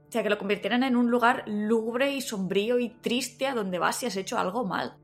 O 0.07 0.11
sea, 0.11 0.23
que 0.23 0.29
lo 0.29 0.37
convirtieran 0.37 0.83
en 0.83 0.95
un 0.95 1.09
lugar 1.09 1.43
lúgubre 1.47 2.11
y 2.11 2.21
sombrío 2.21 2.79
y 2.79 2.89
triste 2.89 3.47
a 3.47 3.55
donde 3.55 3.79
vas 3.79 3.97
si 3.97 4.05
has 4.05 4.15
hecho 4.15 4.37
algo 4.37 4.63
mal. 4.65 4.97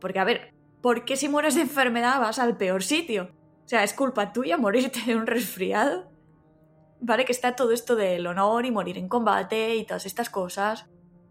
Porque, 0.00 0.18
a 0.18 0.24
ver, 0.24 0.54
¿por 0.82 1.04
qué 1.04 1.16
si 1.16 1.28
mueres 1.28 1.54
de 1.54 1.62
enfermedad 1.62 2.20
vas 2.20 2.38
al 2.38 2.56
peor 2.56 2.82
sitio? 2.82 3.30
O 3.64 3.68
sea, 3.68 3.84
¿es 3.84 3.94
culpa 3.94 4.32
tuya 4.32 4.56
morirte 4.56 5.00
de 5.06 5.16
un 5.16 5.26
resfriado? 5.26 6.10
Vale 7.00 7.24
que 7.24 7.32
está 7.32 7.56
todo 7.56 7.72
esto 7.72 7.96
del 7.96 8.26
honor 8.26 8.64
y 8.66 8.70
morir 8.70 8.98
en 8.98 9.08
combate 9.08 9.76
y 9.76 9.84
todas 9.84 10.06
estas 10.06 10.30
cosas 10.30 10.86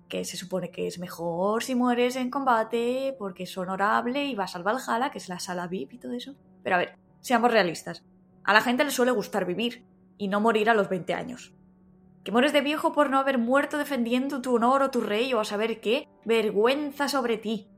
que 0.08 0.26
se 0.26 0.38
supone 0.38 0.72
que 0.72 0.88
es 0.88 1.00
mejor 1.00 1.64
si 1.64 1.76
mueres 1.76 2.16
en 2.16 2.30
combate 2.30 3.16
porque 3.18 3.44
es 3.44 3.58
honorable 3.58 4.26
y 4.26 4.36
vas 4.36 4.56
al 4.56 4.64
Valhalla, 4.64 5.12
que 5.12 5.18
es 5.18 5.30
la 5.30 5.40
sala 5.40 5.68
VIP 5.68 5.94
y 5.94 5.98
todo 5.98 6.14
eso. 6.14 6.36
Pero 6.64 6.76
a 6.76 6.80
ver, 6.80 6.98
seamos 7.22 7.52
realistas. 7.52 8.04
A 8.44 8.54
la 8.54 8.62
gente 8.62 8.84
le 8.84 8.92
suele 8.92 9.12
gustar 9.12 9.46
vivir 9.46 9.86
y 10.18 10.28
no 10.28 10.40
morir 10.40 10.70
a 10.70 10.74
los 10.74 10.90
20 10.90 11.14
años. 11.14 11.54
Que 12.24 12.32
mueres 12.32 12.54
de 12.54 12.62
viejo 12.62 12.92
por 12.92 13.10
no 13.10 13.20
haber 13.20 13.38
muerto 13.38 13.78
defendiendo 13.78 14.42
tu 14.42 14.56
honor 14.56 14.82
o 14.82 14.92
tu 14.92 15.02
rey 15.02 15.34
o 15.34 15.40
a 15.40 15.46
saber 15.46 15.80
qué. 15.80 16.08
Vergüenza 16.26 17.08
sobre 17.08 17.38
ti. 17.38 17.70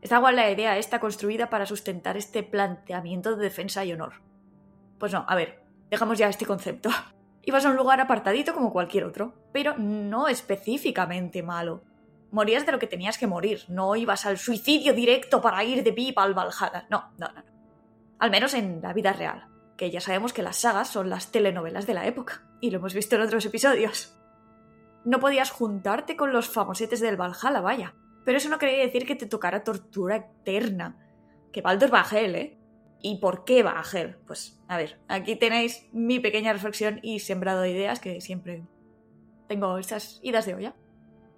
Está 0.00 0.16
igual 0.16 0.36
la 0.36 0.50
idea 0.50 0.78
esta 0.78 1.00
construida 1.00 1.50
para 1.50 1.66
sustentar 1.66 2.16
este 2.16 2.42
planteamiento 2.42 3.36
de 3.36 3.42
defensa 3.42 3.84
y 3.84 3.92
honor. 3.92 4.14
Pues 4.98 5.12
no, 5.12 5.24
a 5.28 5.34
ver, 5.34 5.62
dejamos 5.90 6.18
ya 6.18 6.28
este 6.28 6.46
concepto. 6.46 6.88
Ibas 7.42 7.64
a 7.64 7.70
un 7.70 7.76
lugar 7.76 8.00
apartadito 8.00 8.54
como 8.54 8.72
cualquier 8.72 9.04
otro, 9.04 9.34
pero 9.52 9.76
no 9.78 10.28
específicamente 10.28 11.42
malo. 11.42 11.82
Morías 12.30 12.66
de 12.66 12.72
lo 12.72 12.78
que 12.78 12.86
tenías 12.86 13.18
que 13.18 13.26
morir, 13.26 13.62
no 13.68 13.96
ibas 13.96 14.26
al 14.26 14.38
suicidio 14.38 14.94
directo 14.94 15.40
para 15.40 15.64
ir 15.64 15.82
de 15.82 15.92
pipa 15.92 16.22
al 16.22 16.34
Valhalla. 16.34 16.86
No, 16.90 17.12
no, 17.18 17.28
no. 17.32 17.42
Al 18.18 18.30
menos 18.30 18.54
en 18.54 18.80
la 18.82 18.92
vida 18.92 19.12
real, 19.12 19.48
que 19.76 19.90
ya 19.90 20.00
sabemos 20.00 20.32
que 20.32 20.42
las 20.42 20.58
sagas 20.58 20.88
son 20.88 21.08
las 21.08 21.32
telenovelas 21.32 21.86
de 21.86 21.94
la 21.94 22.06
época, 22.06 22.42
y 22.60 22.70
lo 22.70 22.78
hemos 22.78 22.94
visto 22.94 23.16
en 23.16 23.22
otros 23.22 23.44
episodios. 23.46 24.16
No 25.04 25.18
podías 25.18 25.50
juntarte 25.50 26.16
con 26.16 26.32
los 26.32 26.48
famosetes 26.48 27.00
del 27.00 27.16
Valhalla, 27.16 27.60
vaya. 27.60 27.94
Pero 28.24 28.36
eso 28.36 28.50
no 28.50 28.58
quería 28.58 28.84
decir 28.84 29.06
que 29.06 29.16
te 29.16 29.26
tocara 29.26 29.64
tortura 29.64 30.16
eterna. 30.16 30.98
Que 31.52 31.62
Baldur 31.62 31.90
Hel, 32.12 32.34
¿eh? 32.36 32.59
¿Y 33.02 33.18
por 33.18 33.44
qué 33.44 33.62
va 33.62 33.80
a 33.80 33.84
Hel? 33.84 34.16
Pues, 34.26 34.60
a 34.68 34.76
ver, 34.76 35.00
aquí 35.08 35.36
tenéis 35.36 35.88
mi 35.92 36.20
pequeña 36.20 36.52
reflexión 36.52 37.00
y 37.02 37.20
sembrado 37.20 37.62
de 37.62 37.70
ideas 37.70 38.00
que 38.00 38.20
siempre 38.20 38.62
tengo 39.48 39.78
estas 39.78 40.20
idas 40.22 40.46
de 40.46 40.54
olla. 40.54 40.74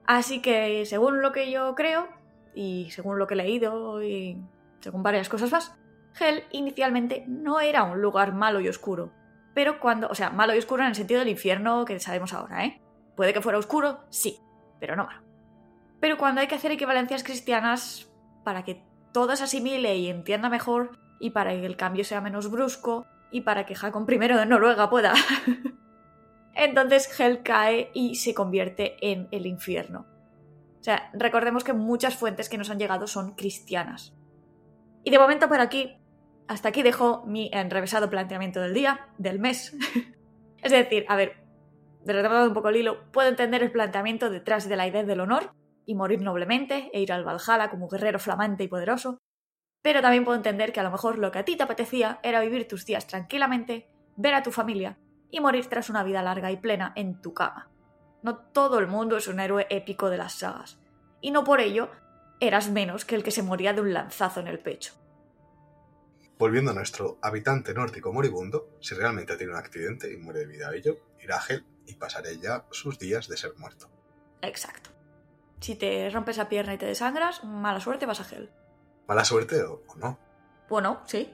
Así 0.07 0.43
que, 0.43 0.85
según 0.87 1.23
lo 1.23 1.33
que 1.33 1.51
yo 1.51 1.75
creo, 1.75 2.09
y 2.55 2.91
según 2.91 3.19
lo 3.19 3.27
que 3.27 3.35
he 3.35 3.37
leído, 3.37 4.03
y 4.03 4.39
según 4.81 5.03
varias 5.03 5.29
cosas 5.29 5.53
más, 5.53 5.79
Hel 6.19 6.45
inicialmente 6.51 7.25
no 7.29 7.61
era 7.61 7.85
un 7.85 8.03
lugar 8.03 8.35
malo 8.35 8.61
y 8.61 8.69
oscuro. 8.69 9.13
Pero 9.55 9.81
cuando, 9.81 10.09
o 10.09 10.15
sea, 10.15 10.31
malo 10.31 10.55
y 10.55 10.59
oscuro 10.59 10.83
en 10.83 10.89
el 10.89 10.95
sentido 10.95 11.21
del 11.21 11.29
infierno 11.29 11.85
que 11.85 12.01
sabemos 12.01 12.33
ahora, 12.33 12.65
¿eh? 12.65 12.83
Puede 13.17 13.33
que 13.33 13.41
fuera 13.41 13.59
oscuro, 13.59 14.01
sí, 14.11 14.41
pero 14.81 14.97
no 14.97 15.05
malo. 15.05 15.23
Pero 16.01 16.19
cuando 16.19 16.41
hay 16.41 16.49
que 16.49 16.55
hacer 16.55 16.73
equivalencias 16.73 17.23
cristianas 17.23 18.11
para 18.45 18.65
que 18.65 18.83
todo 19.13 19.37
se 19.37 19.45
asimile 19.45 19.97
y 19.97 20.09
entienda 20.09 20.49
mejor, 20.49 20.99
y 21.23 21.31
para 21.31 21.53
que 21.53 21.65
el 21.65 21.77
cambio 21.77 22.05
sea 22.05 22.21
menos 22.21 22.51
brusco, 22.51 23.07
y 23.31 23.43
para 23.43 23.65
que 23.65 23.77
Hakon 23.81 24.07
I 24.11 24.19
de 24.19 24.45
Noruega 24.47 24.91
pueda. 24.91 25.15
Entonces 26.55 27.09
Hel 27.19 27.43
cae 27.45 27.91
y 27.95 28.17
se 28.17 28.35
convierte 28.35 28.97
en 29.01 29.29
el 29.31 29.47
infierno. 29.47 30.05
O 30.81 30.83
sea, 30.83 31.11
recordemos 31.15 31.63
que 31.63 31.73
muchas 31.73 32.17
fuentes 32.17 32.49
que 32.49 32.59
nos 32.59 32.71
han 32.71 32.81
llegado 32.81 33.07
son 33.07 33.37
cristianas. 33.37 34.15
Y 35.05 35.13
de 35.13 35.19
momento 35.21 35.49
por 35.49 35.61
aquí, 35.61 35.97
hasta 36.49 36.71
aquí 36.71 36.83
dejo 36.83 37.25
mi 37.25 37.51
enrevesado 37.53 38.11
planteamiento 38.11 38.61
del 38.61 38.75
día, 38.75 39.07
del 39.17 39.39
mes. 39.39 39.77
es 40.63 40.73
decir, 40.73 41.07
a 41.09 41.15
ver, 41.15 41.37
de 42.05 42.13
retomado 42.13 42.49
un 42.49 42.55
poco 42.55 42.71
el 42.71 42.77
hilo, 42.77 43.13
puedo 43.13 43.29
entender 43.29 43.63
el 43.63 43.71
planteamiento 43.71 44.29
detrás 44.29 44.69
de 44.69 44.75
la 44.75 44.89
idea 44.89 45.05
del 45.05 45.21
honor 45.21 45.55
y 45.87 45.95
morir 45.95 46.21
noblemente 46.21 46.91
e 46.93 47.01
ir 47.01 47.13
al 47.13 47.25
Valhalla 47.25 47.71
como 47.71 47.89
guerrero 47.89 48.19
flamante 48.19 48.65
y 48.65 48.69
poderoso, 48.69 49.22
pero 49.83 50.01
también 50.01 50.25
puedo 50.25 50.37
entender 50.37 50.73
que 50.73 50.81
a 50.81 50.85
lo 50.85 50.91
mejor 50.91 51.19
lo 51.19 51.31
que 51.33 51.41
a 51.41 51.45
ti 51.45 51.57
te 51.57 51.65
apetecía 51.65 52.21
era 52.23 52.41
vivir 52.41 52.69
tus 52.69 52.87
días 52.87 53.07
tranquilamente, 53.07 53.89
ver 54.17 54.35
a 54.35 54.43
tu 54.43 54.53
familia 54.53 54.99
y 55.31 55.41
morir 55.41 55.67
tras 55.67 55.91
una 55.91 56.05
vida 56.05 56.23
larga 56.23 56.51
y 56.51 56.57
plena 56.57 56.93
en 56.95 57.21
tu 57.21 57.35
cama. 57.35 57.71
No 58.23 58.37
todo 58.37 58.79
el 58.79 58.87
mundo 58.87 59.17
es 59.17 59.27
un 59.27 59.41
héroe 59.41 59.67
épico 59.71 60.09
de 60.09 60.19
las 60.19 60.35
sagas, 60.35 60.79
y 61.21 61.33
no 61.33 61.43
por 61.43 61.61
ello 61.61 61.91
eras 62.41 62.71
menos 62.71 63.05
que 63.05 63.17
el 63.17 63.25
que 63.25 63.31
se 63.31 63.43
moría 63.43 63.73
de 63.73 63.81
un 63.81 63.93
lanzazo 63.93 64.41
en 64.41 64.49
el 64.49 64.61
pecho. 64.61 64.95
Volviendo 66.39 66.73
a 66.73 66.75
nuestro 66.75 67.19
habitante 67.23 67.73
nórdico 67.73 68.13
moribundo, 68.13 68.77
si 68.81 68.95
realmente 68.95 69.37
tiene 69.37 69.53
un 69.53 69.59
accidente 69.59 70.13
y 70.13 70.17
muere 70.17 70.41
debido 70.41 70.69
a 70.69 70.75
ello, 70.75 70.99
irá 71.21 71.37
a 71.37 71.43
Hel 71.49 71.65
y 71.87 71.95
pasaré 71.95 72.39
ya 72.39 72.65
sus 72.71 72.99
días 72.99 73.29
de 73.29 73.37
ser 73.37 73.53
muerto. 73.59 73.89
Exacto. 74.41 74.91
Si 75.61 75.77
te 75.77 76.11
rompes 76.11 76.37
la 76.37 76.49
pierna 76.49 76.75
y 76.75 76.79
te 76.79 76.87
desangras, 76.87 77.45
mala 77.45 77.79
suerte 77.79 78.07
vas 78.07 78.21
a 78.21 78.35
Hel. 78.35 78.51
¿Mala 79.13 79.27
suerte 79.27 79.63
o, 79.63 79.83
no? 79.97 80.19
Bueno, 80.71 81.03
sí. 81.05 81.31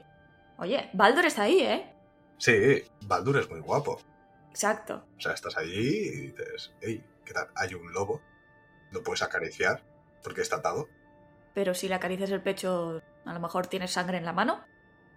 Oye, 0.57 0.89
Baldur 0.91 1.23
está 1.23 1.43
ahí, 1.43 1.61
¿eh? 1.61 1.95
Sí, 2.37 2.83
Baldur 3.05 3.37
es 3.37 3.49
muy 3.49 3.61
guapo. 3.61 4.01
Exacto. 4.49 5.05
O 5.17 5.21
sea, 5.21 5.31
estás 5.31 5.55
allí 5.55 5.79
y 5.79 6.27
dices, 6.27 6.73
hey, 6.81 7.01
¿qué 7.23 7.33
tal? 7.33 7.47
Hay 7.55 7.75
un 7.75 7.93
lobo. 7.93 8.21
Lo 8.91 9.01
puedes 9.01 9.21
acariciar 9.21 9.81
porque 10.21 10.41
está 10.41 10.57
atado. 10.57 10.89
Pero 11.53 11.73
si 11.73 11.87
le 11.87 11.95
acaricias 11.95 12.31
el 12.31 12.41
pecho, 12.41 13.01
a 13.23 13.33
lo 13.33 13.39
mejor 13.39 13.67
tienes 13.67 13.91
sangre 13.91 14.17
en 14.17 14.25
la 14.25 14.33
mano. 14.33 14.61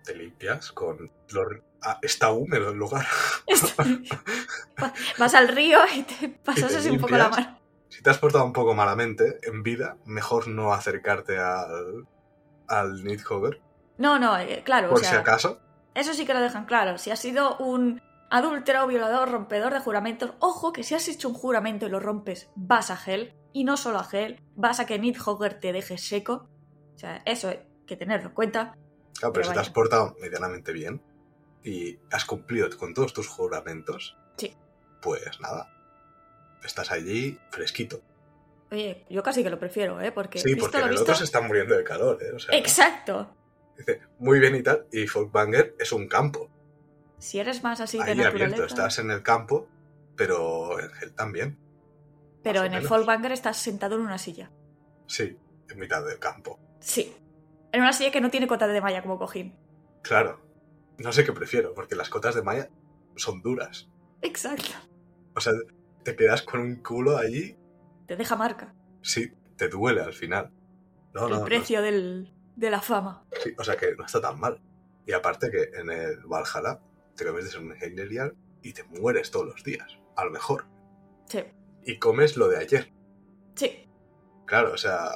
Te 0.04 0.14
limpias 0.14 0.70
con... 0.70 1.10
Ah, 1.82 1.98
está 2.00 2.30
húmedo 2.30 2.70
el 2.70 2.78
lugar. 2.78 3.04
Vas 5.18 5.34
al 5.34 5.48
río 5.48 5.80
y 5.96 6.04
te 6.04 6.28
pasas 6.28 6.76
así 6.76 6.90
un 6.90 7.00
poco 7.00 7.16
la 7.16 7.28
mano. 7.28 7.58
Si 7.88 8.04
te 8.04 8.10
has 8.10 8.18
portado 8.18 8.44
un 8.44 8.52
poco 8.52 8.72
malamente 8.72 9.40
en 9.42 9.64
vida, 9.64 9.96
mejor 10.04 10.46
no 10.46 10.72
acercarte 10.72 11.38
al, 11.38 12.06
al 12.72 13.04
Nidhogger. 13.04 13.60
No, 13.98 14.18
no, 14.18 14.38
eh, 14.38 14.62
claro. 14.64 14.90
Por 14.90 15.04
si 15.04 15.14
acaso. 15.14 15.60
Eso 15.94 16.14
sí 16.14 16.24
que 16.24 16.34
lo 16.34 16.40
dejan 16.40 16.64
claro. 16.64 16.98
Si 16.98 17.10
has 17.10 17.20
sido 17.20 17.56
un 17.58 18.00
adúltero, 18.30 18.86
violador, 18.86 19.30
rompedor 19.30 19.72
de 19.74 19.80
juramentos, 19.80 20.32
ojo 20.38 20.72
que 20.72 20.82
si 20.82 20.94
has 20.94 21.06
hecho 21.08 21.28
un 21.28 21.34
juramento 21.34 21.86
y 21.86 21.90
lo 21.90 22.00
rompes, 22.00 22.50
vas 22.56 22.90
a 22.90 22.98
Hel. 23.04 23.34
Y 23.52 23.64
no 23.64 23.76
solo 23.76 23.98
a 23.98 24.08
Hel, 24.10 24.42
vas 24.56 24.80
a 24.80 24.86
que 24.86 24.98
Nidhogger 24.98 25.60
te 25.60 25.72
deje 25.72 25.98
seco. 25.98 26.48
O 26.94 26.98
sea, 26.98 27.22
eso 27.26 27.48
hay 27.48 27.60
que 27.86 27.96
tenerlo 27.96 28.28
en 28.28 28.34
cuenta. 28.34 28.76
Claro, 29.18 29.32
pero, 29.32 29.46
si 29.46 29.52
te 29.52 29.60
has 29.60 29.70
portado 29.70 30.16
medianamente 30.20 30.72
bien 30.72 31.02
y 31.62 31.98
has 32.10 32.24
cumplido 32.24 32.68
con 32.78 32.94
todos 32.94 33.12
tus 33.12 33.28
juramentos, 33.28 34.16
sí. 34.36 34.56
pues 35.00 35.40
nada, 35.40 35.68
estás 36.64 36.90
allí 36.90 37.38
fresquito. 37.50 38.00
Oye, 38.72 39.04
yo 39.10 39.22
casi 39.22 39.42
que 39.42 39.50
lo 39.50 39.58
prefiero, 39.58 40.00
¿eh? 40.00 40.12
Porque 40.12 40.38
sí, 40.38 40.56
porque 40.56 40.78
el 40.78 40.96
otro 40.96 41.14
se 41.14 41.24
está 41.24 41.42
muriendo 41.42 41.76
de 41.76 41.84
calor, 41.84 42.18
¿eh? 42.22 42.34
Exacto. 42.52 43.36
Dice, 43.76 44.00
muy 44.18 44.40
bien 44.40 44.56
y 44.56 44.62
tal, 44.62 44.86
y 44.90 45.06
Folkbanger 45.06 45.76
es 45.78 45.92
un 45.92 46.08
campo. 46.08 46.50
Si 47.18 47.38
eres 47.38 47.62
más 47.62 47.82
así 47.82 47.98
de 47.98 48.04
Ahí 48.04 48.16
naturaleza... 48.16 48.44
abierto, 48.46 48.64
estás 48.64 48.98
en 48.98 49.10
el 49.10 49.22
campo, 49.22 49.68
pero 50.16 50.80
en 50.80 50.90
él 51.02 51.14
también. 51.14 51.58
Pero 52.42 52.64
en 52.64 52.72
el 52.72 52.82
Folkbanger 52.82 53.32
estás 53.32 53.58
sentado 53.58 53.96
en 53.96 54.00
una 54.00 54.16
silla. 54.16 54.50
Sí, 55.06 55.36
en 55.70 55.78
mitad 55.78 56.02
del 56.04 56.18
campo. 56.18 56.58
Sí. 56.80 57.14
En 57.72 57.82
una 57.82 57.92
silla 57.92 58.10
que 58.10 58.22
no 58.22 58.30
tiene 58.30 58.46
cota 58.46 58.66
de 58.66 58.80
malla 58.80 59.02
como 59.02 59.18
cojín. 59.18 59.54
Claro. 60.00 60.40
No 60.96 61.12
sé 61.12 61.24
qué 61.24 61.32
prefiero, 61.32 61.74
porque 61.74 61.94
las 61.94 62.08
cotas 62.08 62.34
de 62.34 62.42
malla 62.42 62.70
son 63.16 63.42
duras. 63.42 63.90
Exacto. 64.22 64.72
O 65.34 65.40
sea, 65.40 65.52
te 66.04 66.16
quedas 66.16 66.40
con 66.40 66.60
un 66.60 66.76
culo 66.76 67.18
allí. 67.18 67.58
Te 68.12 68.16
deja 68.16 68.36
marca. 68.36 68.74
Sí, 69.00 69.32
te 69.56 69.68
duele 69.68 70.02
al 70.02 70.12
final. 70.12 70.52
No, 71.14 71.28
el 71.28 71.44
precio 71.44 71.80
Del, 71.80 72.30
de 72.56 72.70
la 72.70 72.82
fama. 72.82 73.24
Sí, 73.42 73.54
o 73.56 73.64
sea 73.64 73.74
que 73.74 73.96
no 73.96 74.04
está 74.04 74.20
tan 74.20 74.38
mal. 74.38 74.60
Y 75.06 75.12
aparte 75.12 75.50
que 75.50 75.70
en 75.80 75.88
el 75.88 76.18
Valhalla 76.26 76.78
te 77.16 77.24
comes 77.24 77.44
de 77.44 77.50
ser 77.52 77.60
un 77.60 77.72
Heinerial 77.72 78.36
y 78.60 78.74
te 78.74 78.84
mueres 78.84 79.30
todos 79.30 79.46
los 79.46 79.64
días. 79.64 79.96
A 80.14 80.26
lo 80.26 80.30
mejor. 80.30 80.66
Sí. 81.24 81.42
Y 81.86 81.98
comes 81.98 82.36
lo 82.36 82.48
de 82.48 82.58
ayer. 82.58 82.92
Sí. 83.54 83.88
Claro, 84.44 84.74
o 84.74 84.76
sea. 84.76 85.08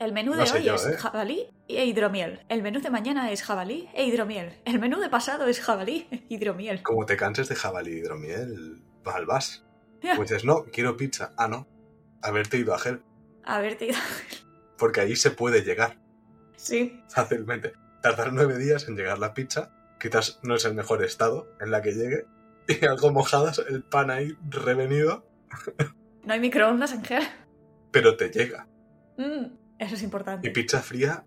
El 0.00 0.12
menú 0.12 0.32
de 0.32 0.42
hoy 0.42 0.68
es 0.68 0.84
¿eh? 0.84 0.96
jabalí 0.96 1.50
e 1.68 1.84
hidromiel. 1.84 2.44
El 2.48 2.62
menú 2.64 2.80
de 2.80 2.90
mañana 2.90 3.30
es 3.30 3.44
jabalí 3.44 3.88
e 3.94 4.06
hidromiel. 4.06 4.60
El 4.64 4.80
menú 4.80 4.98
de 4.98 5.08
pasado 5.08 5.46
es 5.46 5.60
jabalí 5.60 6.08
e 6.10 6.24
hidromiel. 6.28 6.82
Como 6.82 7.06
te 7.06 7.16
canses 7.16 7.48
de 7.48 7.54
jabalí 7.54 7.92
e 7.92 7.98
hidromiel, 7.98 8.82
mal 9.04 9.24
vas. 9.24 9.64
Pues 10.00 10.30
dices, 10.30 10.44
no, 10.44 10.64
quiero 10.64 10.96
pizza. 10.96 11.32
Ah, 11.36 11.46
no. 11.46 11.68
Haberte 12.22 12.58
ido 12.58 12.74
a 12.74 12.78
Gel. 12.78 13.02
Haberte 13.44 13.86
ido 13.86 13.96
a 13.96 14.00
Gel. 14.00 14.38
Porque 14.78 15.00
ahí 15.00 15.16
se 15.16 15.30
puede 15.30 15.62
llegar. 15.62 15.98
Sí. 16.56 17.02
Fácilmente. 17.08 17.72
Tardar 18.00 18.32
nueve 18.32 18.58
días 18.58 18.88
en 18.88 18.96
llegar 18.96 19.18
la 19.18 19.34
pizza. 19.34 19.74
Quizás 20.00 20.40
no 20.42 20.54
es 20.54 20.64
el 20.64 20.74
mejor 20.74 21.04
estado 21.04 21.48
en 21.60 21.70
la 21.70 21.82
que 21.82 21.92
llegue. 21.92 22.26
Y 22.68 22.84
algo 22.84 23.10
mojadas, 23.12 23.58
el 23.68 23.82
pan 23.82 24.10
ahí 24.10 24.36
revenido. 24.48 25.26
No 26.24 26.32
hay 26.32 26.40
microondas 26.40 26.92
en 26.92 27.04
Gel. 27.04 27.24
Pero 27.90 28.16
te 28.16 28.30
llega. 28.30 28.68
Mm, 29.16 29.46
eso 29.78 29.94
es 29.96 30.02
importante. 30.04 30.46
Y 30.46 30.52
pizza 30.52 30.80
fría 30.80 31.24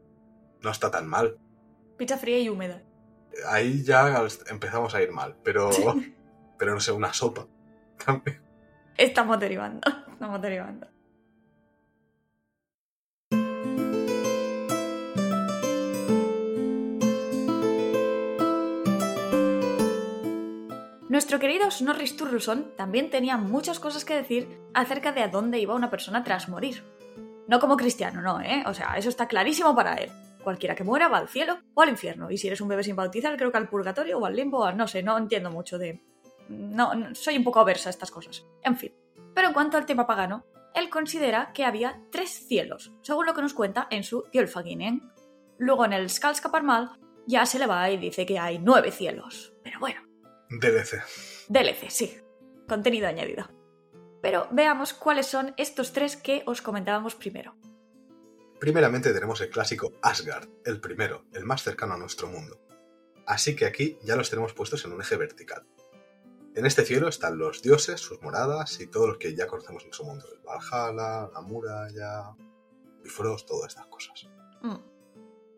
no 0.62 0.72
está 0.72 0.90
tan 0.90 1.08
mal. 1.08 1.38
Pizza 1.98 2.18
fría 2.18 2.40
y 2.40 2.48
húmeda. 2.48 2.82
Ahí 3.48 3.84
ya 3.84 4.26
empezamos 4.48 4.96
a 4.96 5.02
ir 5.02 5.12
mal. 5.12 5.36
Pero, 5.44 5.70
pero 6.58 6.74
no 6.74 6.80
sé, 6.80 6.94
una 6.94 7.14
sopa. 7.14 7.48
También. 8.06 8.42
Estamos 8.98 9.40
derivando, 9.40 9.82
estamos 10.16 10.42
derivando. 10.42 10.88
Nuestro 21.08 21.40
querido 21.40 21.72
Snorri 21.72 22.08
Sturluson 22.08 22.76
también 22.76 23.10
tenía 23.10 23.38
muchas 23.38 23.80
cosas 23.80 24.04
que 24.04 24.16
decir 24.16 24.60
acerca 24.74 25.14
de 25.14 25.22
a 25.22 25.30
dónde 25.30 25.60
iba 25.60 25.74
una 25.74 25.90
persona 25.90 26.24
tras 26.26 26.50
morir. 26.50 26.84
No 27.48 27.60
como 27.60 27.78
cristiano, 27.78 28.22
no, 28.22 28.42
¿eh? 28.42 28.64
O 28.66 28.74
sea, 28.74 28.96
eso 28.98 29.08
está 29.08 29.28
clarísimo 29.28 29.74
para 29.74 29.96
él. 29.96 30.12
Cualquiera 30.44 30.76
que 30.76 30.84
muera 30.84 31.08
va 31.08 31.20
al 31.20 31.30
cielo 31.30 31.60
o 31.74 31.82
al 31.82 31.90
infierno. 31.90 32.30
Y 32.32 32.38
si 32.38 32.48
eres 32.48 32.60
un 32.60 32.68
bebé 32.68 32.84
sin 32.84 32.98
bautizar, 32.98 33.38
creo 33.38 33.52
que 33.52 33.58
al 33.58 33.70
purgatorio 33.70 34.20
o 34.20 34.26
al 34.26 34.36
limbo, 34.36 34.70
no 34.74 34.88
sé, 34.88 35.04
no 35.04 35.18
entiendo 35.18 35.52
mucho 35.52 35.78
de, 35.78 36.02
no, 36.50 36.94
no, 36.94 37.16
soy 37.16 37.38
un 37.38 37.44
poco 37.44 37.60
aversa 37.60 37.90
a 37.90 37.92
estas 37.92 38.12
cosas. 38.12 38.46
En 38.64 38.76
fin. 38.76 38.92
Pero 39.36 39.50
en 39.50 39.54
cuanto 39.54 39.78
al 39.78 39.86
tema 39.86 40.08
pagano, 40.08 40.46
él 40.74 40.90
considera 40.90 41.52
que 41.54 41.66
había 41.66 42.02
tres 42.12 42.32
cielos, 42.32 42.94
según 43.02 43.26
lo 43.26 43.36
que 43.36 43.42
nos 43.42 43.54
cuenta 43.54 43.88
en 43.92 44.04
su 44.04 44.24
Gylfaginning. 44.34 45.12
Luego 45.58 45.86
en 45.86 45.94
el 45.94 46.10
Skalskaparmal 46.10 47.00
ya 47.28 47.46
se 47.46 47.60
le 47.60 47.68
va 47.68 47.90
y 47.92 47.98
dice 47.98 48.26
que 48.26 48.40
hay 48.40 48.60
nueve 48.60 48.92
cielos. 48.92 49.54
Pero 49.64 49.80
bueno. 49.80 50.02
DLC. 50.50 51.04
DLC, 51.50 51.90
sí. 51.90 52.18
Contenido 52.68 53.08
añadido. 53.08 53.48
Pero 54.22 54.48
veamos 54.52 54.94
cuáles 54.94 55.28
son 55.28 55.54
estos 55.58 55.94
tres 55.94 56.18
que 56.18 56.44
os 56.46 56.62
comentábamos 56.62 57.16
primero. 57.16 57.56
Primeramente 58.60 59.14
tenemos 59.14 59.42
el 59.42 59.50
clásico 59.50 59.94
Asgard, 60.02 60.50
el 60.66 60.80
primero, 60.80 61.26
el 61.34 61.46
más 61.46 61.62
cercano 61.62 61.94
a 61.94 61.98
nuestro 61.98 62.28
mundo. 62.28 62.60
Así 63.28 63.56
que 63.56 63.66
aquí 63.66 64.00
ya 64.02 64.16
los 64.16 64.30
tenemos 64.30 64.54
puestos 64.54 64.84
en 64.86 64.94
un 64.94 65.02
eje 65.02 65.18
vertical. 65.18 65.66
En 66.56 66.66
este 66.66 66.86
cielo 66.86 67.10
están 67.10 67.38
los 67.38 67.62
dioses, 67.62 68.00
sus 68.00 68.22
moradas 68.22 68.80
y 68.80 68.88
todo 68.88 69.08
lo 69.08 69.20
que 69.20 69.36
ya 69.36 69.46
conocemos 69.46 69.84
en 69.84 69.92
su 69.92 70.06
mundo. 70.06 70.26
El 70.32 70.40
Valhalla, 70.40 71.30
la 71.34 71.42
muralla, 71.42 72.34
Bifrost, 73.04 73.46
todas 73.46 73.68
estas 73.74 73.88
cosas. 73.88 74.28
Mm. 74.62 74.78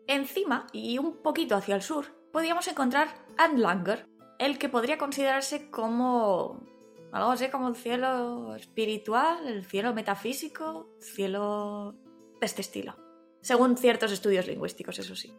Encima, 0.08 0.66
y 0.72 0.98
un 0.98 1.22
poquito 1.22 1.54
hacia 1.54 1.76
el 1.76 1.82
sur, 1.82 2.06
podríamos 2.32 2.66
encontrar 2.66 3.14
Andlanger, 3.36 4.06
el 4.40 4.58
que 4.58 4.68
podría 4.68 4.98
considerarse 4.98 5.70
como 5.70 6.66
algo 7.12 7.30
así 7.30 7.48
como 7.48 7.68
el 7.68 7.76
cielo 7.76 8.56
espiritual, 8.56 9.46
el 9.46 9.64
cielo 9.64 9.94
metafísico, 9.94 10.88
cielo 11.00 11.94
de 12.40 12.46
este 12.46 12.62
estilo, 12.62 12.96
según 13.40 13.76
ciertos 13.76 14.10
estudios 14.10 14.46
lingüísticos, 14.46 14.98
eso 14.98 15.14
sí. 15.14 15.32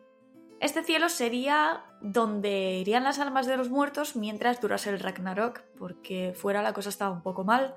Este 0.59 0.83
cielo 0.83 1.07
sería 1.07 1.85
donde 2.01 2.73
irían 2.79 3.05
las 3.05 3.19
almas 3.19 3.47
de 3.47 3.55
los 3.55 3.69
muertos 3.69 4.17
mientras 4.17 4.59
durase 4.59 4.89
el 4.89 4.99
Ragnarok, 4.99 5.61
porque 5.77 6.33
fuera 6.35 6.61
la 6.61 6.73
cosa 6.73 6.89
estaba 6.89 7.11
un 7.11 7.23
poco 7.23 7.45
mal, 7.45 7.75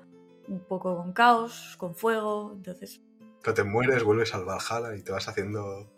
un 0.49 0.65
poco 0.65 0.97
con 0.97 1.13
caos, 1.13 1.75
con 1.77 1.95
fuego, 1.95 2.51
entonces... 2.53 3.01
Pero 3.41 3.53
te 3.53 3.63
mueres, 3.63 4.03
vuelves 4.03 4.33
al 4.33 4.43
Valhalla 4.43 4.95
y 4.97 5.01
te 5.01 5.13
vas 5.13 5.27
haciendo 5.29 5.93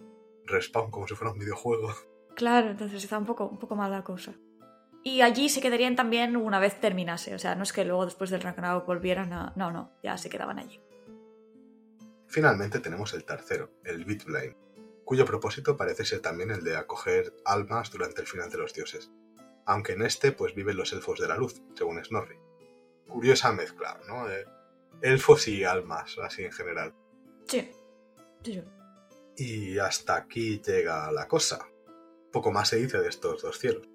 respawn 0.45 0.91
como 0.91 1.07
si 1.07 1.15
fuera 1.15 1.33
un 1.33 1.39
videojuego. 1.39 1.91
Claro, 2.35 2.69
entonces 2.69 3.03
está 3.03 3.17
un 3.17 3.25
poco, 3.25 3.47
un 3.47 3.57
poco 3.57 3.75
mal 3.75 3.91
la 3.91 4.03
cosa. 4.03 4.33
Y 5.03 5.21
allí 5.21 5.49
se 5.49 5.61
quedarían 5.61 5.95
también 5.95 6.35
una 6.35 6.59
vez 6.59 6.79
terminase, 6.79 7.33
o 7.33 7.39
sea, 7.39 7.55
no 7.55 7.63
es 7.63 7.73
que 7.73 7.85
luego 7.85 8.05
después 8.05 8.29
del 8.29 8.41
Ragnarok 8.41 8.85
volvieran 8.85 9.33
a... 9.33 9.53
No, 9.55 9.71
no, 9.71 9.91
ya 10.03 10.17
se 10.17 10.29
quedaban 10.29 10.59
allí. 10.59 10.79
Finalmente 12.27 12.79
tenemos 12.79 13.13
el 13.13 13.23
tercero, 13.23 13.71
el 13.83 14.03
Bitblame, 14.03 14.55
cuyo 15.05 15.23
propósito 15.23 15.77
parece 15.77 16.03
ser 16.03 16.19
también 16.19 16.49
el 16.51 16.63
de 16.63 16.75
acoger 16.75 17.33
almas 17.45 17.91
durante 17.91 18.21
el 18.21 18.27
final 18.27 18.49
de 18.49 18.57
los 18.57 18.73
dioses, 18.73 19.11
aunque 19.65 19.93
en 19.93 20.01
este 20.01 20.31
pues 20.31 20.55
viven 20.55 20.75
los 20.75 20.91
elfos 20.91 21.19
de 21.19 21.27
la 21.27 21.37
luz, 21.37 21.61
según 21.75 22.03
Snorri. 22.03 22.37
Curiosa 23.07 23.53
mezcla, 23.53 24.01
¿no? 24.07 24.29
Eh, 24.29 24.45
elfos 25.01 25.47
y 25.47 25.63
almas, 25.63 26.17
así 26.17 26.43
en 26.43 26.51
general. 26.51 26.93
Sí. 27.47 27.71
sí. 28.43 28.63
Y 29.37 29.77
hasta 29.77 30.15
aquí 30.15 30.59
llega 30.59 31.11
la 31.11 31.27
cosa. 31.27 31.67
Poco 32.31 32.51
más 32.51 32.69
se 32.69 32.77
dice 32.77 32.97
de 32.99 33.09
estos 33.09 33.43
dos 33.43 33.59
cielos. 33.59 33.87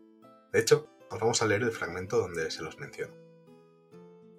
De 0.52 0.60
hecho, 0.60 0.88
os 1.10 1.18
vamos 1.18 1.42
a 1.42 1.46
leer 1.46 1.62
el 1.62 1.72
fragmento 1.72 2.18
donde 2.18 2.50
se 2.50 2.62
los 2.62 2.78
menciona. 2.78 3.12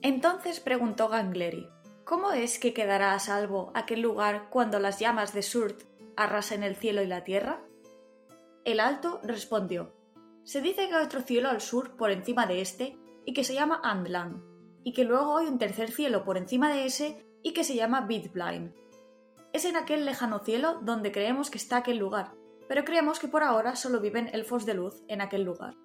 Entonces 0.02 0.60
preguntó 0.60 1.10
Gangleri, 1.10 1.70
¿cómo 2.06 2.32
es 2.32 2.60
que 2.60 2.74
quedará 2.74 3.14
a 3.14 3.20
salvo 3.20 3.72
aquel 3.76 4.02
lugar 4.02 4.48
cuando 4.50 4.80
las 4.80 5.00
llamas 5.00 5.34
de 5.34 5.44
Surt 5.44 5.91
arrasen 6.24 6.64
el 6.64 6.76
cielo 6.76 7.02
y 7.02 7.08
la 7.08 7.24
tierra? 7.24 7.62
El 8.64 8.80
alto 8.80 9.20
respondió, 9.24 9.94
se 10.44 10.62
dice 10.62 10.88
que 10.88 10.96
hay 10.96 11.06
otro 11.06 11.22
cielo 11.22 11.50
al 11.50 11.62
sur 11.62 11.96
por 11.96 12.12
encima 12.12 12.46
de 12.46 12.62
este 12.62 12.98
y 13.26 13.34
que 13.34 13.44
se 13.44 13.54
llama 13.54 13.80
Andlan, 13.84 14.44
y 14.84 14.94
que 14.94 15.04
luego 15.04 15.38
hay 15.38 15.48
un 15.48 15.60
tercer 15.60 15.92
cielo 15.92 16.24
por 16.24 16.38
encima 16.38 16.72
de 16.72 16.86
ese 16.86 17.26
y 17.44 17.54
que 17.54 17.64
se 17.64 17.76
llama 17.76 18.02
Bidblind. 18.02 18.74
Es 19.54 19.66
en 19.66 19.76
aquel 19.76 20.06
lejano 20.06 20.40
cielo 20.40 20.80
donde 20.82 21.12
creemos 21.12 21.50
que 21.50 21.58
está 21.58 21.78
aquel 21.78 21.98
lugar, 21.98 22.34
pero 22.68 22.86
creemos 22.86 23.20
que 23.20 23.28
por 23.28 23.44
ahora 23.44 23.76
solo 23.76 24.00
viven 24.00 24.30
elfos 24.34 24.66
de 24.66 24.74
luz 24.74 25.04
en 25.08 25.22
aquel 25.22 25.44
lugar. 25.44 25.76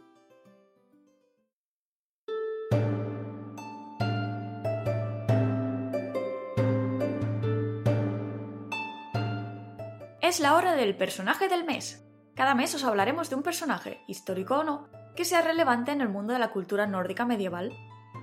Es 10.26 10.40
la 10.40 10.56
hora 10.56 10.74
del 10.74 10.96
personaje 10.96 11.48
del 11.48 11.62
mes. 11.62 12.04
Cada 12.34 12.56
mes 12.56 12.74
os 12.74 12.82
hablaremos 12.82 13.30
de 13.30 13.36
un 13.36 13.44
personaje, 13.44 14.00
histórico 14.08 14.56
o 14.56 14.64
no, 14.64 14.90
que 15.14 15.24
sea 15.24 15.40
relevante 15.40 15.92
en 15.92 16.00
el 16.00 16.08
mundo 16.08 16.32
de 16.32 16.40
la 16.40 16.50
cultura 16.50 16.84
nórdica 16.88 17.24
medieval. 17.24 17.72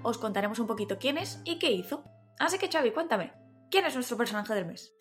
Os 0.04 0.18
contaremos 0.18 0.60
un 0.60 0.68
poquito 0.68 0.98
quién 1.00 1.18
es 1.18 1.40
y 1.46 1.60
qué 1.60 1.72
hizo. 1.72 2.04
Así 2.40 2.60
que 2.60 2.70
Xavi, 2.70 2.92
cuéntame, 2.92 3.32
¿quién 3.72 3.86
es 3.86 3.96
nuestro 3.96 4.18
personaje 4.18 4.54
del 4.54 4.66
mes? 4.66 4.94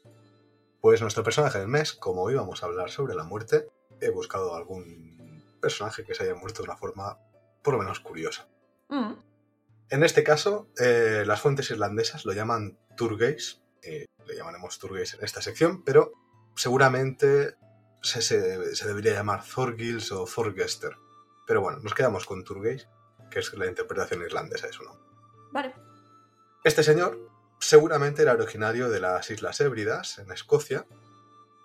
Pues 0.81 1.01
nuestro 1.01 1.25
personaje 1.25 1.59
del 1.59 1.67
mes, 1.67 1.93
como 1.93 2.23
hoy 2.23 2.37
vamos 2.37 2.63
a 2.63 2.67
hablar 2.67 2.89
sobre 2.89 3.17
la 3.17 3.25
muerte, 3.25 3.67
he 4.01 4.11
buscado 4.11 4.55
algún 4.55 5.43
personaje 5.61 6.05
que 6.05 6.15
se 6.15 6.23
haya 6.23 6.37
muerto 6.37 6.63
de 6.63 6.69
una 6.69 6.77
forma 6.77 7.19
por 7.65 7.75
lo 7.75 7.81
menos 7.81 7.99
curiosa. 7.99 8.47
Mm. 8.91 9.15
En 9.91 10.05
este 10.05 10.23
caso, 10.23 10.69
eh, 10.79 11.25
las 11.27 11.41
fuentes 11.41 11.69
irlandesas 11.73 12.25
lo 12.25 12.33
llaman 12.33 12.79
Turgeis, 12.97 13.61
eh, 13.83 14.07
le 14.25 14.37
llamaremos 14.37 14.79
Turgeis 14.79 15.15
en 15.15 15.25
esta 15.25 15.43
sección, 15.43 15.83
pero 15.83 16.13
seguramente 16.57 17.57
se, 18.03 18.23
se, 18.23 18.75
se 18.75 18.89
debería 18.89 19.15
llamar 19.15 19.45
Thorgils 19.45 20.13
o 20.13 20.25
Thorgester. 20.25 20.97
Pero 21.47 21.61
bueno, 21.61 21.79
nos 21.81 21.95
quedamos 21.95 22.25
con 22.25 22.45
Turgeis, 22.45 22.89
que 23.31 23.41
es 23.41 23.53
la 23.55 23.67
interpretación 23.67 24.23
irlandesa 24.23 24.67
de 24.67 24.73
su 24.73 24.85
nombre. 24.85 25.05
Vale. 25.51 25.75
Este 26.65 26.83
señor 26.83 27.19
seguramente 27.61 28.23
era 28.23 28.33
originario 28.33 28.89
de 28.89 29.01
las 29.01 29.31
Islas 29.31 29.61
Hébridas, 29.61 30.19
en 30.19 30.31
Escocia, 30.33 30.87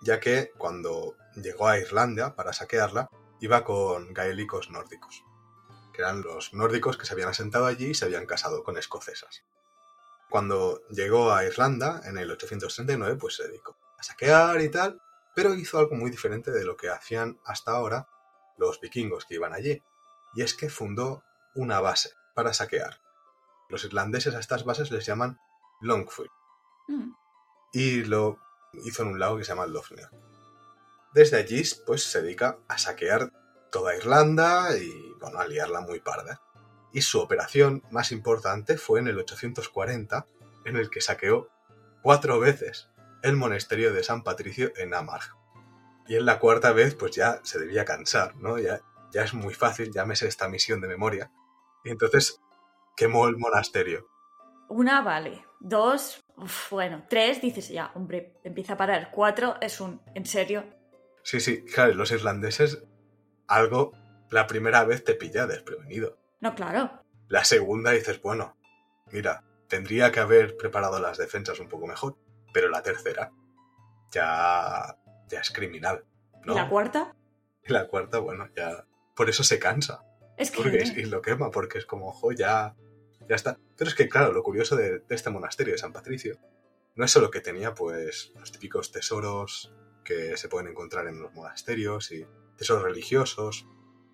ya 0.00 0.20
que 0.20 0.52
cuando 0.56 1.16
llegó 1.36 1.68
a 1.68 1.78
Irlanda 1.78 2.34
para 2.34 2.52
saquearla, 2.52 3.08
iba 3.40 3.64
con 3.64 4.12
gaélicos 4.12 4.70
nórdicos, 4.70 5.22
que 5.92 6.02
eran 6.02 6.22
los 6.22 6.52
nórdicos 6.54 6.96
que 6.96 7.06
se 7.06 7.12
habían 7.12 7.28
asentado 7.28 7.66
allí 7.66 7.90
y 7.90 7.94
se 7.94 8.04
habían 8.04 8.26
casado 8.26 8.64
con 8.64 8.76
escocesas. 8.78 9.44
Cuando 10.28 10.82
llegó 10.88 11.32
a 11.32 11.44
Irlanda, 11.44 12.02
en 12.04 12.18
el 12.18 12.30
839, 12.30 13.16
pues 13.16 13.36
se 13.36 13.48
dedicó 13.48 13.76
a 13.98 14.02
saquear 14.02 14.60
y 14.60 14.70
tal, 14.70 15.00
pero 15.34 15.54
hizo 15.54 15.78
algo 15.78 15.94
muy 15.96 16.10
diferente 16.10 16.50
de 16.50 16.64
lo 16.64 16.76
que 16.76 16.88
hacían 16.88 17.38
hasta 17.44 17.72
ahora 17.72 18.08
los 18.56 18.80
vikingos 18.80 19.24
que 19.24 19.34
iban 19.34 19.52
allí, 19.52 19.82
y 20.34 20.42
es 20.42 20.54
que 20.54 20.68
fundó 20.68 21.22
una 21.54 21.80
base 21.80 22.10
para 22.34 22.52
saquear. 22.52 23.00
Los 23.68 23.84
irlandeses 23.84 24.34
a 24.34 24.40
estas 24.40 24.64
bases 24.64 24.90
les 24.90 25.04
llaman 25.06 25.38
Longfoot, 25.80 26.30
Mm. 26.88 27.12
y 27.72 28.02
lo 28.04 28.38
hizo 28.84 29.02
en 29.02 29.08
un 29.08 29.18
lago 29.18 29.36
que 29.36 29.44
se 29.44 29.50
llama 29.50 29.66
Lofnir. 29.66 30.08
Desde 31.12 31.36
allí, 31.36 31.62
pues 31.86 32.02
se 32.04 32.22
dedica 32.22 32.58
a 32.66 32.78
saquear 32.78 33.30
toda 33.70 33.94
Irlanda 33.94 34.74
y, 34.76 35.12
bueno, 35.20 35.38
a 35.38 35.46
liarla 35.46 35.82
muy 35.82 36.00
parda. 36.00 36.40
Y 36.92 37.02
su 37.02 37.20
operación 37.20 37.82
más 37.90 38.10
importante 38.12 38.78
fue 38.78 39.00
en 39.00 39.08
el 39.08 39.18
840, 39.18 40.26
en 40.64 40.76
el 40.76 40.88
que 40.88 41.02
saqueó 41.02 41.50
cuatro 42.02 42.40
veces 42.40 42.88
el 43.22 43.36
monasterio 43.36 43.92
de 43.92 44.02
San 44.02 44.22
Patricio 44.22 44.72
en 44.76 44.94
Amarg. 44.94 45.36
Y 46.06 46.16
en 46.16 46.24
la 46.24 46.38
cuarta 46.38 46.72
vez, 46.72 46.94
pues 46.94 47.12
ya 47.12 47.40
se 47.42 47.58
debía 47.58 47.84
cansar, 47.84 48.36
¿no? 48.36 48.58
Ya, 48.58 48.80
ya 49.12 49.22
es 49.22 49.34
muy 49.34 49.54
fácil, 49.54 49.92
ya 49.92 50.04
me 50.04 50.16
sé 50.16 50.26
esta 50.26 50.48
misión 50.48 50.80
de 50.80 50.88
memoria. 50.88 51.30
Y 51.84 51.90
entonces 51.90 52.40
quemó 52.96 53.28
el 53.28 53.36
monasterio. 53.36 54.08
Una 54.68 55.02
vale. 55.02 55.44
Dos, 55.60 56.20
uf, 56.36 56.70
bueno. 56.70 57.04
Tres, 57.08 57.40
dices 57.40 57.68
ya, 57.68 57.90
hombre, 57.94 58.38
empieza 58.44 58.74
a 58.74 58.76
parar. 58.76 59.10
Cuatro 59.12 59.56
es 59.60 59.80
un, 59.80 60.00
¿en 60.14 60.26
serio? 60.26 60.64
Sí, 61.22 61.40
sí, 61.40 61.64
claro, 61.64 61.94
los 61.94 62.10
irlandeses, 62.10 62.82
algo, 63.46 63.92
la 64.30 64.46
primera 64.46 64.84
vez 64.84 65.04
te 65.04 65.14
pilla 65.14 65.46
desprevenido. 65.46 66.18
No, 66.40 66.54
claro. 66.54 67.02
La 67.28 67.44
segunda 67.44 67.90
dices, 67.90 68.22
bueno, 68.22 68.56
mira, 69.10 69.44
tendría 69.68 70.12
que 70.12 70.20
haber 70.20 70.56
preparado 70.56 71.00
las 71.00 71.18
defensas 71.18 71.60
un 71.60 71.68
poco 71.68 71.86
mejor, 71.86 72.16
pero 72.52 72.68
la 72.68 72.82
tercera 72.82 73.32
ya, 74.10 74.96
ya 75.28 75.40
es 75.40 75.50
criminal. 75.50 76.04
¿no? 76.44 76.52
¿Y 76.52 76.56
la 76.56 76.68
cuarta? 76.68 77.16
Y 77.64 77.72
la 77.72 77.86
cuarta, 77.88 78.18
bueno, 78.18 78.48
ya. 78.56 78.86
Por 79.14 79.28
eso 79.28 79.42
se 79.42 79.58
cansa. 79.58 80.02
Es 80.36 80.50
que. 80.50 80.62
Porque, 80.62 80.92
y 80.96 81.04
lo 81.06 81.20
quema, 81.22 81.50
porque 81.50 81.78
es 81.78 81.86
como, 81.86 82.08
ojo, 82.08 82.32
ya, 82.32 82.74
ya 83.28 83.34
está. 83.34 83.58
Pero 83.76 83.88
es 83.88 83.94
que, 83.94 84.08
claro, 84.08 84.32
lo 84.32 84.42
curioso 84.42 84.76
de, 84.76 85.00
de 85.00 85.14
este 85.14 85.30
monasterio 85.30 85.72
de 85.72 85.78
San 85.78 85.92
Patricio 85.92 86.38
no 86.94 87.04
es 87.04 87.10
solo 87.10 87.30
que 87.30 87.40
tenía, 87.40 87.74
pues, 87.74 88.32
los 88.36 88.50
típicos 88.52 88.90
tesoros 88.92 89.72
que 90.04 90.36
se 90.36 90.48
pueden 90.48 90.68
encontrar 90.68 91.06
en 91.06 91.20
los 91.20 91.32
monasterios 91.34 92.10
y 92.12 92.26
tesoros 92.56 92.82
religiosos 92.82 93.66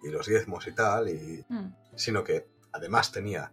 y 0.03 0.09
los 0.11 0.27
diezmos 0.27 0.67
y 0.67 0.73
tal, 0.75 1.09
y, 1.09 1.45
Mm. 1.49 1.75
sino 1.97 2.25
que 2.25 2.47
además 2.73 3.13
tenía 3.13 3.53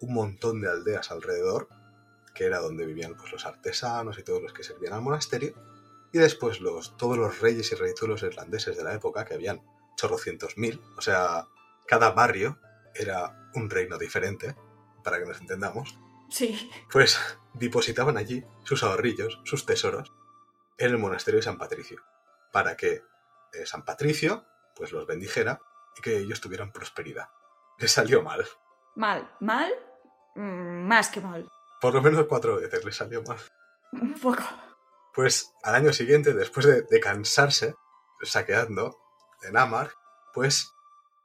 un 0.00 0.12
montón 0.12 0.60
de 0.60 0.68
aldeas 0.68 1.10
alrededor, 1.10 1.68
que 2.36 2.44
era 2.44 2.58
donde 2.58 2.84
vivían 2.86 3.16
pues, 3.16 3.32
los 3.32 3.46
artesanos 3.46 4.18
y 4.18 4.22
todos 4.22 4.42
los 4.42 4.52
que 4.52 4.62
servían 4.62 4.92
al 4.92 5.00
monasterio, 5.02 5.54
y 6.12 6.18
después 6.18 6.60
los, 6.60 6.96
todos 6.96 7.16
los 7.18 7.40
reyes 7.40 7.72
y 7.72 7.74
reitulos 7.74 8.22
irlandeses 8.22 8.76
de 8.76 8.84
la 8.84 8.94
época, 8.94 9.24
que 9.24 9.34
habían 9.34 9.62
chorrocientos 9.96 10.56
mil, 10.58 10.80
o 10.96 11.00
sea, 11.00 11.48
cada 11.86 12.10
barrio 12.10 12.58
era 12.94 13.50
un 13.54 13.70
reino 13.70 13.98
diferente, 13.98 14.54
para 15.02 15.18
que 15.18 15.24
nos 15.26 15.40
entendamos, 15.40 15.98
Sí. 16.28 16.70
pues 16.90 17.18
depositaban 17.54 18.16
allí 18.16 18.44
sus 18.64 18.82
ahorrillos, 18.82 19.40
sus 19.44 19.64
tesoros, 19.64 20.12
en 20.78 20.90
el 20.90 20.98
monasterio 20.98 21.38
de 21.38 21.44
San 21.44 21.56
Patricio, 21.58 22.02
para 22.52 22.76
que 22.76 23.02
eh, 23.52 23.64
San 23.64 23.84
Patricio 23.84 24.44
pues 24.74 24.92
los 24.92 25.06
bendijera 25.06 25.60
y 25.96 26.02
que 26.02 26.18
ellos 26.18 26.40
tuvieran 26.40 26.72
prosperidad. 26.72 27.28
Les 27.78 27.90
salió 27.92 28.22
mal. 28.22 28.44
Mal. 28.94 29.30
¿Mal? 29.40 29.72
Mm, 30.34 30.86
más 30.86 31.08
que 31.08 31.20
mal. 31.22 31.48
Por 31.80 31.94
lo 31.94 32.02
menos 32.02 32.26
cuatro 32.26 32.56
veces 32.56 32.84
les 32.84 32.96
salió 32.96 33.22
mal. 33.22 33.38
Un 33.92 34.14
poco. 34.14 34.42
Pues 35.14 35.52
al 35.62 35.74
año 35.74 35.92
siguiente, 35.92 36.34
después 36.34 36.66
de, 36.66 36.82
de 36.82 37.00
cansarse 37.00 37.74
saqueando 38.22 38.98
en 39.42 39.56
Amar, 39.56 39.90
pues 40.34 40.72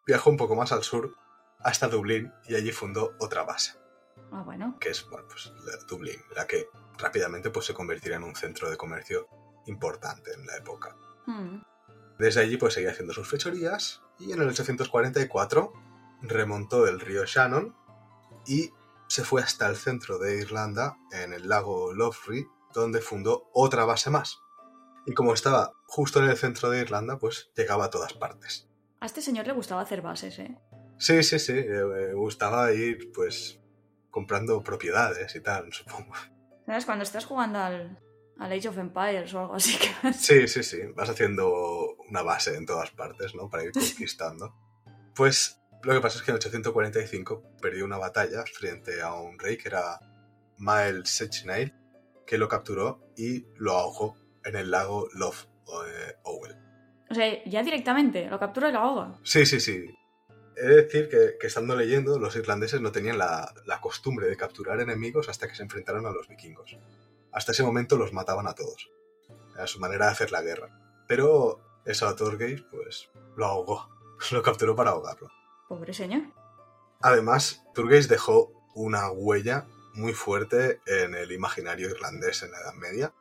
viajó 0.05 0.29
un 0.29 0.37
poco 0.37 0.55
más 0.55 0.71
al 0.71 0.83
sur 0.83 1.15
hasta 1.59 1.87
Dublín 1.87 2.31
y 2.47 2.55
allí 2.55 2.71
fundó 2.71 3.13
otra 3.19 3.43
base, 3.43 3.73
Ah, 4.31 4.41
bueno. 4.43 4.77
que 4.79 4.89
es 4.89 5.07
bueno, 5.09 5.27
pues, 5.27 5.51
la 5.65 5.77
Dublín, 5.87 6.21
la 6.35 6.47
que 6.47 6.67
rápidamente 6.97 7.49
pues, 7.49 7.65
se 7.65 7.73
convertirá 7.73 8.15
en 8.15 8.23
un 8.23 8.35
centro 8.35 8.69
de 8.69 8.77
comercio 8.77 9.27
importante 9.67 10.33
en 10.33 10.45
la 10.45 10.57
época. 10.57 10.95
Mm. 11.27 11.61
Desde 12.17 12.41
allí 12.41 12.57
pues 12.57 12.73
seguía 12.73 12.91
haciendo 12.91 13.13
sus 13.13 13.27
fechorías 13.27 14.01
y 14.19 14.31
en 14.31 14.41
el 14.41 14.47
844 14.49 15.73
remontó 16.21 16.87
el 16.87 16.99
río 16.99 17.25
Shannon 17.25 17.75
y 18.45 18.71
se 19.11 19.25
fue 19.25 19.41
hasta 19.41 19.67
el 19.67 19.75
centro 19.75 20.19
de 20.19 20.37
Irlanda, 20.37 20.97
en 21.11 21.33
el 21.33 21.49
lago 21.49 21.93
Loughry, 21.93 22.47
donde 22.73 23.01
fundó 23.01 23.49
otra 23.53 23.83
base 23.83 24.09
más. 24.09 24.39
Y 25.05 25.13
como 25.13 25.33
estaba 25.33 25.73
justo 25.85 26.23
en 26.23 26.29
el 26.29 26.37
centro 26.37 26.69
de 26.69 26.79
Irlanda, 26.79 27.19
pues 27.19 27.51
llegaba 27.53 27.83
a 27.83 27.89
todas 27.89 28.13
partes. 28.13 28.69
A 29.01 29.05
este 29.05 29.21
señor 29.21 29.47
le 29.47 29.51
gustaba 29.51 29.81
hacer 29.81 30.01
bases, 30.01 30.39
¿eh? 30.39 30.57
Sí, 30.97 31.23
sí, 31.23 31.39
sí, 31.39 31.51
eh, 31.51 31.83
me 31.83 32.13
gustaba 32.13 32.71
ir 32.71 33.11
pues 33.13 33.59
comprando 34.09 34.63
propiedades 34.63 35.35
y 35.35 35.41
tal, 35.41 35.73
supongo. 35.73 36.13
¿Sabes? 36.65 36.85
Cuando 36.85 37.03
estás 37.03 37.25
jugando 37.25 37.59
al, 37.59 37.99
al 38.39 38.51
Age 38.53 38.69
of 38.69 38.77
Empires 38.77 39.33
o 39.33 39.41
algo 39.41 39.55
así 39.55 39.77
que... 39.77 40.13
Sí, 40.13 40.47
sí, 40.47 40.63
sí. 40.63 40.83
Vas 40.95 41.09
haciendo 41.09 41.97
una 42.07 42.21
base 42.21 42.55
en 42.55 42.65
todas 42.65 42.91
partes, 42.91 43.35
¿no? 43.35 43.49
Para 43.49 43.65
ir 43.65 43.71
conquistando. 43.73 44.55
Pues 45.13 45.60
lo 45.83 45.93
que 45.93 46.01
pasa 46.01 46.19
es 46.19 46.23
que 46.23 46.31
en 46.31 46.35
845 46.35 47.57
perdió 47.61 47.85
una 47.85 47.97
batalla 47.97 48.43
frente 48.45 49.01
a 49.01 49.13
un 49.13 49.39
rey 49.39 49.57
que 49.57 49.69
era 49.69 49.99
Mael 50.57 51.05
Sechnaill, 51.05 51.73
que 52.25 52.37
lo 52.37 52.47
capturó 52.47 53.11
y 53.17 53.45
lo 53.57 53.73
ahogó 53.73 54.15
en 54.45 54.55
el 54.55 54.71
lago 54.71 55.07
Lough 55.13 55.35
eh, 55.87 56.15
Owel. 56.23 56.55
O 57.09 57.13
sea, 57.13 57.43
ya 57.45 57.63
directamente, 57.63 58.29
lo 58.29 58.39
captura 58.39 58.69
y 58.69 58.71
lo 58.71 58.79
ahoga. 58.79 59.19
Sí, 59.23 59.45
sí, 59.45 59.59
sí. 59.59 59.85
He 60.55 60.65
de 60.65 60.75
decir 60.83 61.09
que, 61.09 61.37
que 61.39 61.47
estando 61.47 61.75
leyendo, 61.75 62.19
los 62.19 62.35
irlandeses 62.35 62.81
no 62.81 62.91
tenían 62.91 63.17
la, 63.17 63.53
la 63.65 63.81
costumbre 63.81 64.27
de 64.27 64.37
capturar 64.37 64.79
enemigos 64.79 65.29
hasta 65.29 65.47
que 65.47 65.55
se 65.55 65.63
enfrentaron 65.63 66.05
a 66.05 66.11
los 66.11 66.27
vikingos. 66.27 66.77
Hasta 67.31 67.51
ese 67.51 67.63
momento 67.63 67.97
los 67.97 68.13
mataban 68.13 68.47
a 68.47 68.53
todos. 68.53 68.89
Era 69.55 69.67
su 69.67 69.79
manera 69.79 70.05
de 70.05 70.11
hacer 70.11 70.31
la 70.31 70.41
guerra. 70.41 70.69
Pero 71.07 71.81
eso 71.85 72.07
a 72.07 72.15
Thorgeir, 72.15 72.67
pues, 72.69 73.09
lo 73.35 73.45
ahogó. 73.45 73.89
Lo 74.31 74.43
capturó 74.43 74.75
para 74.75 74.91
ahogarlo. 74.91 75.29
Pobre 75.71 75.93
señor. 75.93 76.23
Además, 76.99 77.63
Turgeis 77.73 78.09
dejó 78.09 78.51
una 78.75 79.09
huella 79.09 79.67
muy 79.93 80.11
fuerte 80.11 80.81
en 80.85 81.15
el 81.15 81.31
imaginario 81.31 81.89
irlandés 81.89 82.43
en 82.43 82.51
la 82.51 82.59
Edad 82.59 82.73
Media, 82.73 83.13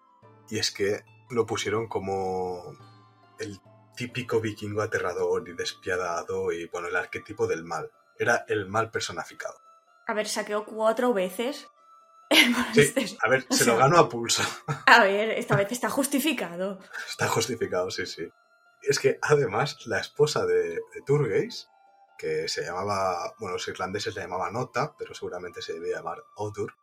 y 0.49 0.59
es 0.59 0.73
que 0.73 1.05
lo 1.31 1.47
pusieron 1.47 1.87
como 1.87 2.77
el 3.39 3.61
típico 3.95 4.41
vikingo 4.41 4.83
aterrador 4.83 5.49
y 5.49 5.53
despiadado 5.55 6.51
y, 6.51 6.67
bueno, 6.67 6.89
el 6.89 6.97
arquetipo 6.97 7.47
del 7.47 7.63
mal. 7.63 7.89
Era 8.19 8.45
el 8.49 8.67
mal 8.67 8.91
personificado. 8.91 9.61
A 10.09 10.13
ver, 10.13 10.27
saqueó 10.27 10.65
cuatro 10.65 11.15
veces. 11.15 11.69
Sí, 12.75 13.17
a 13.23 13.29
ver, 13.29 13.47
se 13.49 13.65
lo 13.65 13.77
ganó 13.77 13.97
a 13.97 14.09
pulso. 14.09 14.43
A 14.87 15.05
ver, 15.05 15.31
esta 15.31 15.55
vez 15.55 15.71
está 15.71 15.89
justificado. 15.89 16.81
Está 17.09 17.29
justificado, 17.29 17.93
sí, 17.93 18.07
sí. 18.07 18.29
Es 18.83 18.99
que 18.99 19.21
además 19.23 19.87
la 19.87 20.01
esposa 20.01 20.47
de, 20.47 20.71
de 20.71 21.03
Turgeis, 21.07 21.69
que 22.21 22.49
se 22.49 22.63
llamaba, 22.63 23.35
bueno, 23.39 23.55
los 23.55 23.67
irlandeses 23.69 24.15
le 24.15 24.21
llamaban 24.23 24.55
Ota, 24.57 24.95
pero 24.99 25.15
seguramente 25.15 25.63
se 25.63 25.73
debía 25.73 25.97
llamar 25.97 26.23
Odur, 26.37 26.75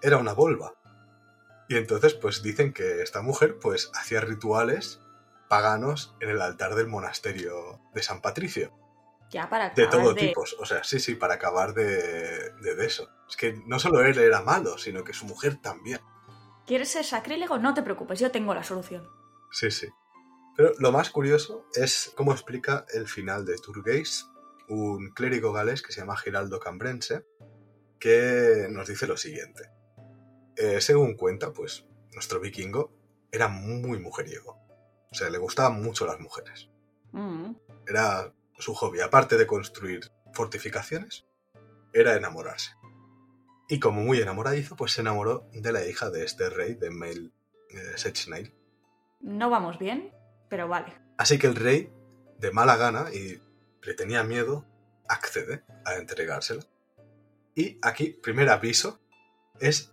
era 0.00 0.16
una 0.18 0.32
volva. 0.32 0.74
Y 1.68 1.76
entonces, 1.76 2.14
pues 2.14 2.42
dicen 2.42 2.72
que 2.72 3.02
esta 3.02 3.20
mujer, 3.22 3.58
pues, 3.58 3.90
hacía 3.94 4.20
rituales 4.20 5.00
paganos 5.48 6.14
en 6.20 6.30
el 6.30 6.40
altar 6.40 6.74
del 6.74 6.86
monasterio 6.86 7.80
de 7.94 8.02
San 8.02 8.20
Patricio. 8.20 8.72
Ya 9.30 9.48
para 9.48 9.70
De 9.70 9.84
acabar 9.84 9.90
todo 10.04 10.14
de- 10.14 10.20
tipo, 10.28 10.42
o 10.60 10.66
sea, 10.66 10.84
sí, 10.84 11.00
sí, 11.00 11.14
para 11.16 11.34
acabar 11.34 11.74
de, 11.74 12.52
de, 12.60 12.74
de 12.76 12.86
eso. 12.86 13.08
Es 13.28 13.36
que 13.36 13.54
no 13.66 13.78
solo 13.80 14.02
él 14.02 14.16
era 14.18 14.42
malo, 14.42 14.78
sino 14.78 15.02
que 15.02 15.14
su 15.14 15.24
mujer 15.24 15.56
también. 15.60 16.00
¿Quieres 16.66 16.90
ser 16.90 17.04
sacrílego? 17.04 17.58
No 17.58 17.74
te 17.74 17.82
preocupes, 17.82 18.20
yo 18.20 18.30
tengo 18.30 18.54
la 18.54 18.62
solución. 18.62 19.08
Sí, 19.50 19.70
sí. 19.70 19.88
Pero 20.56 20.72
lo 20.78 20.92
más 20.92 21.10
curioso 21.10 21.64
es 21.74 22.12
cómo 22.16 22.32
explica 22.32 22.84
el 22.94 23.08
final 23.08 23.44
de 23.44 23.56
Turgeis, 23.58 24.28
un 24.68 25.10
clérigo 25.10 25.52
galés 25.52 25.82
que 25.82 25.92
se 25.92 26.00
llama 26.00 26.16
Giraldo 26.16 26.60
Cambrense, 26.60 27.24
que 27.98 28.66
nos 28.70 28.88
dice 28.88 29.06
lo 29.06 29.16
siguiente. 29.16 29.70
Eh, 30.56 30.80
según 30.80 31.16
cuenta, 31.16 31.52
pues, 31.52 31.86
nuestro 32.12 32.40
vikingo 32.40 32.92
era 33.30 33.48
muy 33.48 33.98
mujeriego. 33.98 34.58
O 35.10 35.14
sea, 35.14 35.30
le 35.30 35.38
gustaban 35.38 35.82
mucho 35.82 36.06
las 36.06 36.20
mujeres. 36.20 36.70
Mm. 37.12 37.52
Era 37.86 38.32
su 38.58 38.74
hobby, 38.74 39.00
aparte 39.00 39.36
de 39.36 39.46
construir 39.46 40.10
fortificaciones, 40.32 41.26
era 41.92 42.16
enamorarse. 42.16 42.72
Y 43.68 43.80
como 43.80 44.02
muy 44.02 44.20
enamoradizo, 44.20 44.76
pues 44.76 44.92
se 44.92 45.00
enamoró 45.00 45.48
de 45.52 45.72
la 45.72 45.86
hija 45.86 46.10
de 46.10 46.24
este 46.24 46.50
rey, 46.50 46.74
de 46.74 46.90
Mael 46.90 47.32
eh, 47.70 47.92
Sechnaill. 47.96 48.54
No 49.20 49.48
vamos 49.48 49.78
bien, 49.78 50.12
pero 50.48 50.68
vale. 50.68 50.92
Así 51.16 51.38
que 51.38 51.46
el 51.46 51.56
rey, 51.56 51.90
de 52.38 52.50
mala 52.50 52.76
gana 52.76 53.06
y 53.12 53.40
le 53.84 53.94
tenía 53.94 54.22
miedo, 54.24 54.64
accede 55.08 55.62
a 55.84 55.94
entregársela. 55.96 56.64
Y 57.54 57.78
aquí, 57.82 58.10
primer 58.22 58.48
aviso, 58.48 59.00
es 59.60 59.92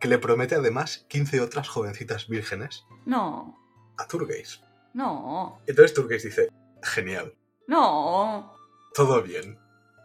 que 0.00 0.08
le 0.08 0.18
promete 0.18 0.54
además 0.54 1.04
15 1.08 1.40
otras 1.40 1.68
jovencitas 1.68 2.28
vírgenes 2.28 2.84
No, 3.06 3.56
a 3.98 4.06
Turgeis. 4.06 4.60
no, 4.92 5.60
Entonces 5.66 5.94
Turgeis 5.94 6.22
dice, 6.22 6.48
genial, 6.82 7.34
no. 7.66 8.54
todo 8.94 9.22
bien. 9.22 9.58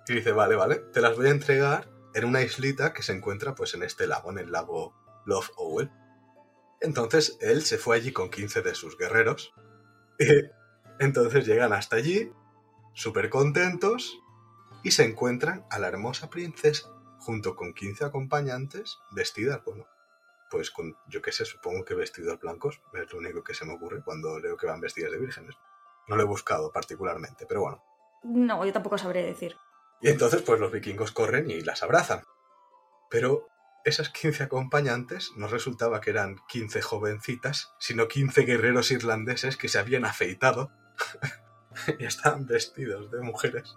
Y 0.07 0.13
dice, 0.15 0.32
vale, 0.32 0.55
vale, 0.55 0.75
te 0.75 1.01
las 1.01 1.15
voy 1.15 1.27
a 1.27 1.32
entregar 1.32 1.89
en 2.15 2.25
una 2.25 2.41
islita 2.41 2.93
que 2.93 3.03
se 3.03 3.13
encuentra 3.13 3.53
pues 3.55 3.73
en 3.75 3.84
este 3.84 4.07
lago, 4.07 4.32
en 4.32 4.39
el 4.39 4.51
lago 4.51 4.93
Love 5.25 5.51
Owel. 5.57 5.91
Entonces 6.82 7.38
él 7.41 7.61
se 7.63 7.77
fue 7.77 7.97
allí 7.97 8.11
con 8.11 8.30
15 8.30 8.61
de 8.61 8.75
sus 8.75 8.97
guerreros. 8.97 9.53
Y 10.19 11.03
entonces 11.05 11.45
llegan 11.47 11.71
hasta 11.71 11.95
allí, 11.95 12.30
súper 12.93 13.29
contentos, 13.29 14.19
y 14.83 14.91
se 14.91 15.03
encuentran 15.03 15.65
a 15.69 15.79
la 15.79 15.87
hermosa 15.87 16.29
princesa 16.29 16.89
junto 17.19 17.55
con 17.55 17.73
15 17.73 18.05
acompañantes 18.05 18.99
vestidas, 19.11 19.61
bueno, 19.65 19.85
pues 20.49 20.71
con, 20.71 20.95
yo 21.07 21.21
qué 21.21 21.31
sé, 21.31 21.45
supongo 21.45 21.85
que 21.85 21.93
vestidos 21.93 22.39
blancos, 22.39 22.81
es 22.93 23.11
lo 23.11 23.19
único 23.19 23.43
que 23.43 23.53
se 23.53 23.65
me 23.65 23.73
ocurre 23.73 24.01
cuando 24.03 24.39
leo 24.39 24.57
que 24.57 24.65
van 24.65 24.81
vestidas 24.81 25.11
de 25.11 25.19
vírgenes. 25.19 25.55
No 26.07 26.15
lo 26.15 26.23
he 26.23 26.25
buscado 26.25 26.71
particularmente, 26.71 27.45
pero 27.45 27.61
bueno. 27.61 27.83
No, 28.23 28.65
yo 28.65 28.73
tampoco 28.73 28.97
sabré 28.97 29.23
decir. 29.23 29.55
Y 30.01 30.09
entonces 30.09 30.41
pues 30.41 30.59
los 30.59 30.71
vikingos 30.71 31.11
corren 31.11 31.51
y 31.51 31.61
las 31.61 31.83
abrazan. 31.83 32.23
Pero 33.09 33.47
esas 33.85 34.09
15 34.09 34.43
acompañantes 34.43 35.31
no 35.35 35.47
resultaba 35.47 36.01
que 36.01 36.09
eran 36.09 36.37
15 36.47 36.81
jovencitas, 36.81 37.73
sino 37.79 38.07
15 38.07 38.41
guerreros 38.43 38.91
irlandeses 38.91 39.57
que 39.57 39.67
se 39.67 39.77
habían 39.77 40.05
afeitado 40.05 40.71
estaban 41.99 42.45
vestidos 42.45 43.11
de 43.11 43.22
mujeres 43.22 43.76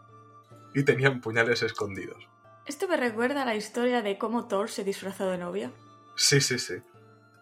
y 0.74 0.84
tenían 0.84 1.20
puñales 1.20 1.62
escondidos. 1.62 2.28
Esto 2.66 2.88
me 2.88 2.96
recuerda 2.96 3.42
a 3.42 3.44
la 3.44 3.56
historia 3.56 4.02
de 4.02 4.18
cómo 4.18 4.46
Thor 4.46 4.70
se 4.70 4.84
disfrazó 4.84 5.28
de 5.28 5.38
novia. 5.38 5.72
Sí, 6.16 6.40
sí, 6.40 6.58
sí. 6.58 6.76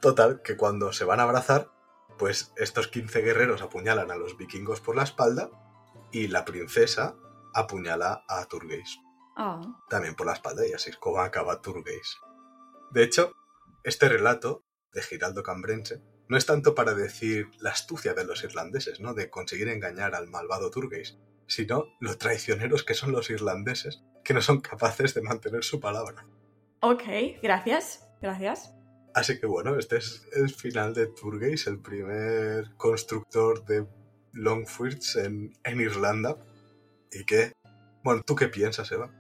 Total, 0.01 0.41
que 0.43 0.57
cuando 0.57 0.93
se 0.93 1.05
van 1.05 1.21
a 1.21 1.25
abrazar, 1.25 1.69
pues 2.19 2.53
estos 2.57 2.89
15 2.89 3.21
guerreros 3.21 3.63
apuñalan 3.63 4.11
a 4.11 4.17
los 4.17 4.37
vikingos 4.37 4.81
por 4.81 4.97
la 4.97 5.03
espalda 5.03 5.51
y 6.11 6.29
la 6.29 6.45
princesa 6.45 7.15
apuñala 7.55 8.25
a 8.29 8.45
Turgeis. 8.47 8.99
Ah, 9.37 9.61
también 9.89 10.15
por 10.15 10.27
la 10.27 10.33
espalda 10.33 10.67
y 10.67 10.73
así 10.73 10.91
es 10.91 10.97
como 10.97 11.21
acaba 11.21 11.61
Turgeis. 11.61 12.19
De 12.91 13.05
hecho, 13.05 13.35
este 13.85 14.09
relato 14.09 14.65
de 14.93 15.03
Giraldo 15.03 15.43
Cambrense 15.43 16.03
no 16.31 16.37
es 16.37 16.47
tanto 16.47 16.77
para 16.77 16.95
decir 16.95 17.49
la 17.59 17.71
astucia 17.71 18.15
de 18.15 18.25
los 18.25 18.45
irlandeses, 18.45 19.01
¿no? 19.01 19.15
De 19.15 19.29
conseguir 19.31 19.69
engañar 19.69 20.15
al 20.15 20.29
malvado 20.29 20.71
Turgeis, 20.71 21.19
sino 21.49 21.87
lo 21.99 22.17
traicioneros 22.19 22.85
que 22.85 22.95
son 22.95 23.11
los 23.11 23.31
irlandeses, 23.31 24.05
que 24.23 24.33
no 24.33 24.41
son 24.41 24.61
capaces 24.61 25.13
de 25.13 25.23
mantener 25.23 25.65
su 25.65 25.81
palabra. 25.81 26.25
ok, 26.83 27.03
gracias, 27.43 28.07
gracias. 28.23 28.73
Así 29.13 29.41
que 29.41 29.47
bueno, 29.47 29.77
este 29.77 29.97
es 29.97 30.25
el 30.33 30.51
final 30.51 30.95
de 30.95 31.09
Turgeis, 31.09 31.67
el 31.67 31.81
primer 31.81 32.77
constructor 32.77 33.65
de 33.65 33.85
Longforts 34.33 35.17
en, 35.17 35.53
en 35.65 35.81
Irlanda, 35.81 36.37
y 37.11 37.25
que 37.25 37.53
Bueno, 38.05 38.23
¿tú 38.25 38.37
qué 38.37 38.47
piensas, 38.47 38.93
Eva? 38.93 39.13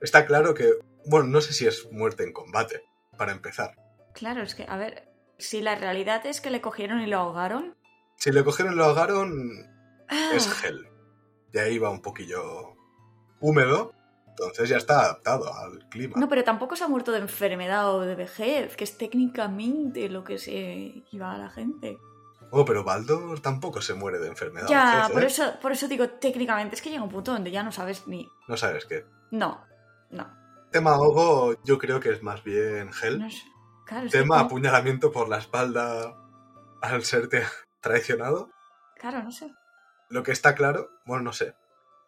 Está 0.00 0.24
claro 0.24 0.54
que, 0.54 0.72
bueno, 1.04 1.26
no 1.26 1.42
sé 1.42 1.52
si 1.52 1.66
es 1.66 1.92
muerte 1.92 2.24
en 2.24 2.32
combate, 2.32 2.84
para 3.18 3.32
empezar. 3.32 3.76
Claro, 4.14 4.42
es 4.42 4.54
que, 4.54 4.64
a 4.66 4.78
ver, 4.78 5.13
si 5.38 5.60
la 5.60 5.74
realidad 5.74 6.24
es 6.26 6.40
que 6.40 6.50
le 6.50 6.60
cogieron 6.60 7.00
y 7.00 7.06
lo 7.06 7.18
ahogaron. 7.18 7.76
Si 8.16 8.30
le 8.32 8.44
cogieron 8.44 8.74
y 8.74 8.76
lo 8.76 8.84
ahogaron, 8.84 9.32
ah, 10.08 10.30
es 10.34 10.52
gel. 10.52 10.88
De 11.52 11.60
ahí 11.60 11.78
va 11.78 11.90
un 11.90 12.02
poquillo 12.02 12.74
húmedo, 13.40 13.92
entonces 14.28 14.68
ya 14.68 14.76
está 14.76 15.00
adaptado 15.00 15.52
al 15.54 15.88
clima. 15.88 16.14
No, 16.18 16.28
pero 16.28 16.42
tampoco 16.42 16.76
se 16.76 16.84
ha 16.84 16.88
muerto 16.88 17.12
de 17.12 17.18
enfermedad 17.18 17.94
o 17.94 18.00
de 18.00 18.14
vejez, 18.14 18.76
que 18.76 18.84
es 18.84 18.98
técnicamente 18.98 20.08
lo 20.08 20.24
que 20.24 20.38
se 20.38 21.04
iba 21.12 21.32
a 21.32 21.38
la 21.38 21.50
gente. 21.50 21.98
Oh, 22.50 22.64
pero 22.64 22.84
Baldur 22.84 23.40
tampoco 23.40 23.80
se 23.80 23.94
muere 23.94 24.18
de 24.18 24.28
enfermedad. 24.28 24.68
Ya, 24.68 24.96
vejez, 24.96 25.12
por 25.12 25.22
¿eh? 25.22 25.26
eso, 25.26 25.52
por 25.60 25.72
eso 25.72 25.88
digo 25.88 26.08
técnicamente, 26.08 26.74
es 26.74 26.82
que 26.82 26.90
llega 26.90 27.02
un 27.02 27.10
punto 27.10 27.32
donde 27.32 27.50
ya 27.50 27.62
no 27.62 27.72
sabes 27.72 28.06
ni. 28.06 28.28
No 28.48 28.56
sabes 28.56 28.84
qué. 28.86 29.04
No, 29.30 29.64
no. 30.10 30.26
Tema 30.70 30.92
ahogo, 30.92 31.56
yo 31.64 31.78
creo 31.78 32.00
que 32.00 32.10
es 32.10 32.22
más 32.22 32.42
bien 32.42 32.92
gel. 32.92 33.20
no 33.20 33.30
sé. 33.30 33.42
Claro, 33.84 34.08
Tema 34.08 34.40
apuñalamiento 34.40 35.12
por 35.12 35.28
la 35.28 35.38
espalda 35.38 36.16
al 36.80 37.04
serte 37.04 37.44
traicionado. 37.80 38.50
Claro, 38.96 39.22
no 39.22 39.30
sé. 39.30 39.52
Lo 40.08 40.22
que 40.22 40.32
está 40.32 40.54
claro, 40.54 40.90
bueno, 41.04 41.24
no 41.24 41.32
sé, 41.32 41.54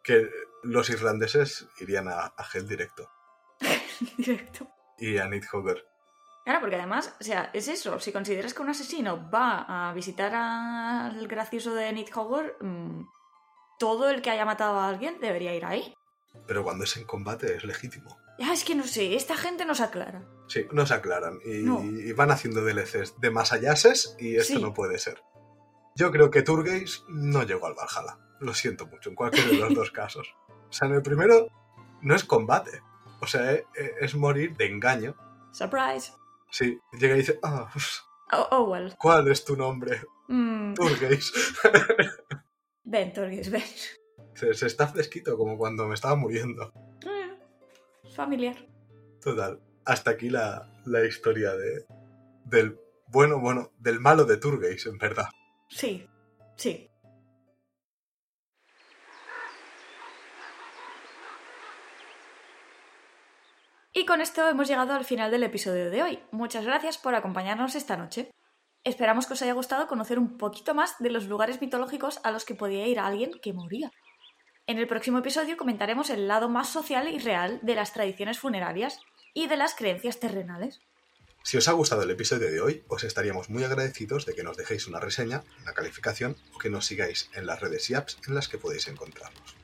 que 0.03 0.29
los 0.63 0.89
irlandeses 0.89 1.67
irían 1.79 2.07
a, 2.07 2.33
a 2.37 2.45
Hell 2.51 2.67
directo. 2.67 3.09
Directo. 4.17 4.69
Y 4.97 5.17
a 5.17 5.27
Nidhogger. 5.27 5.85
Claro, 6.43 6.61
porque 6.61 6.77
además, 6.77 7.13
o 7.19 7.23
sea, 7.23 7.49
es 7.53 7.67
eso. 7.67 7.99
Si 7.99 8.11
consideras 8.11 8.53
que 8.53 8.61
un 8.61 8.69
asesino 8.69 9.29
va 9.29 9.89
a 9.89 9.93
visitar 9.93 10.33
al 10.33 11.27
gracioso 11.27 11.73
de 11.73 11.91
Nidhogger, 11.91 12.55
mm, 12.61 13.05
todo 13.77 14.09
el 14.09 14.21
que 14.21 14.29
haya 14.29 14.45
matado 14.45 14.79
a 14.79 14.87
alguien 14.87 15.19
debería 15.19 15.53
ir 15.53 15.65
ahí. 15.65 15.93
Pero 16.45 16.63
cuando 16.63 16.85
es 16.85 16.95
en 16.97 17.05
combate 17.05 17.55
es 17.55 17.63
legítimo. 17.63 18.17
Ya, 18.39 18.53
es 18.53 18.63
que 18.63 18.75
no 18.75 18.83
sé, 18.83 19.15
esta 19.15 19.35
gente 19.35 19.65
nos 19.65 19.81
aclara. 19.81 20.23
Sí, 20.47 20.65
no 20.71 20.85
se 20.85 20.93
aclaran. 20.93 21.39
Y, 21.45 21.63
No. 21.63 21.83
y 21.83 22.13
van 22.13 22.31
haciendo 22.31 22.63
DLCs 22.63 23.19
de 23.19 23.31
más 23.31 23.51
allases 23.51 24.15
y 24.19 24.35
esto 24.35 24.55
Sí. 24.55 24.61
no 24.61 24.73
puede 24.73 24.99
ser. 24.99 25.21
Yo 25.95 26.11
creo 26.11 26.29
que 26.29 26.43
Turgeis 26.43 27.03
no 27.09 27.43
llegó 27.43 27.65
al 27.67 27.73
Valhalla. 27.73 28.19
Lo 28.39 28.53
siento 28.53 28.85
mucho, 28.85 29.09
en 29.09 29.15
cualquiera 29.15 29.49
de 29.49 29.57
los 29.57 29.73
dos 29.73 29.91
casos. 29.91 30.35
O 30.69 30.71
sea, 30.71 30.87
en 30.87 30.93
el 30.95 31.01
primero 31.01 31.47
no 32.01 32.13
es 32.15 32.23
combate. 32.23 32.81
O 33.21 33.25
sea, 33.27 33.51
e- 33.53 33.65
e- 33.75 33.95
es 34.01 34.13
morir 34.13 34.55
de 34.55 34.67
engaño. 34.67 35.15
Surprise. 35.51 36.13
Sí, 36.51 36.79
llega 36.99 37.15
y 37.15 37.19
dice, 37.19 37.39
ah, 37.41 37.69
Oh, 38.31 38.47
oh, 38.51 38.63
well. 38.65 38.93
¿cuál 38.99 39.27
es 39.29 39.43
tu 39.45 39.55
nombre? 39.55 40.01
Mm, 40.27 40.73
Turgeis. 40.75 41.31
ven, 42.83 43.13
Torgues, 43.13 43.49
ven. 43.49 43.63
se, 44.35 44.53
se 44.53 44.67
está 44.67 44.87
fresquito, 44.87 45.37
como 45.37 45.57
cuando 45.57 45.87
me 45.87 45.95
estaba 45.95 46.15
muriendo. 46.15 46.71
Mm, 47.05 47.16
familiar. 48.15 48.55
Total. 49.21 49.59
Hasta 49.85 50.11
aquí 50.11 50.29
la, 50.29 50.69
la 50.85 51.05
historia 51.05 51.55
de, 51.55 51.85
del 52.45 52.79
bueno, 53.07 53.39
bueno, 53.39 53.71
del 53.79 53.99
malo 53.99 54.25
de 54.25 54.37
Turgeis, 54.37 54.85
en 54.85 54.97
verdad. 54.97 55.29
Sí, 55.69 56.07
sí. 56.55 56.89
Y 63.93 64.05
con 64.05 64.21
esto 64.21 64.47
hemos 64.47 64.67
llegado 64.67 64.93
al 64.93 65.05
final 65.05 65.31
del 65.31 65.43
episodio 65.43 65.89
de 65.89 66.03
hoy. 66.03 66.19
Muchas 66.31 66.65
gracias 66.65 66.99
por 66.99 67.15
acompañarnos 67.15 67.73
esta 67.73 67.97
noche. 67.97 68.29
Esperamos 68.83 69.25
que 69.25 69.33
os 69.33 69.41
haya 69.41 69.53
gustado 69.53 69.87
conocer 69.87 70.19
un 70.19 70.37
poquito 70.37 70.75
más 70.75 70.95
de 70.99 71.09
los 71.09 71.27
lugares 71.27 71.59
mitológicos 71.61 72.19
a 72.23 72.31
los 72.31 72.45
que 72.45 72.53
podía 72.53 72.85
ir 72.87 72.99
alguien 72.99 73.31
que 73.41 73.53
moría. 73.53 73.91
En 74.67 74.79
el 74.79 74.87
próximo 74.87 75.19
episodio 75.19 75.55
comentaremos 75.55 76.09
el 76.09 76.27
lado 76.27 76.49
más 76.49 76.67
social 76.67 77.07
y 77.07 77.19
real 77.19 77.59
de 77.61 77.73
las 77.73 77.93
tradiciones 77.93 78.37
funerarias 78.37 78.99
y 79.33 79.47
de 79.47 79.55
las 79.55 79.73
creencias 79.73 80.19
terrenales. 80.19 80.81
Si 81.41 81.55
os 81.55 81.69
ha 81.69 81.71
gustado 81.71 82.03
el 82.03 82.11
episodio 82.11 82.51
de 82.51 82.59
hoy, 82.59 82.83
os 82.89 83.05
estaríamos 83.05 83.49
muy 83.49 83.63
agradecidos 83.63 84.25
de 84.25 84.35
que 84.35 84.43
nos 84.43 84.57
dejéis 84.57 84.85
una 84.87 84.99
reseña, 84.99 85.41
una 85.61 85.71
calificación 85.71 86.35
o 86.53 86.57
que 86.57 86.69
nos 86.69 86.85
sigáis 86.85 87.29
en 87.33 87.45
las 87.45 87.61
redes 87.61 87.89
y 87.89 87.93
apps 87.93 88.17
en 88.27 88.35
las 88.35 88.49
que 88.49 88.57
podéis 88.57 88.89
encontrarnos. 88.89 89.55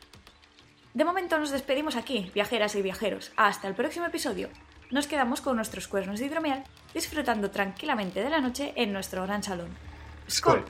De 0.94 1.04
momento 1.04 1.38
nos 1.38 1.52
despedimos 1.52 1.98
aquí, 1.98 2.32
viajeras 2.34 2.76
y 2.76 2.82
viajeros. 2.82 3.34
Hasta 3.36 3.68
el 3.68 3.76
próximo 3.76 4.06
episodio. 4.06 4.48
Nos 4.90 5.08
quedamos 5.08 5.42
con 5.42 5.58
nuestros 5.58 5.90
cuernos 5.90 6.22
de 6.22 6.28
hidromiel, 6.28 6.64
disfrutando 6.94 7.52
tranquilamente 7.52 8.24
de 8.24 8.30
la 8.30 8.40
noche 8.40 8.72
en 8.78 8.94
nuestro 8.94 9.24
gran 9.24 9.44
salón. 9.44 9.76
¡Skol! 10.30 10.64